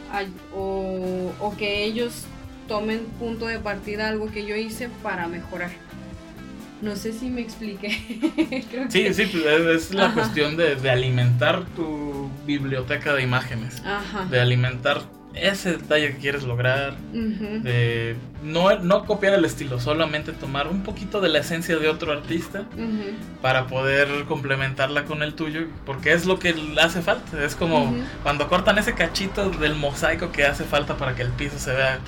o, 0.55 1.55
que 1.57 1.83
ellos 1.83 2.25
tomen 2.67 3.05
punto 3.19 3.47
de 3.47 3.59
partida 3.59 4.09
algo 4.09 4.31
que 4.31 4.45
yo 4.45 4.55
hice 4.55 4.89
para 5.01 5.27
mejorar. 5.27 5.71
No 6.81 6.95
sé 6.97 7.13
si 7.13 7.29
me 7.29 7.41
expliqué. 7.41 7.91
sí, 8.89 9.13
sí, 9.13 9.25
pues, 9.25 9.45
es 9.45 9.93
la 9.93 10.13
cuestión 10.13 10.57
de, 10.57 10.75
de, 10.75 10.89
alimentar 10.89 11.63
tu 11.75 12.29
biblioteca 12.45 13.13
de 13.13 13.21
imágenes. 13.21 13.81
Ajá. 13.85 14.25
De 14.25 14.41
alimentar 14.41 15.03
ese 15.35 15.77
detalle 15.77 16.13
que 16.13 16.17
quieres 16.17 16.43
lograr, 16.43 16.95
de 17.11 18.15
no, 18.43 18.77
no, 18.79 19.05
copiar 19.05 19.33
el 19.33 19.45
estilo, 19.45 19.79
solamente 19.79 20.31
tomar 20.31 20.67
un 20.67 20.83
poquito 20.83 21.21
de 21.21 21.29
la 21.29 21.39
esencia 21.39 21.77
de 21.77 21.89
otro 21.89 22.11
artista 22.11 22.65
para 23.41 23.67
poder 23.67 24.25
complementarla 24.25 25.05
con 25.05 25.23
el 25.23 25.33
tuyo, 25.33 25.67
porque 25.85 26.13
es 26.13 26.25
lo 26.25 26.39
que 26.39 26.55
hace 26.81 27.01
falta. 27.01 27.43
Es 27.43 27.55
como 27.55 27.95
cuando 28.21 28.47
cortan 28.47 28.77
ese 28.77 28.93
cachito 28.93 29.49
del 29.49 29.75
mosaico 29.75 30.31
que 30.31 30.45
hace 30.45 30.63
falta 30.63 30.97
para 30.97 31.15
que 31.15 31.23
el 31.23 31.29
piso 31.29 31.57
se 31.57 31.73
vea 31.73 31.99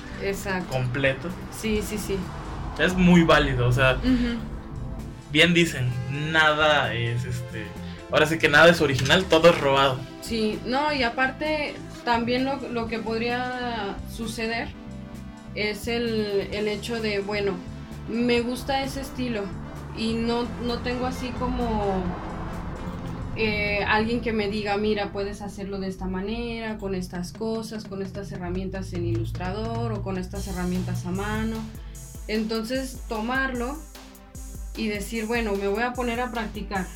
completo. 0.70 1.28
Sí, 1.50 1.82
sí, 1.82 1.98
sí. 1.98 2.16
Es 2.78 2.94
muy 2.94 3.22
válido, 3.22 3.66
o 3.66 3.72
sea, 3.72 3.96
bien 5.32 5.54
dicen, 5.54 5.90
nada 6.30 6.94
es 6.94 7.24
este. 7.24 7.64
Ahora 8.12 8.26
sí 8.26 8.38
que 8.38 8.48
nada 8.48 8.68
es 8.68 8.80
original, 8.80 9.24
todo 9.24 9.50
es 9.50 9.58
robado. 9.58 9.98
Sí, 10.20 10.60
no, 10.64 10.92
y 10.92 11.02
aparte 11.02 11.74
también 12.06 12.44
lo, 12.44 12.86
que 12.86 13.00
podría 13.00 13.96
suceder 14.14 14.68
es 15.56 15.88
el, 15.88 16.68
hecho 16.68 17.00
de, 17.00 17.18
bueno, 17.18 17.54
me 18.08 18.42
gusta 18.42 18.84
ese 18.84 19.00
estilo 19.00 19.42
y 19.98 20.14
no, 20.14 20.46
no 20.64 20.78
tengo 20.78 21.06
así 21.06 21.30
como 21.30 22.04
eh, 23.34 23.82
alguien 23.88 24.20
que 24.20 24.32
me 24.32 24.48
diga, 24.48 24.76
mira, 24.76 25.10
puedes 25.10 25.42
hacerlo 25.42 25.80
de 25.80 25.88
esta 25.88 26.06
manera, 26.06 26.78
con 26.78 26.94
estas 26.94 27.32
cosas, 27.32 27.82
con 27.82 28.02
estas 28.02 28.30
herramientas 28.30 28.92
en 28.92 29.04
ilustrador 29.04 29.92
o 29.92 30.02
con 30.02 30.16
estas 30.16 30.46
herramientas 30.46 31.06
a 31.06 31.10
mano. 31.10 31.56
Entonces, 32.28 33.00
tomarlo 33.08 33.76
y 34.76 34.86
decir, 34.86 35.26
bueno, 35.26 35.56
me 35.56 35.66
voy 35.66 35.82
a 35.82 35.92
poner 35.92 36.20
a 36.20 36.30
practicar, 36.30 36.86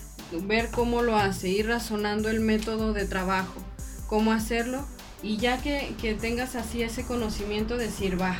ver 0.45 0.71
cómo 0.71 1.03
lo 1.03 1.17
hace, 1.17 1.49
ir 1.49 1.67
razonando 1.67 2.29
el 2.29 2.39
método 2.39 2.93
de 2.93 3.07
trabajo, 3.07 3.61
cómo 4.07 4.31
hacerlo 4.31 4.87
y 5.23 5.37
ya 5.37 5.61
que, 5.61 6.17
tengas 6.21 6.57
así 6.57 6.83
ese 6.83 7.05
conocimiento, 7.05 7.77
decir, 7.77 8.21
va, 8.21 8.37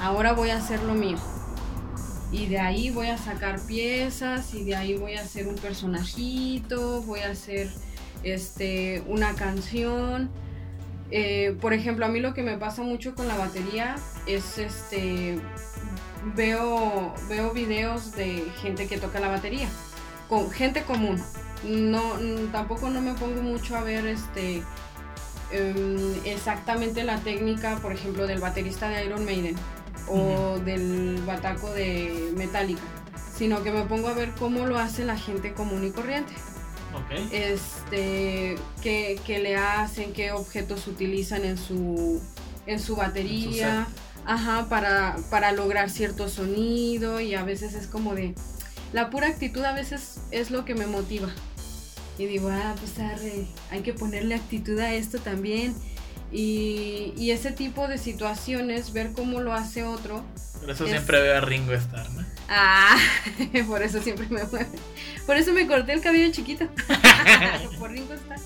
ahora 0.00 0.32
voy 0.32 0.50
a 0.50 0.56
hacer 0.56 0.82
lo 0.82 0.94
mío. 0.94 1.18
Y 2.30 2.46
de 2.46 2.58
ahí 2.58 2.90
voy 2.90 3.06
a 3.06 3.16
sacar 3.16 3.60
piezas 3.66 4.52
y 4.52 4.64
de 4.64 4.76
ahí 4.76 4.94
voy 4.96 5.14
a 5.14 5.22
hacer 5.22 5.48
un 5.48 5.54
personajito, 5.54 7.02
voy 7.02 7.20
a 7.20 7.30
hacer 7.30 7.70
este, 8.22 9.02
una 9.06 9.34
canción. 9.34 10.28
Eh, 11.10 11.56
por 11.60 11.72
ejemplo, 11.72 12.04
a 12.04 12.08
mí 12.08 12.20
lo 12.20 12.34
que 12.34 12.42
me 12.42 12.58
pasa 12.58 12.82
mucho 12.82 13.14
con 13.14 13.28
la 13.28 13.36
batería 13.36 13.96
es 14.26 14.58
este 14.58 15.40
veo 16.34 17.14
veo 17.28 17.52
videos 17.52 18.14
de 18.16 18.44
gente 18.60 18.88
que 18.88 18.98
toca 18.98 19.20
la 19.20 19.28
batería 19.28 19.68
con 20.28 20.50
gente 20.50 20.82
común. 20.82 21.22
No 21.64 22.02
tampoco 22.52 22.90
no 22.90 23.00
me 23.00 23.14
pongo 23.14 23.40
mucho 23.42 23.76
a 23.76 23.82
ver 23.82 24.06
este 24.06 24.62
Em, 25.50 26.14
exactamente 26.26 27.04
la 27.04 27.18
técnica, 27.20 27.76
por 27.80 27.92
ejemplo, 27.92 28.26
del 28.26 28.38
baterista 28.38 28.88
de 28.88 29.04
Iron 29.06 29.24
Maiden 29.24 29.56
o 30.06 30.58
del 30.58 31.22
bataco 31.26 31.70
de 31.72 32.32
Metallica, 32.36 32.82
sino 33.34 33.62
que 33.62 33.70
me 33.70 33.82
pongo 33.82 34.08
a 34.08 34.14
ver 34.14 34.32
cómo 34.38 34.66
lo 34.66 34.78
hace 34.78 35.04
la 35.04 35.16
gente 35.16 35.54
común 35.54 35.86
y 35.86 35.90
corriente. 35.90 36.34
Este, 37.30 38.56
qué, 38.82 39.40
le 39.42 39.56
hacen, 39.56 40.12
qué 40.12 40.32
objetos 40.32 40.86
utilizan 40.86 41.44
en 41.44 41.56
su, 41.56 42.20
en 42.66 42.80
su 42.80 42.96
batería, 42.96 43.86
ajá, 44.26 44.68
para, 44.68 45.16
para 45.30 45.52
lograr 45.52 45.90
cierto 45.90 46.28
sonido 46.28 47.20
y 47.20 47.34
a 47.34 47.44
veces 47.44 47.74
es 47.74 47.86
como 47.86 48.14
de... 48.14 48.34
La 48.92 49.10
pura 49.10 49.28
actitud 49.28 49.62
a 49.64 49.72
veces 49.72 50.20
es 50.30 50.50
lo 50.50 50.64
que 50.64 50.74
me 50.74 50.86
motiva 50.86 51.28
y 52.18 52.26
digo, 52.26 52.50
ah, 52.50 52.74
pues 52.78 52.94
hay 53.70 53.82
que 53.82 53.94
ponerle 53.94 54.34
actitud 54.34 54.78
a 54.80 54.92
esto 54.92 55.18
también. 55.18 55.74
Y, 56.30 57.30
ese 57.30 57.52
tipo 57.52 57.88
de 57.88 57.96
situaciones, 57.96 58.92
ver 58.92 59.12
cómo 59.12 59.40
lo 59.40 59.54
hace 59.54 59.84
otro. 59.84 60.24
Por 60.60 60.70
eso 60.70 60.86
siempre 60.86 61.20
veo 61.20 61.36
a 61.36 61.40
Ringo 61.40 61.72
estar, 61.72 62.10
¿no? 62.10 62.24
Ah, 62.48 62.98
por 63.68 63.82
eso 63.82 64.02
siempre 64.02 64.26
me 64.28 64.40
Por 65.26 65.36
eso 65.36 65.52
me 65.52 65.66
corté 65.66 65.92
el 65.92 66.00
cabello 66.00 66.32
chiquito. 66.32 66.68
por 67.78 67.90
Ringo 67.92 68.14
Starr. 68.14 68.40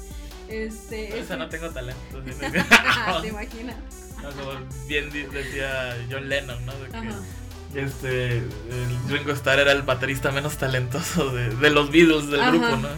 Este, 0.48 1.06
por 1.06 1.18
eso 1.18 1.36
no 1.38 1.48
tengo 1.48 1.70
talento. 1.70 2.22
¿Te 3.22 3.28
imaginas? 3.28 3.76
bien 4.86 5.10
decía 5.10 5.96
John 6.10 6.28
Lennon, 6.28 6.64
¿no? 6.66 6.72
De 6.74 6.88
que, 6.88 7.08
este 7.74 8.42
Ringo 9.08 9.32
Starr 9.32 9.60
era 9.60 9.72
el 9.72 9.82
baterista 9.82 10.30
menos 10.30 10.56
talentoso 10.56 11.30
de, 11.30 11.50
de 11.54 11.70
los 11.70 11.90
Beatles 11.90 12.30
del 12.30 12.40
grupo, 12.40 12.76
¿no? 12.76 12.88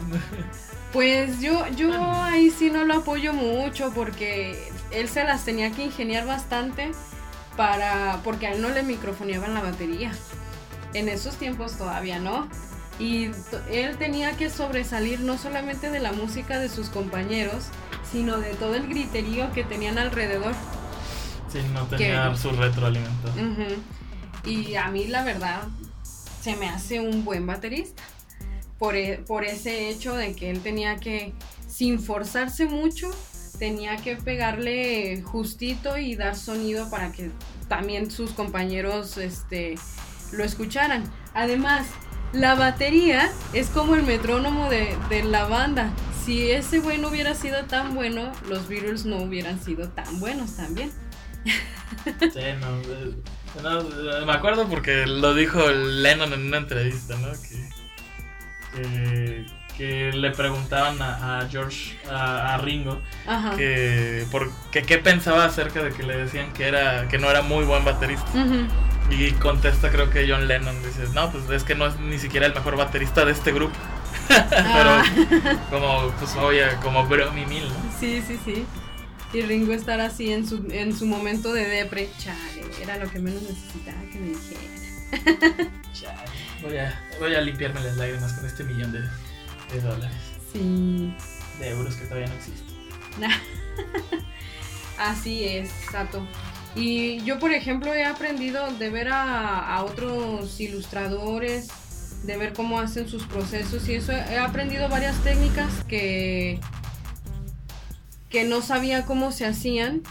Pues 0.92 1.40
yo, 1.40 1.66
yo 1.76 1.92
ahí 1.92 2.50
sí 2.50 2.70
no 2.70 2.84
lo 2.84 2.98
apoyo 2.98 3.32
mucho 3.32 3.92
porque 3.94 4.70
él 4.92 5.08
se 5.08 5.24
las 5.24 5.44
tenía 5.44 5.72
que 5.72 5.84
ingeniar 5.84 6.24
bastante 6.24 6.92
para 7.56 8.20
porque 8.22 8.46
a 8.46 8.52
él 8.52 8.62
no 8.62 8.68
le 8.68 8.82
microfoneaban 8.84 9.54
la 9.54 9.60
batería. 9.60 10.12
En 10.92 11.08
esos 11.08 11.34
tiempos 11.34 11.76
todavía 11.76 12.20
no. 12.20 12.48
Y 13.00 13.30
él 13.72 13.96
tenía 13.98 14.36
que 14.36 14.50
sobresalir 14.50 15.18
no 15.18 15.36
solamente 15.36 15.90
de 15.90 15.98
la 15.98 16.12
música 16.12 16.60
de 16.60 16.68
sus 16.68 16.90
compañeros, 16.90 17.64
sino 18.12 18.38
de 18.38 18.54
todo 18.54 18.76
el 18.76 18.86
griterío 18.86 19.52
que 19.52 19.64
tenían 19.64 19.98
alrededor. 19.98 20.54
Sí, 21.52 21.58
no 21.72 21.86
tenía 21.86 22.36
su 22.36 22.52
retroalimentación. 22.52 23.56
Y 24.44 24.74
a 24.76 24.88
mí 24.88 25.06
la 25.06 25.24
verdad 25.24 25.62
se 26.42 26.56
me 26.56 26.68
hace 26.68 27.00
un 27.00 27.24
buen 27.24 27.46
baterista. 27.46 28.02
E, 28.92 29.22
por, 29.26 29.44
ese 29.44 29.88
hecho 29.88 30.14
de 30.14 30.34
que 30.34 30.50
él 30.50 30.60
tenía 30.60 30.96
que, 30.96 31.32
sin 31.66 31.98
forzarse 32.00 32.66
mucho, 32.66 33.10
tenía 33.58 33.96
que 33.96 34.16
pegarle 34.16 35.22
justito 35.22 35.96
y 35.96 36.16
dar 36.16 36.36
sonido 36.36 36.90
para 36.90 37.10
que 37.10 37.30
también 37.68 38.10
sus 38.10 38.32
compañeros 38.32 39.16
este, 39.16 39.76
lo 40.32 40.44
escucharan. 40.44 41.04
Además, 41.32 41.86
la 42.34 42.54
batería 42.56 43.30
es 43.52 43.68
como 43.68 43.94
el 43.94 44.02
metrónomo 44.02 44.68
de, 44.68 45.22
la 45.24 45.46
banda. 45.46 45.90
Si 46.24 46.50
ese 46.50 46.80
güey 46.80 46.98
no 46.98 47.08
hubiera 47.08 47.34
sido 47.34 47.64
tan 47.64 47.94
bueno, 47.94 48.32
los 48.48 48.68
Beatles 48.68 49.06
no 49.06 49.22
hubieran 49.22 49.62
sido 49.62 49.88
tan 49.90 50.20
buenos 50.20 50.56
también. 50.56 50.90
Sí, 52.20 52.40
no, 52.60 52.80
me 54.26 54.32
acuerdo 54.32 54.68
porque 54.68 55.06
lo 55.06 55.34
dijo 55.34 55.70
Lennon 55.70 56.32
en 56.32 56.46
una 56.46 56.58
entrevista, 56.58 57.16
¿no? 57.16 57.32
Que 57.32 59.44
que 59.76 60.12
le 60.12 60.30
preguntaban 60.30 61.00
a, 61.00 61.46
George, 61.50 61.98
a, 62.08 62.56
Ringo, 62.58 63.00
que 63.56 64.24
por, 64.30 64.50
qué 64.70 64.98
pensaba 64.98 65.44
acerca 65.44 65.82
de 65.82 65.90
que 65.90 66.02
le 66.02 66.16
decían 66.16 66.52
que 66.52 66.68
era 66.68 67.08
que 67.08 67.18
no 67.18 67.28
era 67.28 67.42
muy 67.42 67.64
buen 67.64 67.84
baterista. 67.84 68.30
Y 69.10 69.32
contesta 69.32 69.90
creo 69.90 70.10
que 70.10 70.26
John 70.28 70.48
Lennon 70.48 70.82
dice, 70.82 71.06
no, 71.12 71.30
pues 71.30 71.48
es 71.50 71.62
que 71.62 71.74
no 71.74 71.86
es 71.86 71.98
ni 72.00 72.18
siquiera 72.18 72.46
el 72.46 72.54
mejor 72.54 72.76
baterista 72.76 73.24
de 73.24 73.32
este 73.32 73.52
grupo. 73.52 73.76
Pero 74.28 74.50
ah. 74.50 75.04
como, 75.68 76.10
pues 76.18 76.34
oye, 76.36 76.64
como 76.82 77.06
Bromy 77.06 77.44
Mil, 77.44 77.64
Sí, 78.00 78.22
sí, 78.26 78.38
sí. 78.44 78.64
Y 79.34 79.42
Ringo 79.42 79.72
estar 79.72 80.00
así 80.00 80.32
en 80.32 80.46
su, 80.46 80.64
en 80.70 80.96
su 80.96 81.06
momento 81.06 81.52
de 81.52 81.66
depre, 81.66 82.08
chale, 82.18 82.62
era 82.80 82.98
lo 82.98 83.10
que 83.10 83.18
menos 83.18 83.42
necesitaba 83.42 84.00
que 84.12 84.18
me 84.20 84.28
dijera. 84.28 85.70
chale. 85.92 86.30
Voy 86.62 86.76
a, 86.76 87.02
voy 87.18 87.34
a 87.34 87.40
limpiarme 87.40 87.80
las 87.80 87.96
lágrimas 87.96 88.32
con 88.34 88.46
este 88.46 88.62
millón 88.62 88.92
de, 88.92 89.00
de 89.00 89.80
dólares. 89.82 90.16
Sí. 90.52 91.12
De 91.58 91.68
euros 91.68 91.96
que 91.96 92.04
todavía 92.04 92.28
no 92.28 92.34
existen. 92.34 92.76
Así 94.98 95.48
es, 95.48 95.68
Sato. 95.90 96.24
Y 96.76 97.20
yo, 97.24 97.40
por 97.40 97.50
ejemplo, 97.50 97.92
he 97.92 98.04
aprendido 98.04 98.72
de 98.74 98.88
ver 98.90 99.08
a, 99.08 99.74
a 99.74 99.82
otros 99.82 100.60
ilustradores, 100.60 101.70
de 102.22 102.36
ver 102.36 102.52
cómo 102.52 102.78
hacen 102.78 103.08
sus 103.08 103.24
procesos 103.24 103.88
y 103.88 103.96
eso. 103.96 104.12
He 104.12 104.38
aprendido 104.38 104.88
varias 104.88 105.16
técnicas 105.24 105.82
que, 105.88 106.60
que 108.34 108.42
no 108.42 108.62
sabía 108.62 109.06
cómo 109.06 109.30
se 109.30 109.46
hacían. 109.46 110.02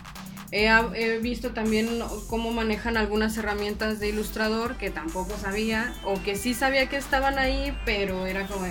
He, 0.50 1.18
visto 1.18 1.52
también 1.52 1.90
cómo 2.30 2.52
manejan 2.52 2.96
algunas 2.96 3.38
herramientas 3.38 4.00
de 4.00 4.08
ilustrador 4.08 4.78
que 4.78 4.90
tampoco 4.90 5.36
sabía 5.38 5.94
o 6.06 6.14
que 6.24 6.38
sí 6.38 6.54
sabía 6.54 6.88
que 6.88 6.96
estaban 6.96 7.38
ahí, 7.38 7.78
pero 7.84 8.26
era 8.26 8.48
como, 8.48 8.66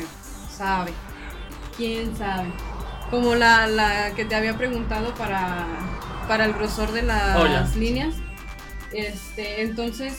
sabe, 0.57 0.93
quién 1.77 2.17
sabe. 2.17 2.51
Como 3.11 3.35
la, 3.35 3.67
la 3.67 4.15
que 4.15 4.25
te 4.25 4.35
había 4.35 4.57
preguntado 4.57 5.13
para, 5.17 5.67
para 6.29 6.47
el 6.47 6.55
grosor 6.55 6.93
de 6.93 7.03
las 7.03 7.37
Oh, 7.37 7.79
líneas. 7.79 8.15
Este, 8.91 9.61
entonces, 9.61 10.15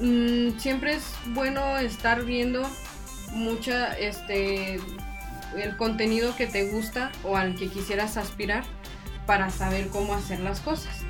mm, 0.00 0.58
siempre 0.58 0.94
es 0.94 1.04
bueno 1.34 1.76
estar 1.76 2.24
viendo 2.24 2.62
mucha, 3.34 3.92
este, 3.98 4.80
el 5.58 5.76
contenido 5.76 6.34
que 6.36 6.46
te 6.46 6.70
gusta 6.70 7.10
o 7.22 7.36
al 7.36 7.54
que 7.54 7.68
quisieras 7.68 8.16
aspirar 8.16 8.64
para 9.26 9.50
saber 9.50 9.88
cómo 9.88 10.14
hacer 10.14 10.40
las 10.40 10.60
cosas, 10.60 11.00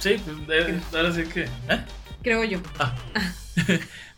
Sí, 0.00 0.16
pues, 0.24 0.36
eh, 0.68 0.80
ahora 0.94 1.12
sí 1.12 1.24
que. 1.24 1.42
¿eh? 1.44 1.84
creo 2.22 2.44
yo. 2.44 2.58
Ah. 2.78 2.94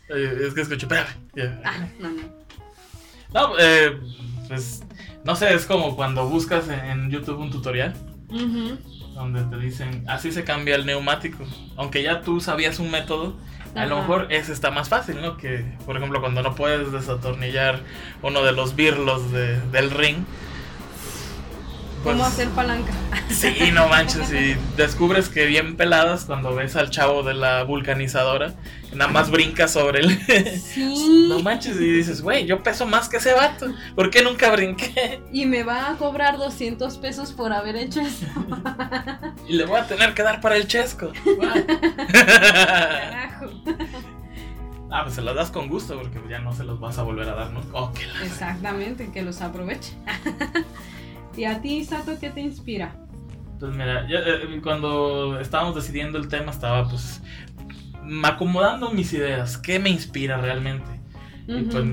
Es 0.09 0.53
que 0.53 0.61
escuché, 0.61 0.85
espérame. 0.85 1.09
Ya. 1.35 1.61
Ah, 1.65 1.85
no, 1.99 2.09
no. 2.09 2.21
No, 3.33 3.59
eh, 3.59 3.99
pues. 4.47 4.81
No 5.25 5.35
sé, 5.35 5.53
es 5.53 5.65
como 5.65 5.95
cuando 5.97 6.27
buscas 6.29 6.69
en- 6.69 6.79
en 6.85 7.11
YouTube 7.11 7.39
un 7.39 7.51
tutorial 7.51 7.93
Ujú, 8.29 8.77
donde 9.17 9.43
te 9.43 9.57
dicen 9.57 10.03
así 10.07 10.31
se 10.31 10.43
cambia 10.43 10.75
el 10.75 10.85
neumático. 10.85 11.43
Aunque 11.75 12.03
ya 12.03 12.21
tú 12.21 12.39
sabías 12.39 12.79
un 12.79 12.91
método, 12.91 13.35
a 13.75 13.85
lo 13.85 13.97
mejor 13.97 14.27
ese 14.31 14.53
está 14.53 14.71
más 14.71 14.89
fácil, 14.89 15.21
¿no? 15.21 15.37
Que, 15.37 15.65
por 15.85 15.97
ejemplo, 15.97 16.19
cuando 16.21 16.41
no 16.41 16.55
puedes 16.55 16.91
desatornillar 16.91 17.81
uno 18.21 18.43
de 18.43 18.51
los 18.53 18.75
birlos 18.75 19.31
de- 19.31 19.59
del 19.71 19.91
ring. 19.91 20.17
¿Cómo 22.07 22.19
pues, 22.19 22.33
hacer 22.33 22.49
palanca? 22.49 22.93
Sí, 23.29 23.53
no 23.73 23.89
manches, 23.89 24.31
y 24.31 24.55
descubres 24.77 25.27
que 25.27 25.45
bien 25.45 25.75
peladas 25.75 26.23
cuando 26.23 26.55
ves 26.55 26.77
al 26.77 26.89
chavo 26.89 27.23
de 27.23 27.33
la 27.33 27.63
vulcanizadora, 27.63 28.53
que 28.89 28.95
nada 28.95 29.11
más 29.11 29.29
brinca 29.29 29.67
sobre 29.67 29.99
él. 29.99 30.17
Sí. 30.61 31.25
No 31.27 31.39
manches, 31.39 31.75
y 31.75 31.91
dices, 31.91 32.21
güey, 32.21 32.45
yo 32.45 32.63
peso 32.63 32.85
más 32.85 33.09
que 33.09 33.17
ese 33.17 33.33
vato, 33.33 33.67
¿por 33.95 34.09
qué 34.09 34.23
nunca 34.23 34.49
brinqué? 34.51 35.21
Y 35.33 35.45
me 35.45 35.63
va 35.63 35.91
a 35.91 35.97
cobrar 35.97 36.37
200 36.37 36.97
pesos 36.97 37.33
por 37.33 37.51
haber 37.51 37.75
hecho 37.75 37.99
eso. 37.99 38.25
Y 39.47 39.53
le 39.53 39.65
voy 39.65 39.79
a 39.79 39.87
tener 39.87 40.13
que 40.13 40.23
dar 40.23 40.39
para 40.39 40.55
el 40.55 40.67
chesco. 40.67 41.11
Carajo. 42.11 43.45
ah, 44.89 45.03
pues 45.03 45.15
se 45.15 45.21
las 45.21 45.35
das 45.35 45.51
con 45.51 45.67
gusto, 45.67 45.97
porque 45.97 46.21
ya 46.29 46.39
no 46.39 46.53
se 46.53 46.63
los 46.63 46.79
vas 46.79 46.97
a 46.97 47.03
volver 47.03 47.27
a 47.27 47.35
dar, 47.35 47.51
¿no? 47.51 47.61
Oh, 47.73 47.91
Exactamente, 48.23 49.11
que 49.11 49.21
los 49.21 49.41
aproveche. 49.41 49.93
¿Y 51.37 51.45
a 51.45 51.61
ti, 51.61 51.85
Sato, 51.85 52.19
qué 52.19 52.31
te 52.31 52.41
inspira? 52.41 52.95
Pues 53.59 53.71
mira, 53.75 54.07
yo, 54.07 54.17
eh, 54.17 54.59
cuando 54.61 55.39
estábamos 55.39 55.75
decidiendo 55.75 56.17
el 56.17 56.27
tema, 56.27 56.51
estaba 56.51 56.89
pues 56.89 57.21
acomodando 58.23 58.89
mis 58.91 59.13
ideas, 59.13 59.57
¿qué 59.57 59.79
me 59.79 59.89
inspira 59.89 60.37
realmente? 60.37 60.89
Y 61.47 61.61
pues 61.63 61.85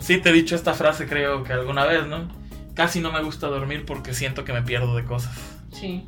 sí 0.00 0.18
te 0.18 0.30
he 0.30 0.32
dicho 0.32 0.56
esta 0.56 0.74
frase 0.74 1.06
creo 1.06 1.44
que 1.44 1.52
alguna 1.52 1.84
vez, 1.84 2.06
¿no? 2.06 2.28
Casi 2.74 3.00
no 3.00 3.12
me 3.12 3.22
gusta 3.22 3.48
dormir 3.48 3.84
porque 3.86 4.14
siento 4.14 4.44
que 4.44 4.52
me 4.52 4.62
pierdo 4.62 4.96
de 4.96 5.04
cosas. 5.04 5.36
Sí. 5.72 6.06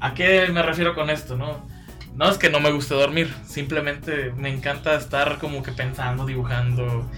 ¿A 0.00 0.14
qué 0.14 0.48
me 0.52 0.62
refiero 0.62 0.94
con 0.94 1.10
esto, 1.10 1.36
no? 1.36 1.66
No 2.14 2.28
es 2.28 2.38
que 2.38 2.48
no 2.48 2.60
me 2.60 2.70
guste 2.70 2.94
dormir, 2.94 3.34
simplemente 3.44 4.32
me 4.36 4.48
encanta 4.48 4.94
estar 4.94 5.38
como 5.38 5.62
que 5.64 5.72
pensando, 5.72 6.24
dibujando, 6.24 7.10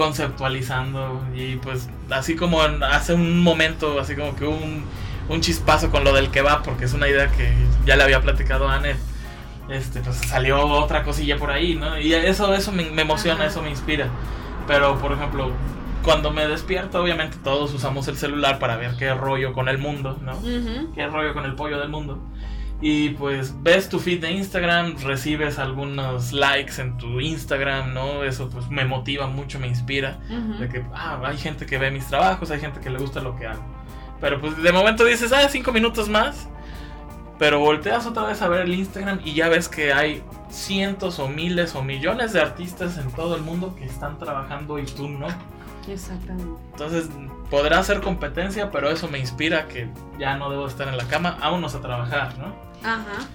conceptualizando 0.00 1.22
y 1.34 1.56
pues 1.56 1.90
así 2.08 2.34
como 2.34 2.62
hace 2.62 3.12
un 3.12 3.42
momento, 3.42 4.00
así 4.00 4.16
como 4.16 4.34
que 4.34 4.46
un, 4.46 4.82
un 5.28 5.40
chispazo 5.42 5.90
con 5.90 6.04
lo 6.04 6.14
del 6.14 6.30
que 6.30 6.40
va, 6.40 6.62
porque 6.62 6.86
es 6.86 6.94
una 6.94 7.06
idea 7.06 7.28
que 7.28 7.52
ya 7.84 7.96
le 7.96 8.04
había 8.04 8.22
platicado 8.22 8.66
a 8.66 8.76
Anet, 8.76 8.96
este, 9.68 10.00
pues 10.00 10.16
salió 10.16 10.66
otra 10.66 11.02
cosilla 11.02 11.36
por 11.36 11.50
ahí, 11.50 11.74
¿no? 11.74 11.98
Y 11.98 12.14
eso, 12.14 12.54
eso 12.54 12.72
me, 12.72 12.90
me 12.90 13.02
emociona, 13.02 13.40
Ajá. 13.40 13.50
eso 13.50 13.60
me 13.60 13.68
inspira. 13.68 14.08
Pero, 14.66 14.98
por 14.98 15.12
ejemplo, 15.12 15.50
cuando 16.02 16.30
me 16.30 16.46
despierto, 16.46 17.02
obviamente 17.02 17.36
todos 17.44 17.74
usamos 17.74 18.08
el 18.08 18.16
celular 18.16 18.58
para 18.58 18.76
ver 18.78 18.96
qué 18.96 19.12
rollo 19.12 19.52
con 19.52 19.68
el 19.68 19.76
mundo, 19.76 20.18
¿no? 20.22 20.32
Qué 20.94 21.06
rollo 21.08 21.34
con 21.34 21.44
el 21.44 21.54
pollo 21.56 21.78
del 21.78 21.90
mundo. 21.90 22.18
Y 22.82 23.10
pues 23.10 23.54
ves 23.62 23.88
tu 23.90 23.98
feed 23.98 24.22
de 24.22 24.30
Instagram, 24.30 24.96
recibes 25.02 25.58
algunos 25.58 26.32
likes 26.32 26.80
en 26.80 26.96
tu 26.96 27.20
Instagram, 27.20 27.92
¿no? 27.92 28.24
Eso 28.24 28.48
pues 28.48 28.70
me 28.70 28.86
motiva 28.86 29.26
mucho, 29.26 29.58
me 29.58 29.66
inspira. 29.66 30.18
Ujú. 30.30 30.58
De 30.58 30.68
que, 30.68 30.84
ah, 30.94 31.20
hay 31.22 31.36
gente 31.36 31.66
que 31.66 31.76
ve 31.76 31.90
mis 31.90 32.06
trabajos, 32.06 32.50
hay 32.50 32.60
gente 32.60 32.80
que 32.80 32.88
le 32.88 32.98
gusta 32.98 33.20
lo 33.20 33.36
que 33.36 33.46
hago. 33.46 33.62
Pero 34.20 34.40
pues 34.40 34.62
de 34.62 34.72
momento 34.72 35.04
dices, 35.04 35.32
ah, 35.32 35.46
cinco 35.48 35.72
minutos 35.72 36.08
más. 36.08 36.48
Pero 37.38 37.58
volteas 37.58 38.06
otra 38.06 38.24
vez 38.24 38.42
a 38.42 38.48
ver 38.48 38.62
el 38.62 38.74
Instagram 38.74 39.20
y 39.24 39.34
ya 39.34 39.48
ves 39.48 39.68
que 39.68 39.92
hay 39.92 40.22
cientos 40.50 41.18
o 41.18 41.28
miles 41.28 41.74
o 41.74 41.82
millones 41.82 42.34
de 42.34 42.40
artistas 42.40 42.98
en 42.98 43.10
todo 43.12 43.34
el 43.34 43.42
mundo 43.42 43.74
que 43.76 43.84
están 43.84 44.18
trabajando 44.18 44.78
y 44.78 44.84
tú 44.84 45.08
no. 45.08 45.28
Exactamente. 45.88 46.60
Entonces 46.72 47.08
podrá 47.50 47.78
hacer 47.78 48.00
competencia, 48.00 48.70
pero 48.70 48.90
eso 48.90 49.08
me 49.08 49.18
inspira 49.18 49.66
que 49.66 49.88
ya 50.18 50.36
no 50.36 50.50
debo 50.50 50.66
estar 50.66 50.88
en 50.88 50.96
la 50.96 51.04
cama, 51.04 51.36
vámonos 51.40 51.74
a 51.74 51.80
trabajar, 51.80 52.38
¿no? 52.38 52.54
Ajá. 52.82 53.26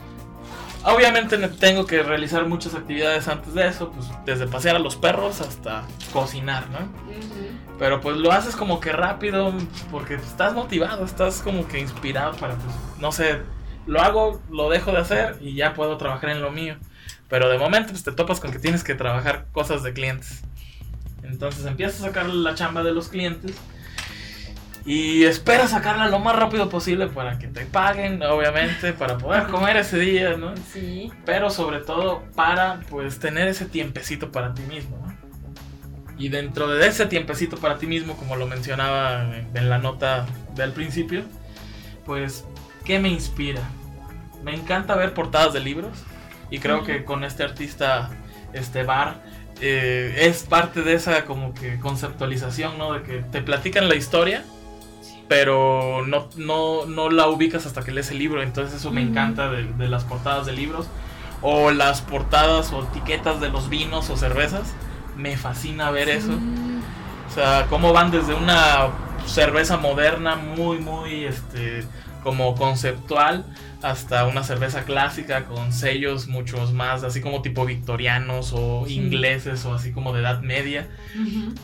Obviamente 0.83 1.37
tengo 1.47 1.87
que 1.87 2.03
realizar 2.03 2.45
muchas 2.47 2.75
actividades 2.75 3.27
antes 3.27 3.55
de 3.55 3.67
eso, 3.67 3.91
pues 3.91 4.07
desde 4.23 4.45
pasear 4.45 4.75
a 4.75 4.79
los 4.79 4.95
perros 4.95 5.41
hasta 5.41 5.83
cocinar, 6.13 6.69
¿no? 6.69 6.77
Ujú. 6.77 7.77
Pero 7.79 8.01
pues 8.01 8.17
lo 8.17 8.31
haces 8.31 8.55
como 8.55 8.79
que 8.79 8.91
rápido 8.91 9.51
porque 9.91 10.13
estás 10.13 10.53
motivado, 10.53 11.03
estás 11.03 11.41
como 11.41 11.67
que 11.67 11.79
inspirado 11.79 12.35
para, 12.37 12.53
pues, 12.53 12.75
no 12.99 13.11
sé, 13.11 13.41
lo 13.87 13.99
hago, 13.99 14.41
lo 14.51 14.69
dejo 14.69 14.91
de 14.91 14.99
hacer 14.99 15.37
y 15.41 15.55
ya 15.55 15.73
puedo 15.73 15.97
trabajar 15.97 16.29
en 16.29 16.41
lo 16.41 16.51
mío. 16.51 16.77
Pero 17.29 17.49
de 17.49 17.57
momento 17.57 17.89
pues 17.89 18.03
te 18.03 18.11
topas 18.11 18.39
con 18.39 18.51
que 18.51 18.59
tienes 18.59 18.83
que 18.83 18.93
trabajar 18.93 19.47
cosas 19.51 19.81
de 19.81 19.91
clientes. 19.93 20.43
Entonces 21.29 21.65
empiezas 21.65 22.01
a 22.01 22.07
sacar 22.07 22.27
la 22.27 22.55
chamba 22.55 22.83
de 22.83 22.93
los 22.93 23.09
clientes 23.09 23.55
y 24.85 25.23
esperas 25.23 25.71
sacarla 25.71 26.07
lo 26.09 26.19
más 26.19 26.35
rápido 26.35 26.69
posible 26.69 27.07
para 27.07 27.39
que 27.39 27.47
te 27.47 27.65
paguen, 27.65 28.21
obviamente, 28.21 28.93
para 28.93 29.17
poder 29.17 29.47
comer 29.47 29.77
ese 29.77 29.97
día, 29.97 30.37
¿no? 30.37 30.53
Sí. 30.71 31.11
pero 31.25 31.49
sobre 31.49 31.79
todo 31.79 32.23
para 32.35 32.81
pues 32.89 33.17
tener 33.17 33.47
ese 33.47 33.65
tiempecito 33.65 34.31
para 34.31 34.53
ti 34.53 34.61
mismo. 34.63 34.97
¿no? 34.97 35.15
Y 36.17 36.29
dentro 36.29 36.67
de 36.67 36.87
ese 36.87 37.07
tiempecito 37.07 37.57
para 37.57 37.77
ti 37.77 37.87
mismo, 37.87 38.15
como 38.15 38.35
lo 38.35 38.45
mencionaba 38.45 39.25
en 39.53 39.69
la 39.69 39.79
nota 39.79 40.27
del 40.55 40.71
principio, 40.71 41.23
pues, 42.05 42.45
¿qué 42.85 42.99
me 42.99 43.09
inspira? 43.09 43.61
Me 44.43 44.53
encanta 44.53 44.95
ver 44.95 45.13
portadas 45.13 45.53
de 45.53 45.59
libros 45.59 45.97
y 46.51 46.59
creo 46.59 46.83
que 46.83 47.03
con 47.03 47.23
este 47.23 47.43
artista, 47.43 48.11
este 48.53 48.83
bar, 48.83 49.19
eh, 49.61 50.15
es 50.21 50.43
parte 50.43 50.81
de 50.81 50.93
esa 50.93 51.25
como 51.25 51.53
que 51.53 51.79
conceptualización, 51.79 52.77
¿no? 52.77 52.93
De 52.93 53.03
que 53.03 53.17
te 53.31 53.41
platican 53.41 53.87
la 53.87 53.95
historia, 53.95 54.43
pero 55.27 56.05
no, 56.05 56.29
no, 56.35 56.85
no 56.85 57.09
la 57.09 57.27
ubicas 57.27 57.65
hasta 57.65 57.83
que 57.83 57.91
lees 57.91 58.11
el 58.11 58.19
libro. 58.19 58.41
Entonces 58.43 58.75
eso 58.75 58.91
me 58.91 59.01
encanta 59.01 59.49
de, 59.49 59.63
de 59.63 59.87
las 59.87 60.03
portadas 60.03 60.45
de 60.45 60.53
libros. 60.53 60.87
O 61.41 61.71
las 61.71 62.01
portadas 62.01 62.71
o 62.73 62.83
etiquetas 62.83 63.39
de 63.39 63.49
los 63.49 63.69
vinos 63.69 64.09
o 64.09 64.17
cervezas. 64.17 64.73
Me 65.15 65.37
fascina 65.37 65.91
ver 65.91 66.09
eso. 66.09 66.31
O 67.29 67.33
sea, 67.33 67.67
cómo 67.69 67.93
van 67.93 68.11
desde 68.11 68.33
una 68.33 68.87
cerveza 69.25 69.77
moderna 69.77 70.35
muy, 70.35 70.77
muy, 70.79 71.25
este, 71.25 71.83
como 72.25 72.55
conceptual, 72.55 73.45
hasta 73.83 74.25
una 74.25 74.43
cerveza 74.43 74.83
clásica 74.83 75.45
con 75.45 75.71
sellos 75.71 76.27
muchos 76.27 76.73
más, 76.73 77.03
así 77.03 77.21
como 77.21 77.43
tipo 77.43 77.65
victorianos 77.67 78.51
o 78.51 78.83
Sí. 78.87 78.95
ingleses 78.95 79.63
o 79.65 79.75
así 79.75 79.91
como 79.91 80.11
de 80.11 80.21
edad 80.21 80.41
media. 80.41 80.87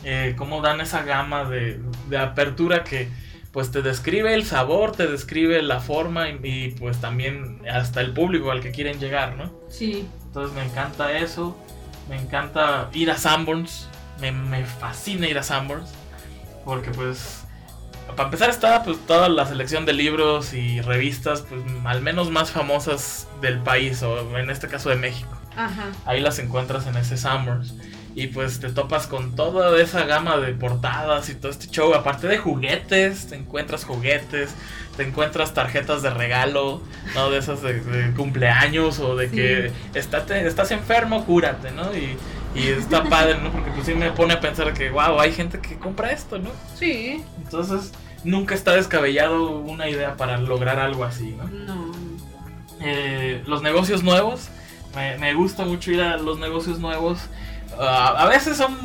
Eh, 0.04 0.34
cómo 0.38 0.62
dan 0.62 0.80
esa 0.80 1.02
gama 1.02 1.44
de, 1.44 1.80
de 2.08 2.16
apertura 2.18 2.84
que 2.84 3.08
pues 3.50 3.72
te 3.72 3.82
describe 3.82 4.32
el 4.34 4.44
sabor, 4.46 4.92
te 4.92 5.08
describe 5.08 5.60
la 5.62 5.80
forma 5.80 6.28
y, 6.30 6.38
y, 6.44 6.70
pues 6.78 7.00
también 7.00 7.58
hasta 7.68 8.00
el 8.00 8.12
público 8.12 8.52
al 8.52 8.60
que 8.60 8.70
quieren 8.70 9.00
llegar, 9.00 9.34
¿no? 9.36 9.52
Sí. 9.68 10.06
Entonces 10.26 10.56
me 10.56 10.64
encanta 10.64 11.18
eso, 11.18 11.58
me 12.08 12.16
encanta 12.20 12.88
ir 12.94 13.10
a 13.10 13.16
Sanborns, 13.18 13.88
me, 14.20 14.30
me 14.30 14.64
fascina 14.64 15.26
ir 15.28 15.38
a 15.38 15.42
Sanborns, 15.42 15.90
porque 16.64 16.90
pues 16.92 17.41
para 18.08 18.24
empezar 18.24 18.50
está 18.50 18.82
pues 18.82 18.98
toda 19.06 19.28
la 19.28 19.46
selección 19.46 19.86
de 19.86 19.92
libros 19.92 20.52
y 20.52 20.80
revistas 20.80 21.42
pues 21.42 21.62
al 21.84 22.02
menos 22.02 22.30
más 22.30 22.50
famosas 22.50 23.28
del 23.40 23.58
país 23.58 24.02
o 24.02 24.38
en 24.38 24.50
este 24.50 24.68
caso 24.68 24.90
de 24.90 24.96
México. 24.96 25.30
Ajá. 25.56 25.90
Ahí 26.06 26.20
las 26.20 26.38
encuentras 26.38 26.86
en 26.86 26.96
ese 26.96 27.16
Sanborns. 27.16 27.74
y 28.14 28.26
pues 28.26 28.60
te 28.60 28.68
topas 28.68 29.06
con 29.06 29.34
toda 29.36 29.80
esa 29.80 30.04
gama 30.04 30.36
de 30.36 30.52
portadas 30.52 31.30
y 31.30 31.34
todo 31.34 31.50
este 31.50 31.68
show. 31.68 31.94
Aparte 31.94 32.26
de 32.26 32.36
juguetes, 32.36 33.28
te 33.28 33.36
encuentras 33.36 33.84
juguetes, 33.84 34.54
te 34.96 35.02
encuentras 35.02 35.54
tarjetas 35.54 36.02
de 36.02 36.10
regalo, 36.10 36.82
¿no? 37.14 37.30
De 37.30 37.38
esas 37.38 37.62
de, 37.62 38.12
cumpleaños 38.14 38.98
o 38.98 39.16
de 39.16 39.30
que 39.30 39.72
estás 39.94 40.70
enfermo, 40.72 41.24
cúrate, 41.24 41.70
¿no? 41.70 41.94
Y, 41.96 42.16
y 42.54 42.68
está 42.68 43.04
padre, 43.08 43.38
¿no? 43.38 43.50
Porque 43.50 43.70
pues 43.70 43.86
sí 43.86 43.94
me 43.94 44.10
pone 44.12 44.34
a 44.34 44.40
pensar 44.40 44.72
que, 44.72 44.90
wow, 44.90 45.20
hay 45.20 45.32
gente 45.32 45.60
que 45.60 45.78
compra 45.78 46.12
esto, 46.12 46.38
¿no? 46.38 46.50
Sí. 46.78 47.24
Entonces, 47.44 47.92
nunca 48.24 48.54
está 48.54 48.72
descabellado 48.72 49.58
una 49.58 49.88
idea 49.88 50.16
para 50.16 50.38
lograr 50.38 50.78
algo 50.78 51.04
así, 51.04 51.34
¿no? 51.36 51.44
No. 51.44 51.92
Eh, 52.80 53.42
los 53.46 53.62
negocios 53.62 54.02
nuevos, 54.02 54.48
me, 54.94 55.16
me 55.18 55.34
gusta 55.34 55.64
mucho 55.64 55.92
ir 55.92 56.02
a 56.02 56.16
los 56.16 56.38
negocios 56.38 56.78
nuevos 56.78 57.28
Ah, 57.78 58.14
a 58.18 58.28
veces 58.28 58.56
son 58.56 58.76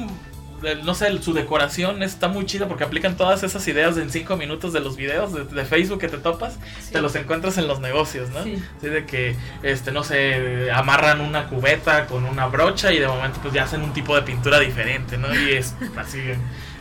no 0.83 0.95
sé, 0.95 1.21
su 1.21 1.33
decoración 1.33 2.01
está 2.03 2.27
muy 2.27 2.45
chida 2.45 2.67
porque 2.67 2.83
aplican 2.83 3.15
todas 3.15 3.43
esas 3.43 3.67
ideas 3.67 3.97
en 3.97 4.09
5 4.09 4.37
minutos 4.37 4.73
de 4.73 4.79
los 4.79 4.95
videos 4.95 5.33
de, 5.33 5.65
Facebook 5.65 5.99
que 5.99 6.07
te 6.07 6.17
topas, 6.17 6.57
te 6.91 7.01
los 7.01 7.15
encuentras 7.15 7.57
en 7.57 7.67
los 7.67 7.79
negocios, 7.79 8.29
¿no? 8.29 8.43
Sí. 8.43 8.61
de 8.81 9.05
que, 9.05 9.35
este, 9.63 9.91
no 9.91 10.03
sé, 10.03 10.71
amarran 10.71 11.21
una 11.21 11.47
cubeta 11.47 12.07
con 12.07 12.25
una 12.25 12.47
brocha 12.47 12.91
y 12.91 12.99
de 12.99 13.07
momento 13.07 13.39
pues 13.41 13.53
ya 13.53 13.63
hacen 13.63 13.81
un 13.81 13.93
tipo 13.93 14.15
de 14.15 14.21
pintura 14.21 14.59
diferente, 14.59 15.17
¿no? 15.17 15.33
Y 15.33 15.51
es 15.51 15.75
así. 15.97 16.21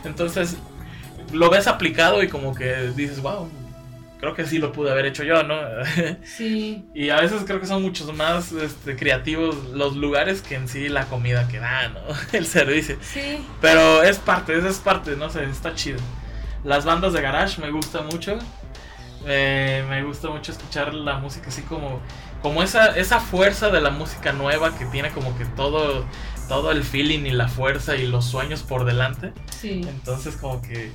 Entonces, 0.03 0.57
lo 1.31 1.49
ves 1.49 1.67
aplicado 1.67 2.23
y 2.23 2.29
como 2.29 2.55
que 2.55 2.91
dices, 2.95 3.21
wow, 3.21 3.49
creo 4.19 4.33
que 4.33 4.45
sí 4.45 4.57
lo 4.57 4.71
pude 4.71 4.91
haber 4.91 5.05
hecho 5.05 5.23
yo, 5.23 5.43
¿no? 5.43 5.55
Sí. 6.23 6.85
y 6.93 7.09
a 7.09 7.21
veces 7.21 7.43
creo 7.45 7.59
que 7.59 7.67
son 7.67 7.81
muchos 7.81 8.13
más 8.15 8.51
este, 8.51 8.95
creativos 8.95 9.55
los 9.73 9.95
lugares 9.95 10.41
que 10.41 10.55
en 10.55 10.67
sí 10.67 10.89
la 10.89 11.05
comida 11.05 11.47
que 11.47 11.59
da, 11.59 11.89
¿no? 11.89 12.01
El 12.33 12.45
servicio. 12.45 12.97
Sí. 13.01 13.45
Pero 13.61 14.03
es 14.03 14.17
parte, 14.17 14.57
es 14.57 14.77
parte, 14.79 15.15
no 15.15 15.29
sé, 15.29 15.43
está 15.45 15.73
chido. 15.75 15.99
Las 16.63 16.85
bandas 16.85 17.13
de 17.13 17.21
garage 17.21 17.61
me 17.61 17.71
gustan 17.71 18.07
mucho. 18.07 18.37
Eh, 19.25 19.85
me 19.89 20.03
gusta 20.03 20.29
mucho 20.29 20.51
escuchar 20.51 20.93
la 20.93 21.17
música 21.17 21.47
así 21.49 21.61
como 21.63 22.01
como 22.41 22.61
esa 22.61 22.95
esa 22.97 23.19
fuerza 23.19 23.69
de 23.71 23.81
la 23.81 23.89
música 23.89 24.31
nueva 24.31 24.77
que 24.77 24.85
tiene 24.85 25.09
como 25.09 25.35
que 25.37 25.45
todo 25.45 26.05
todo 26.47 26.71
el 26.71 26.83
feeling 26.83 27.25
y 27.25 27.31
la 27.31 27.47
fuerza 27.47 27.95
y 27.95 28.07
los 28.07 28.25
sueños 28.25 28.63
por 28.63 28.85
delante. 28.85 29.33
Sí. 29.49 29.81
Entonces 29.87 30.37
como 30.37 30.61
que 30.61 30.91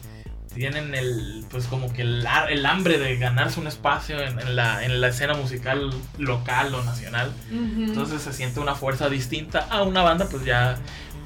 tienen 0.54 0.94
el, 0.94 1.44
pues 1.50 1.66
como 1.66 1.92
que 1.92 2.02
el, 2.02 2.26
el 2.48 2.66
hambre 2.66 2.98
de 2.98 3.16
ganarse 3.16 3.60
un 3.60 3.66
espacio 3.66 4.20
en, 4.20 4.56
la, 4.56 4.84
en 4.84 5.00
la 5.00 5.08
escena 5.08 5.34
musical 5.34 5.92
local 6.18 6.74
o 6.74 6.82
nacional. 6.82 7.32
Entonces 7.50 8.22
se 8.22 8.32
siente 8.32 8.60
una 8.60 8.74
fuerza 8.74 9.08
distinta 9.08 9.66
a 9.70 9.82
una 9.82 10.02
banda 10.02 10.26
pues 10.30 10.44
ya 10.44 10.78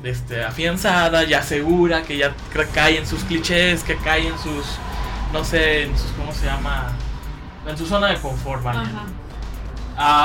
este, 0.02 0.44
afianzada, 0.44 1.24
ya 1.24 1.42
segura, 1.42 2.02
que 2.02 2.16
ya 2.16 2.34
cae 2.72 2.98
en 2.98 3.06
sus 3.06 3.24
clichés, 3.24 3.82
que 3.82 3.96
cae 3.96 4.28
en 4.28 4.38
sus, 4.38 4.64
no 5.32 5.44
sé, 5.44 5.84
en 5.84 5.98
sus, 5.98 6.10
¿cómo 6.12 6.32
se 6.32 6.46
llama? 6.46 6.92
En 7.66 7.76
su 7.76 7.86
zona 7.86 8.08
de 8.08 8.16
confort, 8.16 8.62
¿vale? 8.62 8.88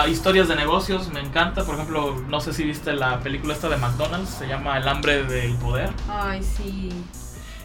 historias 0.09 0.49
de 0.49 0.55
negocios, 0.55 1.09
me 1.13 1.21
encanta. 1.21 1.63
Por 1.63 1.75
ejemplo, 1.75 2.21
no 2.27 2.41
sé 2.41 2.53
si 2.53 2.63
viste 2.63 2.93
la 2.93 3.19
película 3.19 3.53
esta 3.53 3.69
de 3.69 3.77
McDonald's, 3.77 4.29
se 4.29 4.47
llama 4.47 4.77
El 4.77 4.87
hambre 4.87 5.23
del 5.23 5.55
poder. 5.55 5.89
Ay, 6.09 6.43
sí. 6.43 6.89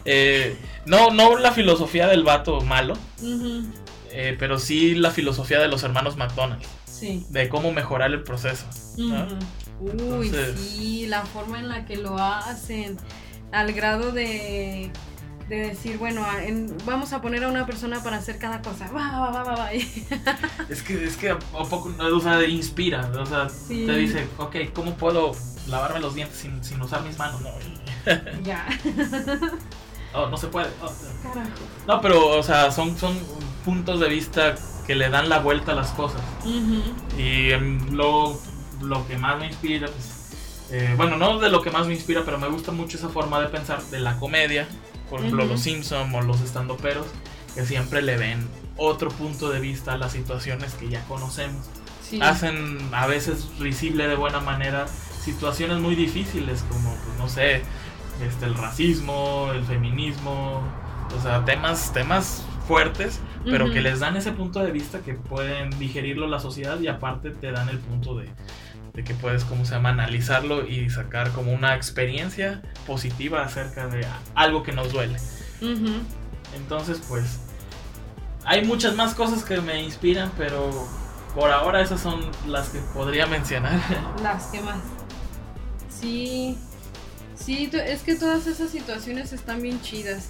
Eh, 0.06 0.56
no, 0.86 1.10
no 1.10 1.36
la 1.36 1.52
filosofía 1.52 2.06
del 2.06 2.22
vato 2.22 2.60
malo, 2.60 2.94
eh, 4.12 4.36
pero 4.38 4.58
sí 4.58 4.94
la 4.94 5.10
filosofía 5.10 5.58
de 5.58 5.68
los 5.68 5.82
hermanos 5.82 6.16
McDonald's. 6.16 6.68
Sí. 6.84 7.26
De 7.28 7.48
cómo 7.48 7.72
mejorar 7.72 8.12
el 8.12 8.22
proceso. 8.22 8.64
Uy, 9.80 10.32
sí, 10.56 11.06
la 11.06 11.26
forma 11.26 11.58
en 11.58 11.68
la 11.68 11.84
que 11.84 11.96
lo 11.96 12.16
hacen, 12.16 12.96
al 13.52 13.72
grado 13.72 14.12
de, 14.12 14.90
de 15.48 15.56
decir, 15.56 15.98
bueno, 15.98 16.26
vamos 16.86 17.12
a 17.12 17.20
poner 17.20 17.44
a 17.44 17.48
una 17.48 17.66
persona 17.66 18.02
para 18.02 18.16
hacer 18.16 18.38
cada 18.38 18.62
cosa. 18.62 18.88
es 20.70 20.82
que, 20.82 21.04
es 21.04 21.16
que 21.16 21.32
un 21.32 21.68
poco, 21.68 21.94
o 21.98 22.20
sea, 22.20 22.42
inspira, 22.46 23.10
o 23.18 23.26
sea, 23.26 23.48
te 23.68 23.96
dice, 23.96 24.26
ok, 24.38 24.56
¿cómo 24.72 24.94
puedo 24.96 25.32
lavarme 25.68 26.00
los 26.00 26.14
dientes 26.14 26.38
sin, 26.38 26.64
sin 26.64 26.80
usar 26.80 27.02
mis 27.02 27.18
manos? 27.18 27.42
No. 27.42 27.50
ya. 28.42 28.66
Oh, 30.16 30.28
no 30.28 30.36
se 30.36 30.46
puede. 30.48 30.68
Oh, 30.82 30.90
no, 31.86 32.00
pero, 32.00 32.28
o 32.38 32.42
sea, 32.42 32.70
son, 32.70 32.96
son 32.96 33.18
puntos 33.64 34.00
de 34.00 34.08
vista 34.08 34.54
que 34.86 34.94
le 34.94 35.10
dan 35.10 35.28
la 35.28 35.40
vuelta 35.40 35.72
a 35.72 35.74
las 35.74 35.90
cosas. 35.90 36.22
Y 37.18 37.50
lo, 37.90 38.40
lo 38.80 39.06
que 39.06 39.18
más 39.18 39.38
me 39.38 39.46
inspira, 39.46 39.88
pues, 39.88 40.30
eh, 40.70 40.94
bueno, 40.96 41.16
no 41.16 41.38
de 41.38 41.50
lo 41.50 41.62
que 41.62 41.70
más 41.70 41.86
me 41.86 41.94
inspira, 41.94 42.22
pero 42.24 42.38
me 42.38 42.48
gusta 42.48 42.72
mucho 42.72 42.96
esa 42.96 43.08
forma 43.08 43.40
de 43.40 43.48
pensar 43.48 43.82
de 43.84 44.00
la 44.00 44.18
comedia. 44.18 44.66
Por 45.10 45.20
ejemplo, 45.20 45.44
los 45.44 45.60
Simpsons 45.60 46.12
o 46.14 46.20
los 46.22 46.40
estandoperos, 46.40 47.06
que 47.54 47.64
siempre 47.64 48.02
le 48.02 48.16
ven 48.16 48.48
otro 48.76 49.10
punto 49.10 49.50
de 49.50 49.60
vista 49.60 49.92
a 49.92 49.98
las 49.98 50.12
situaciones 50.12 50.74
que 50.74 50.88
ya 50.88 51.04
conocemos. 51.04 51.66
Hacen 52.20 52.78
a 52.92 53.06
veces 53.06 53.48
risible 53.58 54.08
de 54.08 54.16
buena 54.16 54.40
manera 54.40 54.86
situaciones 55.22 55.78
muy 55.78 55.94
difíciles, 55.94 56.64
como, 56.68 56.94
pues, 57.04 57.18
no 57.18 57.28
sé, 57.28 57.62
este, 58.22 58.46
el 58.46 58.54
racismo, 58.54 59.50
el 59.52 59.64
feminismo, 59.64 60.62
o 61.16 61.22
sea, 61.22 61.44
temas, 61.44 61.92
temas 61.92 62.44
fuertes, 62.66 63.20
pero 63.44 63.70
que 63.70 63.80
les 63.80 64.00
dan 64.00 64.16
ese 64.16 64.32
punto 64.32 64.60
de 64.60 64.72
vista 64.72 65.00
que 65.00 65.14
pueden 65.14 65.70
digerirlo 65.78 66.26
la 66.26 66.40
sociedad 66.40 66.80
y 66.80 66.88
aparte 66.88 67.30
te 67.30 67.52
dan 67.52 67.68
el 67.68 67.78
punto 67.78 68.16
de, 68.16 68.28
que 69.04 69.14
puedes, 69.14 69.44
¿cómo 69.44 69.64
se 69.64 69.74
llama?, 69.74 69.90
analizarlo 69.90 70.66
y 70.66 70.90
sacar 70.90 71.30
como 71.30 71.52
una 71.52 71.76
experiencia 71.76 72.62
positiva 72.86 73.42
acerca 73.42 73.86
de 73.86 74.04
algo 74.34 74.62
que 74.62 74.72
nos 74.72 74.92
duele. 74.92 75.18
Entonces, 76.56 77.00
pues, 77.08 77.40
hay 78.44 78.64
muchas 78.64 78.96
más 78.96 79.14
cosas 79.14 79.44
que 79.44 79.60
me 79.60 79.82
inspiran, 79.82 80.32
pero 80.36 80.70
por 81.34 81.50
ahora 81.50 81.82
esas 81.82 82.00
son 82.00 82.20
las 82.48 82.70
que 82.70 82.80
podría 82.94 83.26
mencionar. 83.26 83.78
Las 84.22 84.46
que 84.46 84.60
más. 84.60 84.78
Sí, 85.88 86.58
Sí, 87.38 87.70
es 87.72 88.02
que 88.02 88.14
todas 88.14 88.46
esas 88.46 88.70
situaciones 88.70 89.32
están 89.32 89.62
bien 89.62 89.80
chidas. 89.82 90.28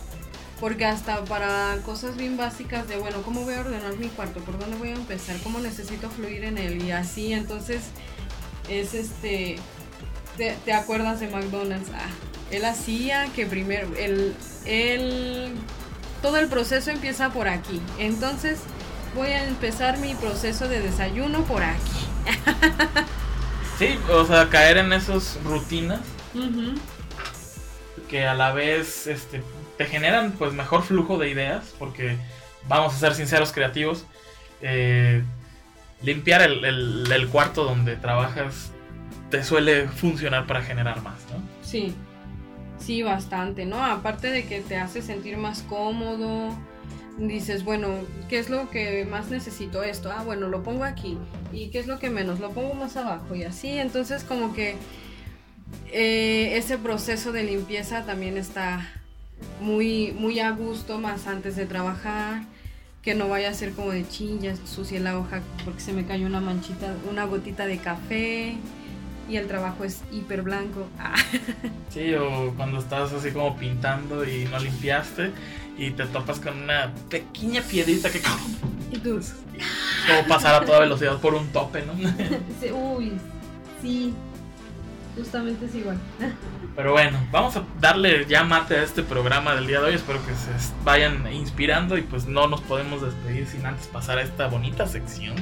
Porque 0.60 0.86
hasta 0.86 1.22
para 1.26 1.76
cosas 1.84 2.16
bien 2.16 2.36
básicas 2.38 2.88
de, 2.88 2.96
bueno, 2.96 3.20
¿cómo 3.22 3.42
voy 3.42 3.54
a 3.54 3.60
ordenar 3.60 3.96
mi 3.98 4.08
cuarto? 4.08 4.40
¿Por 4.40 4.58
dónde 4.58 4.76
voy 4.76 4.88
a 4.88 4.94
empezar? 4.94 5.36
¿Cómo 5.42 5.60
necesito 5.60 6.08
fluir 6.08 6.44
en 6.44 6.56
él? 6.56 6.82
Y 6.82 6.92
así, 6.92 7.32
entonces, 7.32 7.82
es 8.68 8.94
este... 8.94 9.56
Te, 10.36 10.72
acuerdas 10.72 11.20
de 11.20 11.28
McDonald's? 11.28 11.88
Ah, 11.94 12.08
él 12.50 12.64
hacía 12.66 13.26
que 13.34 13.46
primero, 13.46 13.88
él, 13.96 14.34
él, 14.66 15.54
todo 16.20 16.36
el 16.36 16.48
proceso 16.48 16.90
empieza 16.90 17.30
por 17.30 17.48
aquí. 17.48 17.80
Entonces, 17.98 18.58
voy 19.14 19.28
a 19.28 19.46
empezar 19.46 19.98
mi 19.98 20.14
proceso 20.14 20.68
de 20.68 20.82
desayuno 20.82 21.42
por 21.44 21.62
aquí. 21.62 22.06
sí, 23.78 23.98
o 24.10 24.26
sea, 24.26 24.50
caer 24.50 24.76
en 24.76 24.92
esas 24.92 25.38
rutinas 25.42 26.00
que 28.08 28.26
a 28.26 28.34
la 28.34 28.52
vez 28.52 29.06
este, 29.06 29.42
te 29.76 29.84
generan 29.86 30.32
pues 30.32 30.52
mejor 30.52 30.82
flujo 30.82 31.18
de 31.18 31.30
ideas, 31.30 31.74
porque 31.78 32.16
vamos 32.68 32.94
a 32.94 32.98
ser 32.98 33.14
sinceros 33.14 33.52
creativos, 33.52 34.04
eh, 34.62 35.22
limpiar 36.02 36.42
el, 36.42 37.28
cuarto 37.30 37.64
donde 37.64 37.96
trabajas 37.96 38.72
te 39.30 39.42
suele 39.42 39.88
funcionar 39.88 40.46
para 40.46 40.62
generar 40.62 41.02
más, 41.02 41.18
¿no? 41.32 41.42
Sí, 41.62 41.94
sí, 42.78 43.02
bastante, 43.02 43.66
¿no? 43.66 43.84
Aparte 43.84 44.30
de 44.30 44.46
que 44.46 44.60
te 44.60 44.76
hace 44.76 45.02
sentir 45.02 45.36
más 45.36 45.62
cómodo, 45.62 46.56
dices, 47.18 47.64
bueno, 47.64 47.88
¿qué 48.28 48.38
es 48.38 48.50
lo 48.50 48.70
que 48.70 49.04
más 49.04 49.28
necesito 49.28 49.82
esto? 49.82 50.12
Ah, 50.12 50.22
bueno, 50.22 50.48
lo 50.48 50.62
pongo 50.62 50.84
aquí. 50.84 51.18
¿Y 51.52 51.68
qué 51.68 51.80
es 51.80 51.86
lo 51.86 51.98
que 51.98 52.10
menos? 52.10 52.40
Lo 52.40 52.50
pongo 52.50 52.74
más 52.74 52.96
abajo 52.96 53.34
y 53.34 53.44
así, 53.44 53.78
entonces 53.78 54.22
como 54.22 54.54
que 54.54 54.76
eh, 55.98 56.58
ese 56.58 56.76
proceso 56.76 57.32
de 57.32 57.42
limpieza 57.42 58.04
también 58.04 58.36
está 58.36 58.86
muy, 59.62 60.12
muy 60.12 60.40
a 60.40 60.50
gusto 60.50 60.98
más 60.98 61.26
antes 61.26 61.56
de 61.56 61.64
trabajar. 61.64 62.42
Que 63.00 63.14
no 63.14 63.28
vaya 63.28 63.48
a 63.48 63.54
ser 63.54 63.72
como 63.72 63.92
de 63.92 64.06
chingas, 64.06 64.58
sucia 64.66 65.00
la 65.00 65.16
hoja 65.16 65.40
porque 65.64 65.80
se 65.80 65.94
me 65.94 66.04
cayó 66.04 66.26
una 66.26 66.40
manchita, 66.40 66.94
una 67.10 67.24
gotita 67.24 67.64
de 67.64 67.78
café 67.78 68.56
y 69.26 69.36
el 69.36 69.46
trabajo 69.46 69.84
es 69.84 70.02
hiper 70.12 70.42
blanco. 70.42 70.86
Ah. 70.98 71.14
Sí, 71.88 72.14
o 72.14 72.52
cuando 72.56 72.78
estás 72.78 73.14
así 73.14 73.30
como 73.30 73.56
pintando 73.56 74.22
y 74.28 74.44
no 74.44 74.58
limpiaste 74.58 75.30
y 75.78 75.92
te 75.92 76.04
topas 76.06 76.40
con 76.40 76.62
una 76.62 76.92
pequeña 77.08 77.62
piedrita 77.62 78.10
que... 78.10 78.20
Y 78.92 78.98
tú... 78.98 79.18
Como 80.06 80.28
pasar 80.28 80.62
a 80.62 80.66
toda 80.66 80.80
velocidad 80.80 81.18
por 81.20 81.34
un 81.34 81.46
tope, 81.48 81.82
¿no? 81.86 81.94
Uy, 82.96 83.12
sí, 83.80 84.12
Justamente 85.16 85.64
es 85.64 85.74
igual. 85.74 85.98
Pero 86.76 86.92
bueno, 86.92 87.18
vamos 87.32 87.56
a 87.56 87.64
darle 87.80 88.26
ya 88.26 88.44
mate 88.44 88.76
a 88.76 88.82
este 88.82 89.02
programa 89.02 89.54
del 89.54 89.66
día 89.66 89.80
de 89.80 89.86
hoy. 89.86 89.94
Espero 89.94 90.24
que 90.26 90.34
se 90.34 90.50
vayan 90.84 91.32
inspirando 91.32 91.96
y 91.96 92.02
pues 92.02 92.26
no 92.26 92.46
nos 92.48 92.60
podemos 92.60 93.00
despedir 93.00 93.46
sin 93.46 93.64
antes 93.64 93.86
pasar 93.86 94.18
a 94.18 94.22
esta 94.22 94.46
bonita 94.48 94.86
sección 94.86 95.36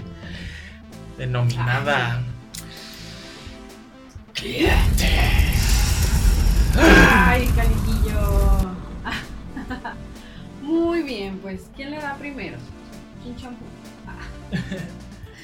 denominada... 1.19 2.23
Clientes. 4.33 5.11
Ay, 6.77 7.47
caniquillo. 7.55 8.75
Muy 10.63 11.03
bien, 11.03 11.39
pues, 11.39 11.69
¿quién 11.77 11.91
le 11.93 11.99
da 11.99 12.15
primero? 12.17 12.59
¿Quién 13.23 13.37
champú? 13.37 13.65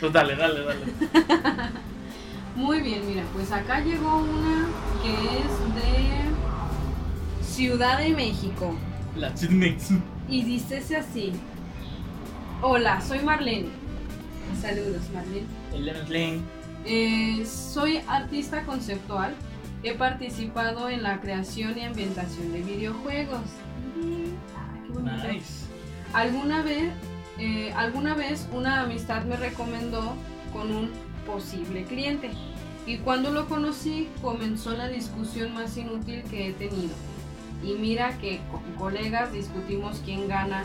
Pues 0.01 0.12
dale, 0.12 0.35
dale, 0.35 0.64
dale. 0.64 0.81
Muy 2.61 2.82
bien, 2.82 3.00
mira, 3.08 3.24
pues 3.32 3.50
acá 3.52 3.80
llegó 3.80 4.18
una 4.18 4.68
que 5.02 5.11
es 5.38 5.74
de 5.74 7.42
Ciudad 7.42 7.96
de 7.96 8.11
México. 8.11 8.76
La 9.16 9.32
Chismex. 9.32 9.92
Y 10.28 10.42
dice 10.42 10.76
así. 10.94 11.32
Hola, 12.61 13.00
soy 13.00 13.20
Marlene. 13.20 13.70
Saludos, 14.61 15.04
Marlene. 15.14 16.42
Eh, 16.84 17.46
soy 17.46 18.02
artista 18.06 18.62
conceptual. 18.64 19.34
He 19.82 19.94
participado 19.94 20.90
en 20.90 21.02
la 21.02 21.18
creación 21.22 21.78
y 21.78 21.84
ambientación 21.84 22.52
de 22.52 22.61
videojuegos. 22.61 23.40
Ah, 24.54 24.76
qué 24.86 24.92
bonito. 24.92 25.28
Nice. 25.32 25.64
Alguna 26.12 26.61
vez, 26.61 26.92
eh, 27.38 27.72
alguna 27.74 28.14
vez 28.14 28.46
una 28.52 28.82
amistad 28.82 29.24
me 29.24 29.36
recomendó 29.36 30.14
con 30.52 30.70
un 30.74 30.90
posible 31.31 31.85
cliente. 31.85 32.31
Y 32.87 32.99
cuando 32.99 33.31
lo 33.31 33.49
conocí 33.49 34.09
comenzó 34.20 34.72
la 34.72 34.89
discusión 34.89 35.55
más 35.55 35.76
inútil 35.76 36.22
que 36.24 36.49
he 36.49 36.53
tenido. 36.53 36.95
Y 37.62 37.74
mira 37.74 38.16
que 38.18 38.41
con 38.51 38.62
colegas 38.74 39.33
discutimos 39.33 40.01
quién 40.05 40.28
gana 40.28 40.64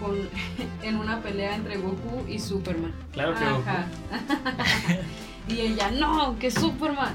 con, 0.00 0.16
en 0.82 0.96
una 0.96 1.20
pelea 1.20 1.54
entre 1.54 1.76
Goku 1.76 2.26
y 2.28 2.38
Superman. 2.38 2.92
Claro 3.12 3.34
que 3.34 3.44
Ajá. 3.44 3.86
y 5.48 5.60
ella, 5.60 5.90
no, 5.90 6.38
que 6.38 6.50
Superman. 6.50 7.14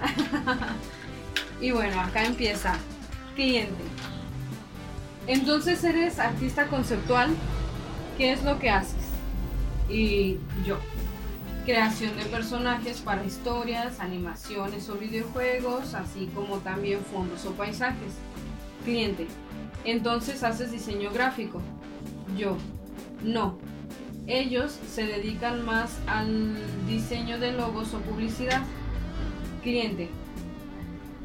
y 1.61 1.71
bueno, 1.71 1.99
acá 1.99 2.25
empieza. 2.25 2.75
Cliente. 3.35 3.83
Entonces 5.27 5.83
eres 5.83 6.19
artista 6.19 6.67
conceptual. 6.67 7.31
¿Qué 8.17 8.31
es 8.31 8.43
lo 8.43 8.59
que 8.59 8.69
haces? 8.69 9.09
Y 9.89 10.37
yo. 10.65 10.77
Creación 11.65 12.15
de 12.15 12.25
personajes 12.25 13.01
para 13.01 13.25
historias, 13.25 13.99
animaciones 13.99 14.87
o 14.87 14.95
videojuegos, 14.95 15.95
así 15.95 16.29
como 16.35 16.59
también 16.59 16.99
fondos 16.99 17.43
o 17.47 17.53
paisajes. 17.53 18.13
Cliente. 18.83 19.25
Entonces 19.83 20.43
haces 20.43 20.71
diseño 20.71 21.11
gráfico. 21.11 21.61
Yo. 22.37 22.55
No. 23.23 23.57
Ellos 24.27 24.79
se 24.87 25.07
dedican 25.07 25.65
más 25.65 25.97
al 26.05 26.55
diseño 26.87 27.39
de 27.39 27.53
logos 27.53 27.95
o 27.95 27.99
publicidad. 27.99 28.61
Cliente. 29.63 30.07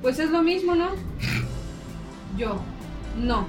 Pues 0.01 0.19
es 0.19 0.31
lo 0.31 0.43
mismo, 0.43 0.75
¿no? 0.75 0.89
Yo. 2.39 2.59
No. 3.19 3.47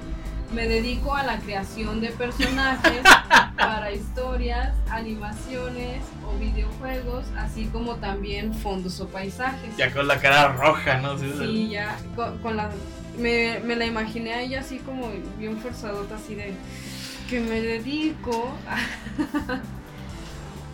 Me 0.52 0.68
dedico 0.68 1.14
a 1.14 1.22
la 1.22 1.38
creación 1.38 2.00
de 2.02 2.08
personajes 2.08 3.02
para 3.56 3.90
historias, 3.90 4.74
animaciones 4.90 6.02
o 6.26 6.38
videojuegos, 6.38 7.24
así 7.38 7.66
como 7.66 7.96
también 7.96 8.52
fondos 8.52 9.00
o 9.00 9.08
paisajes. 9.08 9.74
Ya 9.78 9.90
con 9.92 10.06
la 10.06 10.20
cara 10.20 10.52
roja, 10.52 10.98
¿no? 10.98 11.16
Sí, 11.16 11.32
Sí, 11.38 11.68
ya 11.70 11.96
con, 12.14 12.36
con 12.38 12.56
la... 12.56 12.70
Me, 13.18 13.60
me 13.60 13.76
la 13.76 13.86
imaginé 13.86 14.34
a 14.34 14.42
ella 14.42 14.60
así 14.60 14.78
como 14.78 15.08
bien 15.38 15.58
forzadota, 15.58 16.16
así 16.16 16.34
de 16.34 16.54
que 17.30 17.40
me 17.40 17.62
dedico 17.62 18.54
a... 18.68 18.76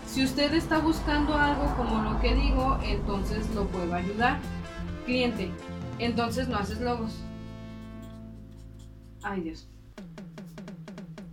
si 0.09 0.24
usted 0.24 0.55
está 0.55 0.79
buscando 0.79 1.37
algo 1.39 1.72
como 1.76 2.03
lo 2.03 2.20
que 2.20 2.35
digo, 2.35 2.81
entonces 2.85 3.49
lo 3.55 3.66
puedo 3.68 3.95
ayudar. 3.95 4.39
Cliente, 5.07 5.51
entonces 6.01 6.49
no 6.49 6.59
haces 6.59 6.81
logos. 6.81 7.12
Ay 9.29 9.43
Dios. 9.43 9.66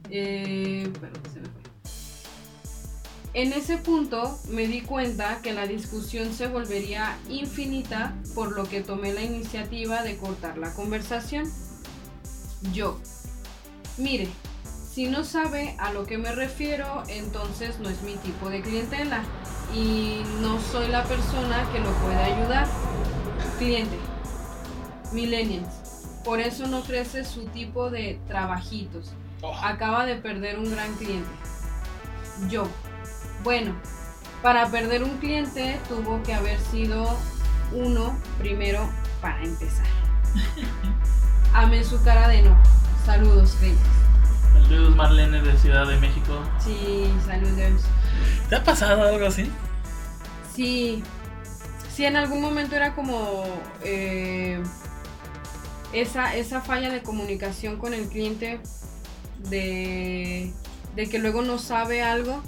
Eh, 0.09 0.91
perdón, 0.99 1.21
se 1.33 1.39
me 1.39 1.45
fue. 1.45 1.61
En 3.33 3.53
ese 3.53 3.77
punto 3.77 4.37
me 4.49 4.67
di 4.67 4.81
cuenta 4.81 5.41
que 5.41 5.53
la 5.53 5.65
discusión 5.65 6.33
se 6.33 6.47
volvería 6.47 7.17
infinita, 7.29 8.13
por 8.33 8.53
lo 8.53 8.65
que 8.65 8.81
tomé 8.81 9.13
la 9.13 9.21
iniciativa 9.21 10.03
de 10.03 10.17
cortar 10.17 10.57
la 10.57 10.73
conversación. 10.73 11.49
Yo, 12.73 12.99
mire, 13.97 14.27
si 14.91 15.07
no 15.07 15.23
sabe 15.23 15.75
a 15.79 15.93
lo 15.93 16.05
que 16.05 16.17
me 16.17 16.33
refiero, 16.33 17.03
entonces 17.07 17.79
no 17.79 17.89
es 17.89 18.01
mi 18.01 18.15
tipo 18.15 18.49
de 18.49 18.61
clientela 18.61 19.23
y 19.73 20.21
no 20.41 20.59
soy 20.59 20.89
la 20.89 21.05
persona 21.05 21.69
que 21.71 21.79
lo 21.79 21.91
puede 21.99 22.17
ayudar. 22.17 22.67
Cliente, 23.57 23.97
millennials, 25.13 25.84
por 26.25 26.39
eso 26.39 26.67
no 26.67 26.81
crece 26.81 27.23
su 27.23 27.45
tipo 27.45 27.91
de 27.91 28.19
trabajitos. 28.27 29.13
Oh, 29.41 29.55
Acaba 29.63 30.05
de 30.05 30.15
perder 30.15 30.57
un 30.57 30.71
gran 30.71 30.91
cliente. 30.95 31.29
Yo. 32.49 32.67
Bueno, 33.43 33.75
para 34.41 34.67
perder 34.67 35.03
un 35.03 35.17
cliente 35.19 35.79
tuvo 35.87 36.21
que 36.23 36.33
haber 36.33 36.59
sido 36.59 37.15
uno 37.71 38.17
primero 38.39 38.89
para 39.21 39.43
empezar. 39.43 39.85
Ame 41.53 41.83
su 41.83 42.03
cara 42.03 42.27
de 42.27 42.41
no. 42.41 42.57
Saludos, 43.05 43.55
Reyes. 43.61 43.77
Saludos 44.63 44.95
Marlene 44.95 45.41
de 45.41 45.57
Ciudad 45.59 45.87
de 45.87 45.97
México. 45.97 46.39
Sí, 46.59 47.13
saludos. 47.23 47.83
¿Te 48.49 48.55
ha 48.55 48.63
pasado 48.63 49.03
algo 49.03 49.27
así? 49.27 49.51
Sí, 50.55 51.03
sí, 51.93 52.05
en 52.05 52.15
algún 52.15 52.41
momento 52.41 52.75
era 52.75 52.95
como 52.95 53.43
eh, 53.83 54.61
esa, 56.01 56.35
esa 56.35 56.61
falla 56.61 56.89
de 56.89 57.01
comunicación 57.01 57.77
con 57.77 57.93
el 57.93 58.07
cliente 58.07 58.59
de, 59.49 60.51
de 60.95 61.09
que 61.09 61.19
luego 61.19 61.41
no 61.41 61.57
sabe 61.57 62.01
algo. 62.01 62.41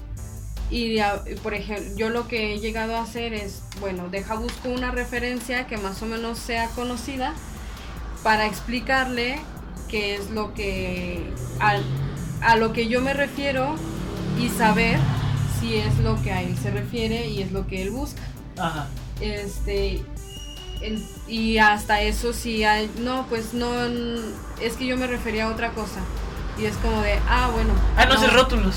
Y 0.69 0.99
a- 0.99 1.23
por 1.43 1.53
ejemplo, 1.53 1.95
yo 1.95 2.09
lo 2.09 2.27
que 2.27 2.53
he 2.53 2.59
llegado 2.59 2.97
a 2.97 3.01
hacer 3.01 3.33
es, 3.33 3.61
bueno, 3.79 4.09
deja 4.09 4.35
busco 4.35 4.69
una 4.69 4.91
referencia 4.91 5.65
que 5.67 5.77
más 5.77 6.01
o 6.01 6.05
menos 6.05 6.37
sea 6.39 6.67
conocida 6.69 7.33
para 8.23 8.45
explicarle 8.47 9.39
qué 9.87 10.15
es 10.15 10.29
lo 10.29 10.53
que 10.53 11.31
al- 11.59 11.85
a 12.41 12.55
lo 12.57 12.73
que 12.73 12.87
yo 12.87 13.01
me 13.01 13.13
refiero 13.13 13.75
y 14.39 14.49
saber 14.49 14.99
si 15.59 15.75
es 15.77 15.97
lo 15.99 16.21
que 16.21 16.31
a 16.33 16.41
él 16.43 16.57
se 16.57 16.69
refiere 16.71 17.27
y 17.29 17.41
es 17.41 17.51
lo 17.51 17.65
que 17.65 17.81
él 17.81 17.91
busca. 17.91 18.21
Ajá. 18.57 18.89
Este 19.21 20.01
en- 20.81 21.05
y 21.27 21.57
hasta 21.57 22.01
eso 22.01 22.33
sí 22.33 22.63
hay, 22.63 22.89
no, 22.99 23.25
pues 23.27 23.53
no 23.53 23.69
es 24.61 24.73
que 24.77 24.85
yo 24.85 24.97
me 24.97 25.07
refería 25.07 25.45
a 25.45 25.49
otra 25.49 25.71
cosa. 25.71 25.99
Y 26.57 26.65
es 26.65 26.75
como 26.77 27.01
de, 27.01 27.19
ah, 27.29 27.49
bueno. 27.53 27.73
Ah, 27.95 28.05
no, 28.05 28.13
haces 28.15 28.33
rótulos. 28.33 28.75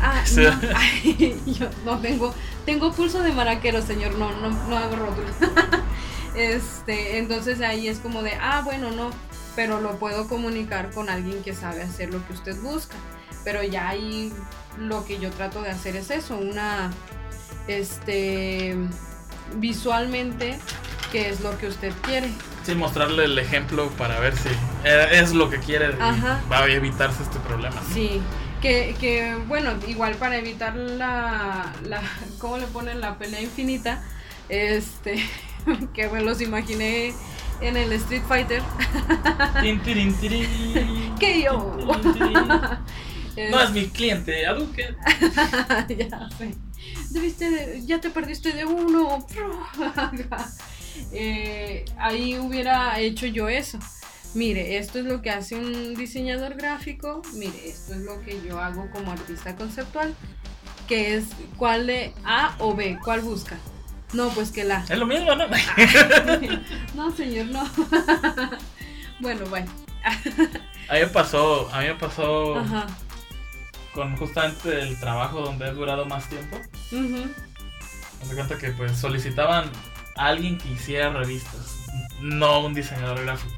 Ah, 0.00 0.22
Sí. 0.24 0.40
no, 0.42 0.50
ay, 0.74 1.40
yo 1.46 1.68
no 1.84 1.98
tengo, 2.00 2.34
tengo 2.66 2.92
pulso 2.92 3.22
de 3.22 3.32
maraquero, 3.32 3.80
señor, 3.82 4.14
no, 4.16 4.32
no, 4.40 4.50
no 4.68 4.76
hago 4.76 4.96
rótulos. 4.96 5.34
este, 6.36 7.18
entonces 7.18 7.60
ahí 7.60 7.88
es 7.88 7.98
como 7.98 8.22
de, 8.22 8.32
ah, 8.40 8.62
bueno, 8.64 8.90
no, 8.90 9.10
pero 9.56 9.80
lo 9.80 9.98
puedo 9.98 10.28
comunicar 10.28 10.90
con 10.90 11.08
alguien 11.08 11.42
que 11.42 11.54
sabe 11.54 11.82
hacer 11.82 12.12
lo 12.12 12.26
que 12.26 12.32
usted 12.32 12.56
busca. 12.60 12.96
Pero 13.44 13.62
ya 13.62 13.88
ahí 13.88 14.32
lo 14.78 15.04
que 15.04 15.18
yo 15.18 15.30
trato 15.30 15.62
de 15.62 15.70
hacer 15.70 15.96
es 15.96 16.10
eso, 16.10 16.36
una, 16.36 16.90
este, 17.66 18.76
visualmente, 19.56 20.58
qué 21.12 21.28
es 21.28 21.40
lo 21.40 21.56
que 21.58 21.68
usted 21.68 21.92
quiere. 22.02 22.28
Sí, 22.64 22.74
mostrarle 22.74 23.24
el 23.26 23.38
ejemplo 23.38 23.88
para 23.98 24.18
ver 24.18 24.34
si 24.36 24.48
eh, 24.84 25.08
es 25.12 25.32
lo 25.34 25.50
que 25.50 25.58
quiere 25.58 25.94
Ajá. 26.00 26.40
va 26.50 26.60
a 26.64 26.68
evitarse 26.68 27.22
este 27.22 27.38
problema. 27.40 27.76
¿no? 27.76 27.94
Sí, 27.94 28.20
que, 28.62 28.96
que 28.98 29.36
bueno, 29.46 29.72
igual 29.86 30.14
para 30.14 30.38
evitar 30.38 30.74
la, 30.74 31.72
la, 31.84 32.00
¿cómo 32.38 32.56
le 32.58 32.66
ponen? 32.66 33.00
La 33.00 33.18
pelea 33.18 33.40
infinita, 33.42 34.02
este, 34.48 35.22
que 35.94 36.08
me 36.08 36.22
los 36.22 36.40
imaginé 36.40 37.12
en 37.60 37.76
el 37.76 37.92
Street 37.92 38.22
Fighter. 38.26 38.62
Que 41.20 41.42
yo. 41.42 41.76
No 43.50 43.60
es 43.62 43.70
mi 43.70 43.88
cliente, 43.88 44.46
Aduque. 44.46 44.94
ya 45.88 46.28
sé. 46.36 46.54
Debiste 47.10 47.48
de- 47.50 47.86
ya 47.86 47.98
te 47.98 48.10
perdiste 48.10 48.52
de 48.52 48.66
uno. 48.66 49.26
Eh, 51.12 51.84
ahí 51.98 52.38
hubiera 52.38 52.98
hecho 53.00 53.26
yo 53.26 53.48
eso. 53.48 53.78
Mire, 54.34 54.78
esto 54.78 54.98
es 54.98 55.04
lo 55.04 55.20
que 55.20 55.30
hace 55.30 55.54
un 55.56 55.94
diseñador 55.94 56.54
gráfico. 56.54 57.22
Mire, 57.34 57.68
esto 57.68 57.92
es 57.92 58.00
lo 58.00 58.20
que 58.22 58.40
yo 58.46 58.58
hago 58.60 58.90
como 58.90 59.12
artista 59.12 59.54
conceptual. 59.56 60.14
Que 60.88 61.16
es 61.16 61.26
cuál 61.56 61.86
de 61.86 62.12
A 62.24 62.54
o 62.58 62.74
B, 62.74 62.98
cuál 63.04 63.20
busca. 63.20 63.58
No, 64.12 64.28
pues 64.30 64.50
que 64.50 64.64
la. 64.64 64.84
Es 64.88 64.98
lo 64.98 65.06
mismo, 65.06 65.34
¿no? 65.34 65.46
No, 66.94 67.10
señor, 67.14 67.46
no. 67.46 67.62
bueno, 69.20 69.46
bueno. 69.46 69.70
A 70.88 70.94
mí 70.94 71.00
me 71.00 71.06
pasó, 71.06 71.70
a 71.72 71.80
mí 71.80 71.86
me 71.86 71.94
pasó 71.94 72.58
Ajá. 72.58 72.86
con 73.94 74.14
justamente 74.16 74.80
el 74.80 74.98
trabajo 74.98 75.40
donde 75.40 75.68
he 75.68 75.72
durado 75.72 76.04
más 76.06 76.28
tiempo. 76.28 76.56
Ujú. 76.90 77.00
Me 78.20 78.26
doy 78.26 78.34
cuenta 78.34 78.58
que 78.58 78.70
pues 78.72 78.98
solicitaban 78.98 79.70
a 80.16 80.26
alguien 80.26 80.58
que 80.58 80.68
hiciera 80.70 81.10
revistas, 81.10 81.78
no 82.20 82.60
un 82.60 82.74
diseñador 82.74 83.22
gráfico. 83.22 83.54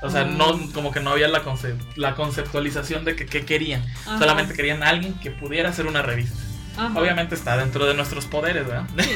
O 0.00 0.10
sea, 0.10 0.24
no, 0.24 0.56
como 0.72 0.92
que 0.92 1.00
no 1.00 1.10
había 1.10 1.26
la, 1.26 1.42
concep- 1.44 1.80
la 1.96 2.14
conceptualización 2.14 3.04
de 3.04 3.16
que 3.16 3.26
qué 3.26 3.44
querían. 3.44 3.84
Ajá. 4.06 4.18
Solamente 4.18 4.54
querían 4.54 4.82
a 4.84 4.88
alguien 4.90 5.14
que 5.14 5.30
pudiera 5.32 5.70
hacer 5.70 5.86
una 5.88 6.02
revista. 6.02 6.38
Ajá. 6.76 6.92
Obviamente 7.00 7.34
está 7.34 7.56
dentro 7.56 7.84
de 7.84 7.94
nuestros 7.94 8.26
poderes, 8.26 8.64
¿verdad? 8.68 8.86
Sí, 8.96 9.10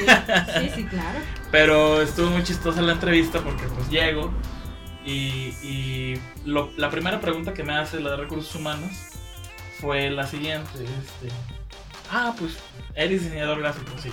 sí, 0.60 0.70
sí, 0.74 0.84
claro. 0.84 1.20
Pero 1.52 2.02
estuvo 2.02 2.30
muy 2.30 2.42
chistosa 2.42 2.82
la 2.82 2.92
entrevista 2.94 3.40
porque 3.42 3.62
pues 3.66 3.88
llego 3.90 4.32
y, 5.06 5.54
y 5.62 6.20
lo- 6.44 6.72
la 6.76 6.90
primera 6.90 7.20
pregunta 7.20 7.54
que 7.54 7.62
me 7.62 7.74
hace 7.76 8.00
la 8.00 8.10
de 8.10 8.16
recursos 8.16 8.52
humanos 8.56 8.90
fue 9.80 10.10
la 10.10 10.26
siguiente. 10.26 10.68
Este, 10.82 11.32
ah, 12.10 12.34
pues 12.36 12.54
eres 12.96 13.22
diseñador 13.22 13.60
gráfico, 13.60 13.92
sí. 14.02 14.10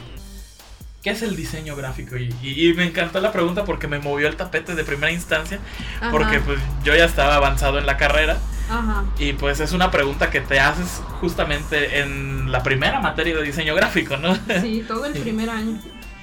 ¿Qué 1.04 1.12
es 1.12 1.22
el 1.22 1.36
diseño 1.36 1.76
gráfico? 1.78 2.18
Y, 2.18 2.34
y- 2.44 2.70
y 2.70 2.74
me 2.74 2.84
encantó 2.86 3.22
la 3.22 3.32
pregunta 3.32 3.64
porque 3.64 3.88
me 3.88 4.00
movió 4.00 4.28
el 4.28 4.36
tapete 4.36 4.76
de 4.76 4.84
primera 4.84 5.12
instancia 5.12 5.60
Ajá, 6.02 6.12
porque 6.12 6.40
pues 6.42 6.60
yo 6.84 6.94
ya 6.96 7.06
estaba 7.06 7.36
avanzado 7.36 7.78
en 7.80 7.86
la 7.86 7.96
carrera 7.96 8.38
Ajá. 8.70 9.06
y 9.18 9.34
pues 9.34 9.60
es 9.62 9.72
una 9.72 9.92
pregunta 9.92 10.30
que 10.30 10.42
te 10.42 10.60
haces 10.60 11.02
justamente 11.22 12.00
en 12.02 12.52
la 12.52 12.64
primera 12.64 13.00
materia 13.00 13.36
de 13.36 13.44
diseño 13.44 13.76
gráfico, 13.76 14.18
¿no? 14.18 14.36
Sí, 14.62 14.84
todo 14.88 15.06
el 15.06 15.14
primer 15.22 15.50
año. 15.50 15.80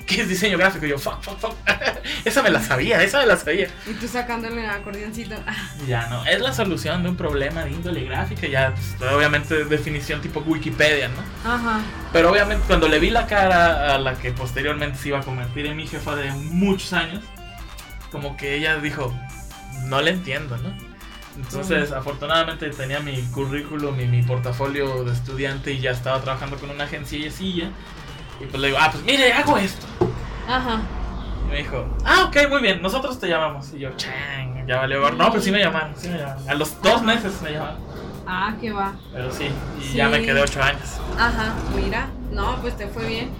¿Qué 0.07 0.23
es 0.23 0.29
diseño 0.29 0.57
gráfico? 0.57 0.87
Y 0.87 0.91
yo, 0.91 0.99
fuck, 0.99 1.21
fuck, 1.23 1.39
fuck. 1.39 1.55
esa 2.25 2.43
me 2.43 2.51
la 2.51 2.63
sabía, 2.63 3.03
esa 3.03 3.19
me 3.19 3.27
la 3.27 3.37
sabía. 3.37 3.69
Y 3.87 3.95
tú 3.95 4.07
sacándole 4.07 4.65
el 4.65 4.71
acordeoncito. 4.71 5.35
Ya 5.87 6.09
no, 6.09 6.25
es 6.25 6.41
la 6.41 6.53
solución 6.53 7.03
de 7.03 7.11
un 7.11 7.17
problema 7.17 7.65
de 7.65 7.71
índole 7.71 8.05
gráfica, 8.05 8.47
ya, 8.47 8.75
pues, 8.99 9.13
obviamente 9.13 9.65
definición 9.65 10.21
tipo 10.21 10.41
Wikipedia, 10.41 11.09
¿no? 11.09 11.51
Ajá. 11.51 11.81
Pero 12.13 12.31
obviamente 12.31 12.65
cuando 12.67 12.89
le 12.89 12.99
vi 12.99 13.11
la 13.11 13.27
cara 13.27 13.95
a 13.95 13.99
la 13.99 14.15
que 14.15 14.33
posteriormente 14.33 14.99
se 14.99 15.09
iba 15.09 15.19
a 15.19 15.23
convertir 15.23 15.67
en 15.67 15.77
mi 15.77 15.87
jefa 15.87 16.17
de 16.17 16.31
muchos 16.33 16.93
años, 16.93 17.23
como 18.11 18.37
que 18.37 18.57
ella 18.57 18.79
dijo, 18.79 19.15
no 19.85 20.01
le 20.01 20.13
entiendo, 20.13 20.57
¿no? 20.59 20.75
Entonces, 21.37 21.93
afortunadamente 21.93 22.71
tenía 22.71 23.01
mi 23.01 23.21
currículum 23.25 24.01
y 24.01 24.07
mi 24.07 24.23
portafolio 24.23 25.05
de 25.05 25.13
estudiante 25.13 25.73
y 25.73 25.81
ya 25.81 25.91
estaba 25.91 26.21
trabajando 26.23 26.57
con 26.57 26.71
una 26.71 26.85
agencia 26.85 27.19
y 27.19 27.23
Y 28.41 28.45
pues 28.47 28.61
le 28.61 28.69
digo, 28.69 28.79
ah, 28.81 28.91
pues 28.93 29.05
mire, 29.05 29.33
hago 29.33 29.57
esto. 29.57 29.87
Ajá. 30.49 30.81
Y 31.47 31.51
me 31.51 31.57
dijo, 31.59 31.87
ah, 32.05 32.25
ok, 32.29 32.49
muy 32.51 32.61
bien, 32.61 32.83
nosotros 32.83 33.19
te 33.19 33.29
llamamos. 33.29 33.73
Y 33.75 33.81
yo, 33.81 33.91
chang, 33.97 34.67
ya 34.67 34.79
valió. 34.79 35.01
gorro". 35.01 35.17
No, 35.17 35.31
pero 35.31 35.43
sí 35.43 35.51
me 35.51 35.61
llamaron, 35.61 35.93
sí 35.97 36.09
me 36.09 36.19
llamaron. 36.19 36.49
A 36.49 36.55
los 36.55 36.81
dos 36.83 37.03
meses 37.03 37.41
me 37.43 37.53
llamaron. 37.53 37.79
Ah, 38.27 38.57
que 38.61 38.73
va. 38.73 38.95
Pero 39.13 39.33
sí, 39.33 39.45
y 39.81 39.85
Sí. 39.85 39.97
ya 39.97 40.09
me 40.09 40.21
quedé 40.23 40.41
ocho 40.41 40.61
años. 40.63 40.99
Ajá, 41.19 41.55
mira, 41.77 42.09
no, 42.33 42.57
pues 42.61 42.77
te 42.77 42.89
fue 42.89 43.07
bien. 43.07 43.31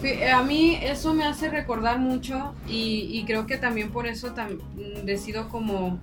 Fui- 0.00 0.22
A 0.24 0.42
mí 0.42 0.78
eso 0.82 1.14
me 1.14 1.24
hace 1.24 1.48
recordar 1.48 1.98
mucho 1.98 2.54
y, 2.68 3.08
y 3.12 3.24
creo 3.24 3.46
que 3.46 3.56
también 3.56 3.90
por 3.90 4.06
eso 4.06 4.34
tam- 4.34 4.58
decido 5.04 5.48
como 5.48 5.98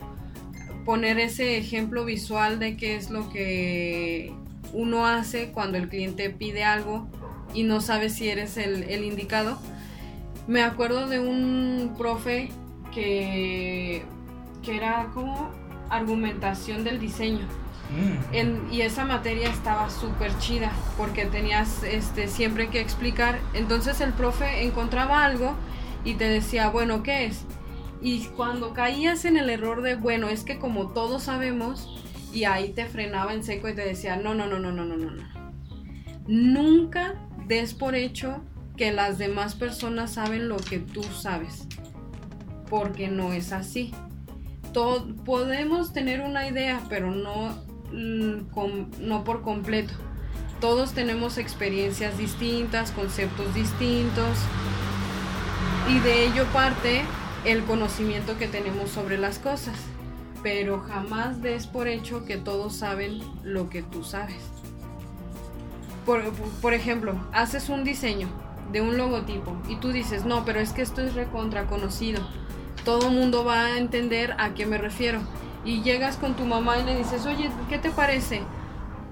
poner 0.84 1.20
ese 1.20 1.58
ejemplo 1.60 2.04
visual 2.04 2.58
de 2.60 2.76
qué 2.76 2.96
es 2.96 3.12
lo 3.12 3.30
que 3.30 4.34
uno 4.74 5.06
hace 5.06 5.52
cuando 5.52 5.78
el 5.78 5.88
cliente 5.88 6.32
pide 6.32 6.64
algo 6.64 7.08
y 7.54 7.64
no 7.64 7.82
sabe 7.82 8.10
si 8.10 8.30
eres 8.30 8.58
el, 8.58 8.84
el 8.84 9.04
indicado. 9.04 9.58
Me 10.48 10.62
acuerdo 10.62 11.08
de 11.08 11.20
un 11.20 11.96
profe 11.98 12.52
que, 12.94 14.04
que 14.62 14.76
era 14.78 15.10
como 15.14 15.50
argumentación 15.90 16.84
del 16.84 17.00
diseño. 17.00 17.46
Mm. 17.92 18.36
En- 18.36 18.68
y 18.72 18.82
esa 18.82 19.06
materia 19.06 19.50
estaba 19.50 19.90
súper 19.90 20.38
chida 20.40 20.72
porque 20.98 21.26
tenías 21.26 21.84
este, 21.84 22.28
siempre 22.28 22.70
que 22.70 22.80
explicar. 22.82 23.40
Entonces 23.54 24.02
el 24.02 24.14
profe 24.14 24.64
encontraba 24.64 25.24
algo 25.24 25.54
y 26.04 26.16
te 26.16 26.26
decía, 26.26 26.70
bueno, 26.70 27.04
¿qué 27.04 27.26
es? 27.26 27.46
Y 28.02 28.26
cuando 28.36 28.74
caías 28.74 29.24
en 29.26 29.38
el 29.38 29.50
error 29.50 29.82
de, 29.82 29.96
bueno, 29.96 30.28
es 30.28 30.44
que 30.44 30.60
como 30.60 30.88
todos 30.90 31.24
sabemos, 31.24 32.02
y 32.34 32.44
ahí 32.46 32.74
te 32.74 32.86
frenaba 32.86 33.34
en 33.34 33.44
seco 33.44 33.70
y 33.70 33.76
te 33.76 33.86
decía, 33.86 34.18
no, 34.18 34.34
no, 34.34 34.48
no, 34.48 34.60
no, 34.60 34.72
no, 34.72 34.84
no. 34.86 34.96
no. 34.98 35.24
Nunca 36.28 37.16
des 37.48 37.74
por 37.74 37.96
hecho 37.96 38.42
que 38.78 38.92
las 38.92 39.18
demás 39.18 39.56
personas 39.56 40.14
saben 40.14 40.50
lo 40.50 40.58
que 40.58 40.80
tú 40.80 41.04
sabes, 41.04 41.68
porque 42.70 43.08
no 43.08 43.34
es 43.34 43.52
así. 43.52 43.94
Podemos 45.26 45.94
tener 45.94 46.22
una 46.22 46.48
idea, 46.48 46.82
pero 46.90 47.12
no, 47.12 47.50
mm, 47.92 49.08
no 49.08 49.24
por 49.24 49.42
completo. 49.44 49.94
Todos 50.60 50.94
tenemos 50.94 51.38
experiencias 51.38 52.18
distintas, 52.18 52.92
conceptos 52.92 53.54
distintos, 53.54 54.38
y 55.90 56.00
de 56.00 56.26
ello 56.26 56.46
parte 56.54 57.04
el 57.46 57.64
conocimiento 57.66 58.38
que 58.38 58.48
tenemos 58.48 58.90
sobre 58.90 59.18
las 59.18 59.38
cosas. 59.38 59.78
Pero 60.42 60.80
jamás 60.80 61.42
des 61.42 61.68
por 61.68 61.88
hecho 61.88 62.26
que 62.26 62.38
todos 62.38 62.76
saben 62.76 63.22
lo 63.44 63.70
que 63.70 63.82
tú 63.84 64.04
sabes. 64.04 64.53
Por, 66.06 66.32
por 66.62 66.74
ejemplo, 66.74 67.16
haces 67.32 67.70
un 67.70 67.84
diseño 67.84 68.28
de 68.72 68.82
un 68.82 68.98
logotipo 68.98 69.56
y 69.70 69.76
tú 69.78 69.92
dices, 69.92 70.26
no, 70.26 70.44
pero 70.46 70.60
es 70.60 70.74
que 70.74 70.82
esto 70.82 71.02
es 71.02 71.14
recontra 71.14 71.66
conocido. 71.66 72.22
Todo 72.86 73.10
mundo 73.10 73.46
va 73.46 73.66
a 73.68 73.78
entender 73.78 74.36
a 74.40 74.54
qué 74.54 74.66
me 74.66 74.78
refiero. 74.78 75.22
Y 75.64 75.82
llegas 75.82 76.18
con 76.18 76.36
tu 76.36 76.46
mamá 76.46 76.78
y 76.80 76.84
le 76.84 76.98
dices, 76.98 77.26
oye, 77.26 77.50
¿qué 77.70 77.78
te 77.78 77.90
parece? 77.90 78.42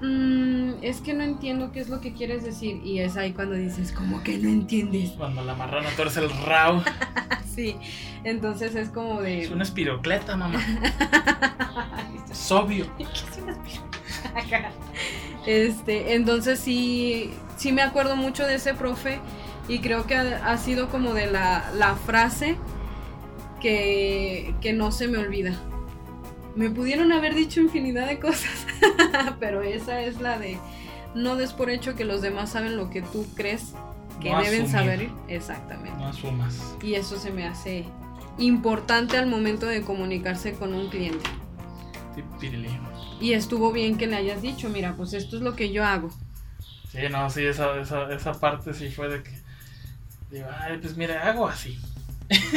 "Mm, 0.02 0.82
es 0.82 1.00
que 1.00 1.14
no 1.14 1.22
entiendo 1.22 1.70
qué 1.72 1.80
es 1.80 1.88
lo 1.88 2.00
que 2.00 2.12
quieres 2.12 2.42
decir. 2.44 2.82
Y 2.84 2.98
es 2.98 3.16
ahí 3.16 3.32
cuando 3.32 3.54
dices, 3.54 3.92
¿cómo 3.92 4.22
que 4.22 4.36
no 4.36 4.48
entiendes? 4.50 5.10
Cuando 5.12 5.42
la 5.44 5.54
marrana 5.54 5.88
torce 5.96 6.20
el 6.20 6.30
rabo. 6.44 6.82
Sí, 7.54 7.76
entonces 8.24 8.74
es 8.76 8.88
como 8.88 9.20
de... 9.20 9.42
Es 9.42 9.50
una 9.50 9.62
espirocleta, 9.64 10.36
mamá. 10.38 10.58
Es 12.30 12.50
obvio. 12.50 12.86
¿Qué 12.96 13.04
es 13.04 13.24
una 13.42 13.52
espira- 13.52 14.72
Este, 15.46 16.14
entonces 16.14 16.58
sí, 16.60 17.30
sí 17.56 17.72
me 17.72 17.82
acuerdo 17.82 18.16
mucho 18.16 18.46
de 18.46 18.54
ese 18.56 18.74
profe 18.74 19.18
y 19.68 19.80
creo 19.80 20.06
que 20.06 20.14
ha, 20.14 20.46
ha 20.52 20.58
sido 20.58 20.88
como 20.88 21.14
de 21.14 21.26
la, 21.30 21.70
la 21.74 21.94
frase 21.96 22.56
que, 23.60 24.54
que 24.60 24.72
no 24.72 24.92
se 24.92 25.08
me 25.08 25.18
olvida. 25.18 25.52
Me 26.54 26.68
pudieron 26.70 27.12
haber 27.12 27.34
dicho 27.34 27.60
infinidad 27.60 28.06
de 28.06 28.18
cosas, 28.18 28.66
pero 29.40 29.62
esa 29.62 30.00
es 30.02 30.20
la 30.20 30.38
de 30.38 30.58
no 31.14 31.36
des 31.36 31.52
por 31.52 31.70
hecho 31.70 31.94
que 31.94 32.04
los 32.04 32.22
demás 32.22 32.50
saben 32.50 32.76
lo 32.76 32.90
que 32.90 33.02
tú 33.02 33.26
crees 33.34 33.72
que 34.20 34.30
No 34.30 34.40
deben 34.42 34.62
asumir. 34.62 34.70
saber. 34.70 35.10
Exactamente. 35.28 35.96
No 35.98 36.06
asumas. 36.08 36.74
Y 36.82 36.94
eso 36.94 37.18
se 37.18 37.30
me 37.32 37.46
hace 37.46 37.84
importante 38.38 39.16
al 39.16 39.26
momento 39.26 39.66
de 39.66 39.82
comunicarse 39.82 40.52
con 40.54 40.74
un 40.74 40.88
cliente. 40.88 41.24
Sí. 42.14 42.22
Y 43.22 43.34
estuvo 43.34 43.70
bien 43.70 43.96
que 43.98 44.08
le 44.08 44.16
hayas 44.16 44.42
dicho, 44.42 44.68
mira, 44.68 44.94
pues 44.96 45.12
esto 45.12 45.36
es 45.36 45.42
lo 45.42 45.54
que 45.54 45.72
yo 45.72 45.84
hago. 45.84 46.10
Sí, 46.90 46.98
no, 47.08 47.30
sí, 47.30 47.44
esa, 47.44 47.78
esa, 47.80 48.12
esa 48.12 48.32
parte 48.32 48.74
sí 48.74 48.90
fue 48.90 49.08
de 49.08 49.22
que. 49.22 49.30
Digo, 50.30 50.48
ay, 50.60 50.78
pues 50.78 50.96
mira, 50.96 51.28
hago 51.28 51.46
así. 51.46 51.78